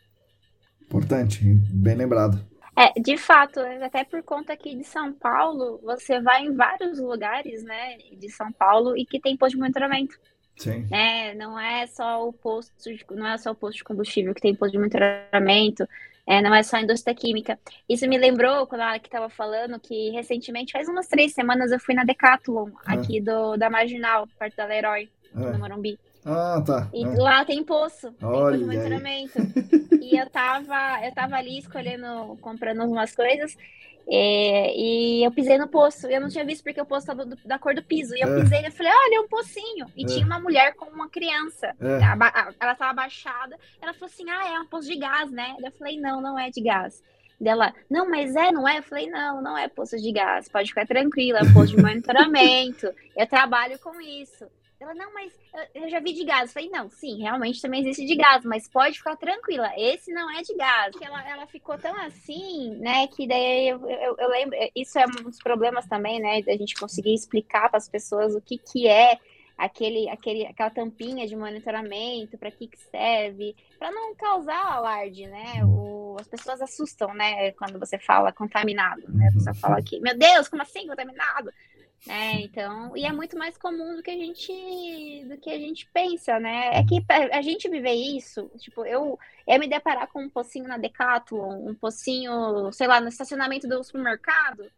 [0.93, 2.39] Importante, bem lembrado.
[2.77, 7.63] É, de fato, até por conta aqui de São Paulo, você vai em vários lugares,
[7.63, 10.19] né, de São Paulo e que tem posto de monitoramento.
[10.55, 10.87] Sim.
[10.91, 14.41] É, não é só o posto, de, não é só o posto de combustível que
[14.43, 15.89] tem posto de monitoramento,
[16.27, 17.59] é, não é só a indústria química.
[17.89, 21.81] Isso me lembrou quando a que estava falando que recentemente, faz umas três semanas, eu
[21.81, 22.93] fui na Decathlon, ah.
[22.93, 25.39] aqui do, da Marginal, perto da Leroy, ah.
[25.39, 25.99] no Morumbi.
[26.25, 26.89] Ah, tá.
[26.95, 27.09] E é.
[27.09, 29.39] lá tem poço, Olha tem monitoramento.
[30.01, 33.57] e eu tava, eu tava ali escolhendo, comprando umas coisas.
[34.09, 36.07] É, e eu pisei no poço.
[36.07, 38.15] Eu não tinha visto porque o poço estava da cor do piso.
[38.17, 38.41] E eu é.
[38.41, 39.87] pisei e falei, olha, é um pocinho.
[39.97, 40.07] E é.
[40.07, 41.75] tinha uma mulher com uma criança.
[41.81, 42.03] É.
[42.61, 43.57] Ela estava abaixada.
[43.81, 45.57] Ela falou assim: ah, é um poço de gás, né?
[45.63, 47.03] Eu falei, não, não é de gás.
[47.41, 48.79] Dela, não, mas é, não é?
[48.79, 50.49] Eu falei, não, não é poço de gás.
[50.49, 52.89] Pode ficar tranquila, é poço de monitoramento.
[53.17, 54.47] eu trabalho com isso.
[54.83, 55.33] Ela, não, mas
[55.75, 56.51] eu, já vi de gás.
[56.51, 60.29] Eu falei, não, sim, realmente também existe de gás, mas pode ficar tranquila, esse não
[60.29, 60.93] é de gás.
[61.01, 65.23] Ela, ela ficou tão assim, né, que daí eu, eu, eu lembro, isso é um
[65.23, 69.21] dos problemas também, né, da gente conseguir explicar para as pessoas o que que é
[69.57, 75.65] aquele, aquele, aquela tampinha de monitoramento, para que, que serve, para não causar alarde, né?
[75.65, 77.53] O, as pessoas assustam, né?
[77.53, 79.29] Quando você fala contaminado, né?
[79.29, 81.53] A pessoa fala que, meu Deus, como assim contaminado?
[82.07, 82.41] Né?
[82.41, 86.39] Então, e é muito mais comum do que a gente do que a gente pensa,
[86.41, 86.79] né?
[86.79, 90.79] É que a gente viver isso, tipo, eu é me deparar com um pocinho na
[90.79, 94.71] Decathlon, um pocinho, sei lá, no estacionamento do supermercado.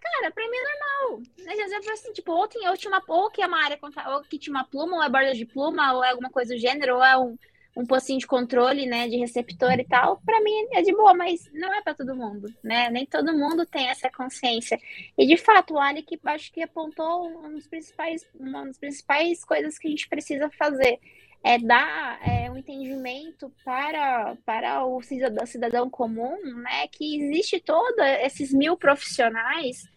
[0.00, 1.22] Cara, pra mim é normal.
[1.38, 3.78] Às vezes eu assim, tipo, ou, tem, ou, tinha uma, ou que é uma área,
[4.08, 6.60] ou que tinha uma pluma, ou é borda de pluma, ou é alguma coisa do
[6.60, 7.38] gênero, ou é um,
[7.76, 11.48] um pocinho de controle, né, de receptor e tal, para mim é de boa, mas
[11.52, 12.90] não é para todo mundo, né?
[12.90, 14.78] Nem todo mundo tem essa consciência.
[15.16, 19.78] E de fato, o que acho que apontou um dos principais, uma das principais coisas
[19.78, 20.98] que a gente precisa fazer
[21.42, 28.04] é dar é, um entendimento para, para o cidadão, cidadão comum, né, que existe todos
[28.22, 29.88] esses mil profissionais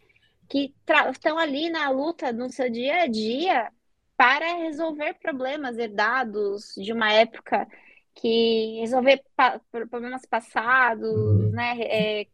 [0.49, 0.73] que
[1.11, 3.71] estão ali na luta no seu dia a dia
[4.15, 7.68] para resolver problemas herdados de uma época
[8.15, 9.60] que resolver pa
[9.90, 11.52] problemas passados, uhum.
[11.52, 11.77] né?
[11.81, 12.27] É,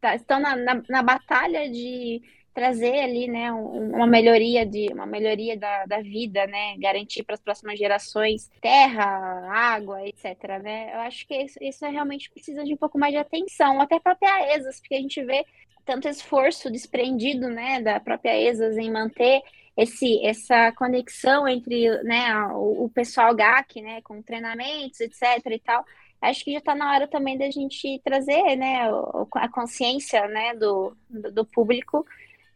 [0.00, 2.22] tá, estão na, na, na, batalha de
[2.54, 7.40] trazer ali, né, uma melhoria de uma melhoria da, da vida, né, garantir para as
[7.40, 9.04] próximas gerações terra,
[9.50, 10.92] água, etc, né?
[10.94, 14.16] Eu acho que isso, isso realmente precisa de um pouco mais de atenção, até para
[14.20, 15.44] a ESAS, porque a gente vê
[15.84, 19.42] tanto esforço desprendido, né, da própria ESAS em manter
[19.76, 25.22] esse, essa conexão entre né, o, o pessoal GAC, né, com treinamentos, etc.
[25.46, 25.84] e tal,
[26.20, 28.88] acho que já está na hora também da gente trazer né,
[29.34, 32.04] a consciência né, do, do público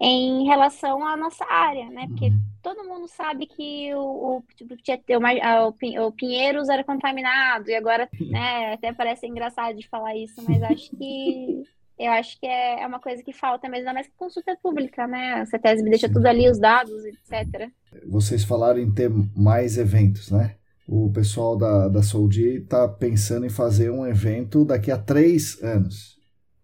[0.00, 2.06] em relação à nossa área, né?
[2.08, 2.40] Porque uhum.
[2.62, 4.00] todo mundo sabe que o,
[4.38, 10.16] o, tipo, o, o Pinheiros era contaminado, e agora né, até parece engraçado de falar
[10.16, 11.62] isso, mas acho que
[11.98, 15.34] eu acho que é, é uma coisa que falta mesmo, que consulta pública, né?
[15.34, 17.70] A CETESB deixa tudo ali, os dados, etc.
[18.08, 20.56] Vocês falaram em ter mais eventos, né?
[20.86, 26.18] O pessoal da, da Soldi está pensando em fazer um evento daqui a três anos,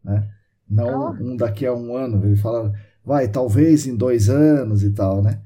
[0.04, 0.28] né?
[0.68, 1.22] Não oh.
[1.22, 2.24] um daqui a um ano.
[2.24, 2.72] Ele fala,
[3.04, 5.40] vai, talvez em dois anos e tal, né?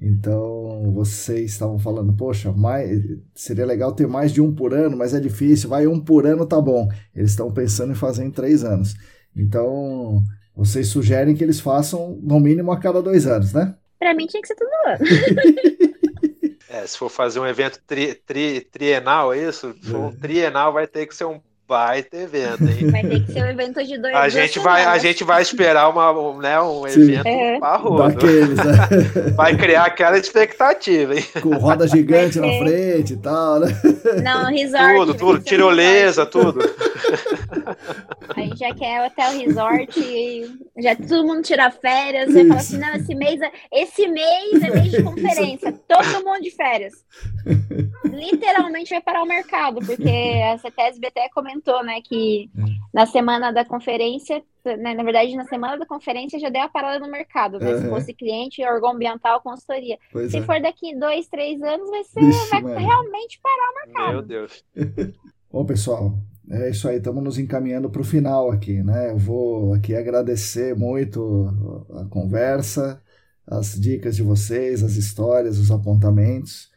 [0.00, 3.00] Então, vocês estavam falando, poxa, mais,
[3.34, 6.44] seria legal ter mais de um por ano, mas é difícil, vai um por ano,
[6.44, 6.88] tá bom.
[7.14, 8.94] Eles estão pensando em fazer em três anos.
[9.36, 10.22] Então,
[10.56, 13.74] vocês sugerem que eles façam no mínimo a cada dois anos, né?
[13.98, 14.98] Pra mim tinha que ser todo ano.
[16.68, 19.74] é, se for fazer um evento tri, tri, trienal, é isso?
[19.82, 20.12] Se for um é.
[20.12, 22.90] trienal, vai ter que ser um baita evento, hein?
[22.90, 25.88] Vai ter que ser um evento de dois a gente vai A gente vai esperar
[25.88, 27.58] uma, né, um evento é.
[27.58, 28.02] parrudo.
[28.04, 29.32] Né?
[29.34, 31.24] Vai criar aquela expectativa, hein?
[31.40, 33.68] Com roda gigante na frente e tal, né?
[34.22, 34.94] Não, resort.
[34.94, 36.60] Tudo, tudo, tirolesa, tudo.
[38.28, 40.00] A gente já quer hotel resort,
[40.78, 44.70] já todo mundo tira férias, e fala assim, não, esse mês, é, esse mês é
[44.70, 46.94] mês de conferência, todo mundo de férias.
[48.04, 52.64] Literalmente vai parar o mercado, porque a CETESB até comentou, né, que hum.
[52.92, 56.98] na semana da conferência, né, na verdade, na semana da conferência já deu a parada
[56.98, 57.72] no mercado, né?
[57.72, 57.80] Uhum.
[57.80, 59.98] Se fosse cliente, órgão ambiental, consultoria.
[60.10, 60.42] Pois Se é.
[60.42, 62.78] for daqui dois, três anos, vai ser, Vixe, vai mano.
[62.78, 64.12] realmente parar o mercado.
[64.12, 64.64] Meu Deus.
[65.52, 66.14] Bom, pessoal,
[66.50, 69.10] é isso aí, estamos nos encaminhando para o final aqui, né?
[69.10, 73.00] Eu vou aqui agradecer muito a conversa,
[73.46, 76.70] as dicas de vocês, as histórias, os apontamentos,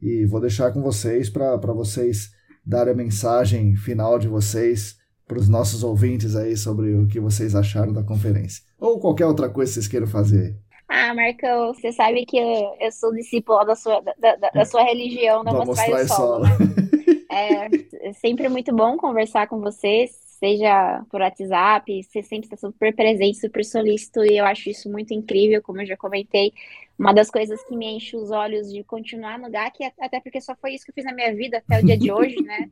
[0.00, 2.30] e vou deixar com vocês para vocês
[2.64, 7.54] darem a mensagem final de vocês para os nossos ouvintes aí sobre o que vocês
[7.54, 8.64] acharam da conferência.
[8.78, 10.56] Ou qualquer outra coisa que vocês queiram fazer.
[10.88, 14.82] Ah, Marcão, você sabe que eu, eu sou discípula da sua, da, da, da sua
[14.82, 16.44] religião, da Mostrar Solo.
[16.44, 16.50] Né?
[17.30, 22.92] É, é sempre muito bom conversar com você, seja por WhatsApp, você sempre está super
[22.92, 26.52] presente, super solícito, e eu acho isso muito incrível, como eu já comentei.
[26.98, 30.56] Uma das coisas que me enche os olhos de continuar no GAC, até porque só
[30.56, 32.68] foi isso que eu fiz na minha vida até o dia de hoje, né?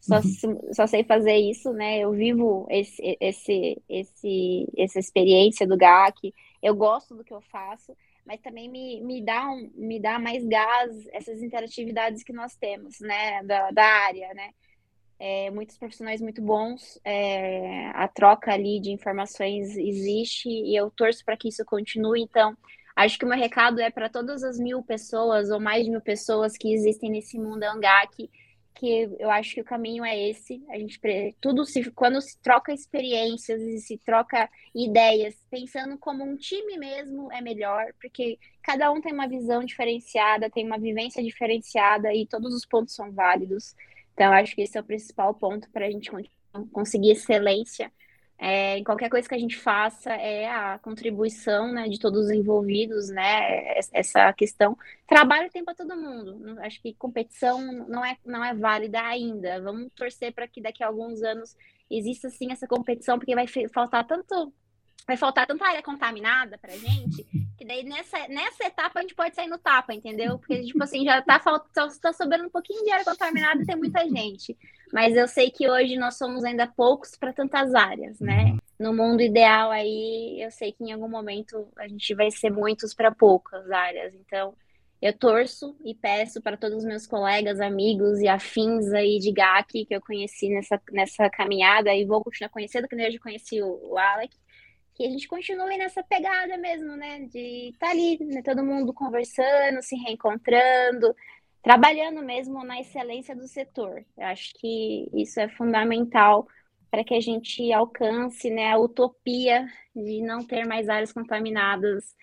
[0.00, 0.16] Só,
[0.72, 1.98] só sei fazer isso, né?
[2.00, 7.94] Eu vivo esse, esse, esse, essa experiência do GAC, eu gosto do que eu faço,
[8.24, 13.00] mas também me, me, dá um, me dá mais gás essas interatividades que nós temos,
[13.00, 14.50] né, da, da área, né.
[15.18, 21.24] é, muitos profissionais muito bons, é, a troca ali de informações existe e eu torço
[21.24, 22.22] para que isso continue.
[22.22, 22.56] Então,
[22.96, 26.00] acho que o meu recado é para todas as mil pessoas ou mais de mil
[26.00, 28.30] pessoas que existem nesse mundo ANGAC, que
[28.88, 30.62] eu acho que o caminho é esse.
[30.68, 31.00] A gente
[31.40, 37.30] tudo se quando se troca experiências e se troca ideias, pensando como um time mesmo
[37.32, 42.54] é melhor, porque cada um tem uma visão diferenciada, tem uma vivência diferenciada e todos
[42.54, 43.74] os pontos são válidos.
[44.14, 46.10] Então, acho que esse é o principal ponto para a gente
[46.72, 47.92] conseguir excelência
[48.42, 52.30] é, em qualquer coisa que a gente faça é a contribuição né, de todos os
[52.30, 53.78] envolvidos, né?
[53.92, 54.78] Essa questão.
[55.06, 56.58] Trabalho tem para todo mundo.
[56.60, 59.60] Acho que competição não é, não é válida ainda.
[59.60, 61.54] Vamos torcer para que daqui a alguns anos
[61.90, 64.50] exista sim essa competição, porque vai faltar tanto
[65.06, 67.24] vai faltar tanta área contaminada pra gente,
[67.56, 70.38] que daí nessa, nessa etapa a gente pode sair no tapa, entendeu?
[70.38, 73.76] Porque, tipo assim, já tá, faltando, tá sobrando um pouquinho de área contaminada e tem
[73.76, 74.56] muita gente.
[74.92, 78.44] Mas eu sei que hoje nós somos ainda poucos para tantas áreas, né?
[78.44, 78.58] Uhum.
[78.78, 82.94] No mundo ideal aí, eu sei que em algum momento a gente vai ser muitos
[82.94, 84.14] para poucas áreas.
[84.14, 84.54] Então,
[85.00, 89.86] eu torço e peço para todos os meus colegas, amigos e afins aí de GAC
[89.86, 93.92] que eu conheci nessa, nessa caminhada e vou continuar conhecendo, que eu já conheci o,
[93.92, 94.36] o Alec,
[95.00, 97.20] que a gente continue nessa pegada mesmo, né?
[97.20, 98.42] De estar tá ali, né?
[98.42, 101.16] todo mundo conversando, se reencontrando,
[101.62, 104.04] trabalhando mesmo na excelência do setor.
[104.14, 106.46] Eu acho que isso é fundamental
[106.90, 109.66] para que a gente alcance né, a utopia
[109.96, 112.14] de não ter mais áreas contaminadas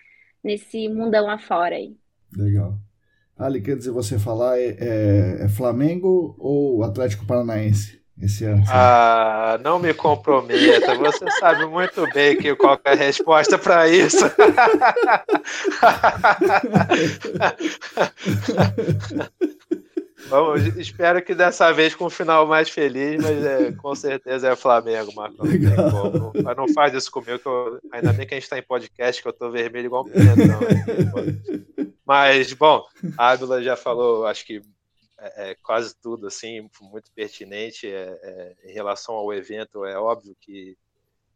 [0.44, 1.96] nesse mundão afora aí.
[2.32, 2.78] Legal.
[3.36, 7.97] Ali, quer dizer, você falar é, é, é Flamengo ou Atlético Paranaense?
[8.20, 8.64] Esse ano?
[8.68, 10.94] Ah, não me comprometa.
[10.96, 14.24] Você sabe muito bem que qual é a resposta para isso.
[20.28, 24.56] Vamos, espero que dessa vez com um final mais feliz, mas é, com certeza é
[24.56, 25.46] Flamengo, Marcão.
[25.46, 28.62] Não, mas não faz isso comigo, que eu, ainda bem que a gente está em
[28.62, 30.60] podcast, que eu tô vermelho igual um pimentão.
[32.04, 32.84] Mas, bom,
[33.16, 34.60] a Ábila já falou, acho que
[35.18, 40.36] é, é, quase tudo assim muito pertinente é, é, em relação ao evento é óbvio
[40.40, 40.76] que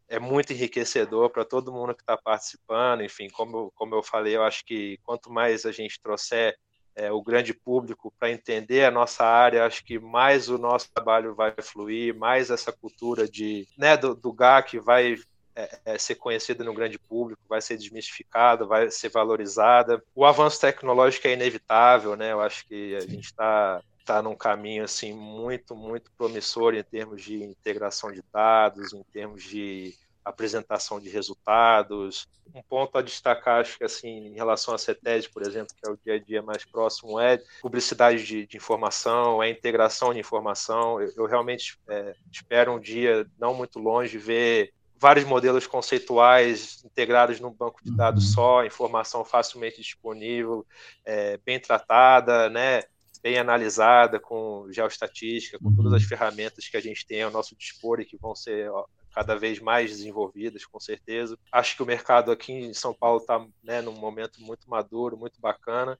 [0.08, 4.44] é muito enriquecedor para todo mundo que está participando enfim como como eu falei eu
[4.44, 6.56] acho que quanto mais a gente trouxer
[6.94, 11.34] é, o grande público para entender a nossa área acho que mais o nosso trabalho
[11.34, 15.16] vai fluir mais essa cultura de né do, do GAC vai
[15.54, 20.02] é, é, ser conhecida no grande público, vai ser desmistificada, vai ser valorizada.
[20.14, 22.32] O avanço tecnológico é inevitável, né?
[22.32, 27.22] Eu acho que a gente está tá num caminho assim muito muito promissor em termos
[27.22, 32.28] de integração de dados, em termos de apresentação de resultados.
[32.54, 35.92] Um ponto a destacar, acho que assim, em relação à CETED, por exemplo, que é
[35.92, 41.00] o dia a dia mais próximo, é publicidade de, de informação, é integração de informação.
[41.00, 44.72] Eu, eu realmente é, espero um dia não muito longe ver
[45.02, 48.32] vários modelos conceituais integrados num banco de dados uhum.
[48.34, 50.64] só, informação facilmente disponível,
[51.04, 52.84] é, bem tratada, né,
[53.20, 56.08] bem analisada, com geoestatística, com todas as uhum.
[56.08, 58.70] ferramentas que a gente tem ao nosso dispor e que vão ser
[59.12, 61.36] cada vez mais desenvolvidas, com certeza.
[61.50, 65.40] Acho que o mercado aqui em São Paulo está né, num momento muito maduro, muito
[65.40, 65.98] bacana,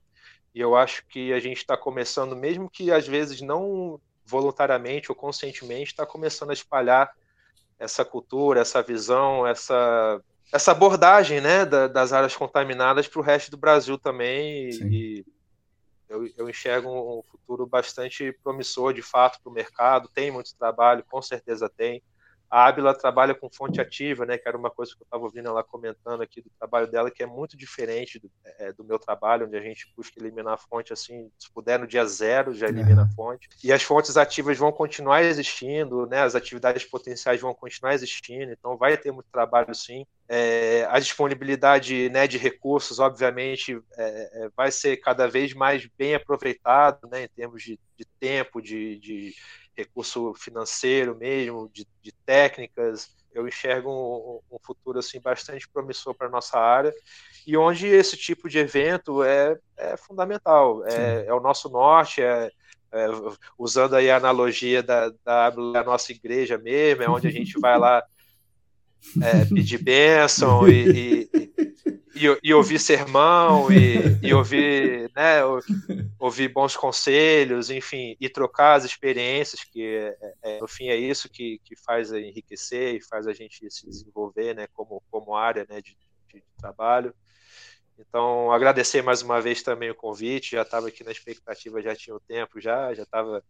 [0.55, 5.17] e eu acho que a gente está começando, mesmo que às vezes não voluntariamente ou
[5.17, 7.13] conscientemente, está começando a espalhar
[7.83, 10.23] essa cultura, essa visão, essa,
[10.53, 14.71] essa abordagem né, da, das áreas contaminadas para o resto do Brasil também.
[14.71, 15.27] E
[16.09, 20.09] eu, eu enxergo um futuro bastante promissor, de fato, para o mercado.
[20.15, 22.01] Tem muito trabalho, com certeza tem.
[22.53, 25.49] A Ábila trabalha com fonte ativa, né, que era uma coisa que eu estava ouvindo
[25.49, 29.47] ela comentando aqui do trabalho dela, que é muito diferente do, é, do, meu trabalho,
[29.47, 33.05] onde a gente busca eliminar a fonte assim, se puder no dia zero já elimina
[33.05, 33.49] a fonte.
[33.65, 38.77] E as fontes ativas vão continuar existindo, né, as atividades potenciais vão continuar existindo, então
[38.77, 40.07] vai ter muito trabalho sim.
[40.35, 46.15] É, a disponibilidade né, de recursos, obviamente, é, é vai ser cada vez mais bem
[46.15, 49.35] aproveitado né, em termos de, de tempo, de, de
[49.77, 53.15] recurso financeiro mesmo, de, de técnicas.
[53.35, 56.95] Eu enxergo um, um, futuro assim bastante promissor para nossa área
[57.47, 60.83] e onde esse tipo de evento é, é fundamental.
[60.87, 62.51] É, é, o nosso norte, é,
[62.91, 63.07] é,
[63.59, 67.79] usando aí a analogia da, da, da, nossa igreja mesmo, é onde a gente vai
[67.79, 68.03] lá
[69.23, 71.53] é, pedir bênção e, e,
[72.15, 75.41] e, e ouvir sermão e, e ouvir, né,
[76.19, 81.29] ouvir bons conselhos, enfim, e trocar as experiências, que é, é, no fim é isso
[81.29, 85.81] que, que faz enriquecer e faz a gente se desenvolver, né, como, como área, né,
[85.81, 85.97] de,
[86.29, 87.15] de, de trabalho.
[87.99, 92.17] Então, agradecer mais uma vez também o convite, já estava aqui na expectativa, já tinha
[92.17, 93.43] o tempo, já já estava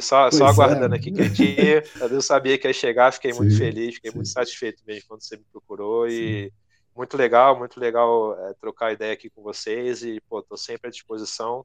[0.00, 0.50] só, só é.
[0.50, 0.98] aguardando é.
[0.98, 1.82] aqui quietinho.
[2.10, 4.16] Eu sabia que ia chegar, fiquei sim, muito feliz, fiquei sim.
[4.16, 6.14] muito satisfeito mesmo quando você me procurou sim.
[6.14, 6.52] e
[6.96, 10.90] muito legal, muito legal é, trocar ideia aqui com vocês e, pô, tô sempre à
[10.90, 11.64] disposição.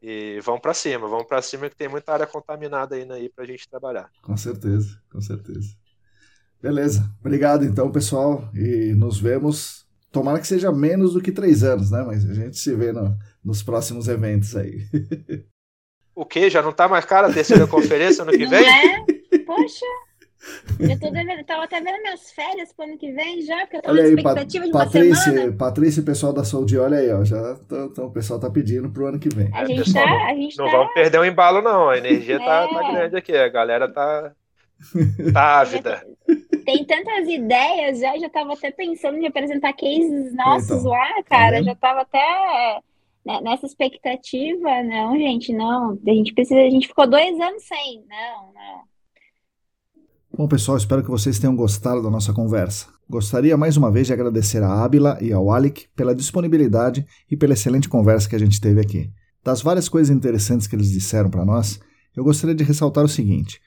[0.00, 3.44] E vamos para cima, vamos para cima que tem muita área contaminada ainda aí para
[3.44, 4.10] a gente trabalhar.
[4.22, 5.76] Com certeza, com certeza.
[6.62, 11.90] Beleza, obrigado então, pessoal, e nos vemos Tomara que seja menos do que três anos,
[11.90, 12.02] né?
[12.06, 14.86] Mas a gente se vê no, nos próximos eventos aí.
[16.14, 16.50] O que?
[16.50, 18.66] Já não tá mais cara a terceira conferência ano que não vem?
[18.66, 19.04] É?
[19.46, 19.86] Poxa!
[20.78, 23.82] Eu tô devendo, tava até vendo minhas férias pro ano que vem já, porque eu
[23.82, 25.52] tô olha na expectativa aí, de Patrícia, semana.
[25.52, 28.88] Patrícia e pessoal da Saúde, olha aí, ó, já tô, tô, o pessoal tá pedindo
[28.88, 29.50] pro ano que vem.
[29.52, 30.72] A gente tá, a gente não tá...
[30.72, 32.38] vamos perder o embalo não, a energia é.
[32.38, 34.32] tá, tá grande aqui, a galera tá,
[35.32, 36.06] tá ávida
[36.68, 41.62] tem tantas ideias já, já tava até pensando em apresentar cases nossos então, lá, cara,
[41.62, 42.82] já tava até
[43.24, 48.04] né, nessa expectativa, não, gente, não, a gente precisa, a gente ficou dois anos sem,
[48.06, 48.82] não, não.
[50.36, 52.88] Bom, pessoal, espero que vocês tenham gostado da nossa conversa.
[53.08, 57.54] Gostaria mais uma vez de agradecer a Ábila e ao Alec pela disponibilidade e pela
[57.54, 59.10] excelente conversa que a gente teve aqui.
[59.42, 61.80] Das várias coisas interessantes que eles disseram para nós,
[62.14, 63.58] eu gostaria de ressaltar o seguinte: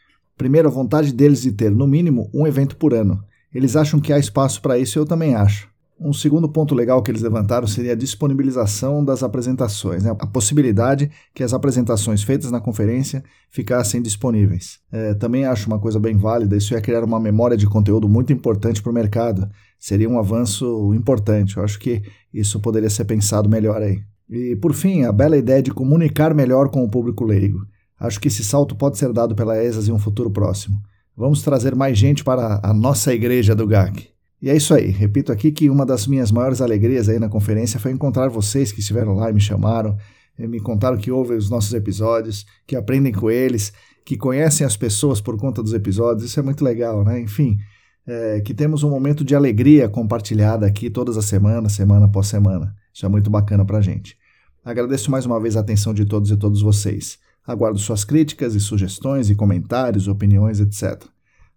[0.41, 3.23] Primeiro, a vontade deles de ter, no mínimo, um evento por ano.
[3.53, 5.69] Eles acham que há espaço para isso e eu também acho.
[5.99, 10.09] Um segundo ponto legal que eles levantaram seria a disponibilização das apresentações, né?
[10.09, 14.79] a possibilidade que as apresentações feitas na conferência ficassem disponíveis.
[14.91, 18.33] É, também acho uma coisa bem válida, isso ia criar uma memória de conteúdo muito
[18.33, 19.47] importante para o mercado.
[19.77, 22.01] Seria um avanço importante, eu acho que
[22.33, 24.01] isso poderia ser pensado melhor aí.
[24.27, 27.59] E por fim, a bela ideia de comunicar melhor com o público leigo.
[28.01, 30.81] Acho que esse salto pode ser dado pela ESAS em um futuro próximo.
[31.15, 34.09] Vamos trazer mais gente para a nossa igreja do GAC.
[34.41, 34.89] E é isso aí.
[34.89, 38.79] Repito aqui que uma das minhas maiores alegrias aí na conferência foi encontrar vocês que
[38.79, 39.95] estiveram lá e me chamaram,
[40.35, 43.71] me contaram que ouvem os nossos episódios, que aprendem com eles,
[44.03, 46.25] que conhecem as pessoas por conta dos episódios.
[46.25, 47.21] Isso é muito legal, né?
[47.21, 47.59] Enfim,
[48.07, 52.73] é, que temos um momento de alegria compartilhada aqui todas as semanas, semana após semana.
[52.91, 54.17] Isso é muito bacana para gente.
[54.65, 57.19] Agradeço mais uma vez a atenção de todos e todos vocês.
[57.51, 61.03] Aguardo suas críticas e sugestões e comentários, opiniões, etc.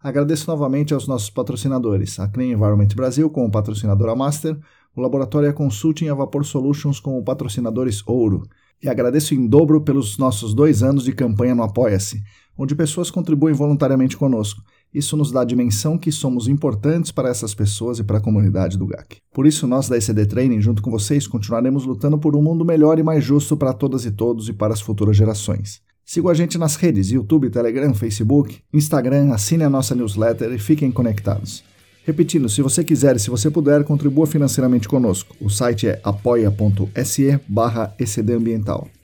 [0.01, 4.59] Agradeço novamente aos nossos patrocinadores, a Clean Environment Brasil como patrocinadora Master,
[4.95, 8.43] o Laboratório Consulting e a Vapor Solutions como patrocinadores Ouro.
[8.83, 12.23] E agradeço em dobro pelos nossos dois anos de campanha no Apoia-se,
[12.57, 14.63] onde pessoas contribuem voluntariamente conosco.
[14.95, 18.79] Isso nos dá a dimensão que somos importantes para essas pessoas e para a comunidade
[18.79, 19.17] do GAC.
[19.33, 22.99] Por isso, nós da ECD Training, junto com vocês, continuaremos lutando por um mundo melhor
[22.99, 25.83] e mais justo para todas e todos e para as futuras gerações.
[26.05, 30.93] Siga a gente nas redes YouTube, Telegram, Facebook, Instagram, assine a nossa newsletter e fiquem
[30.93, 31.65] conectados.
[32.05, 35.35] Repetindo, se você quiser e se você puder, contribua financeiramente conosco.
[35.41, 37.97] O site é apoia.se barra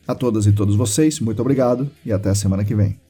[0.07, 3.10] A todas e todos vocês, muito obrigado e até a semana que vem.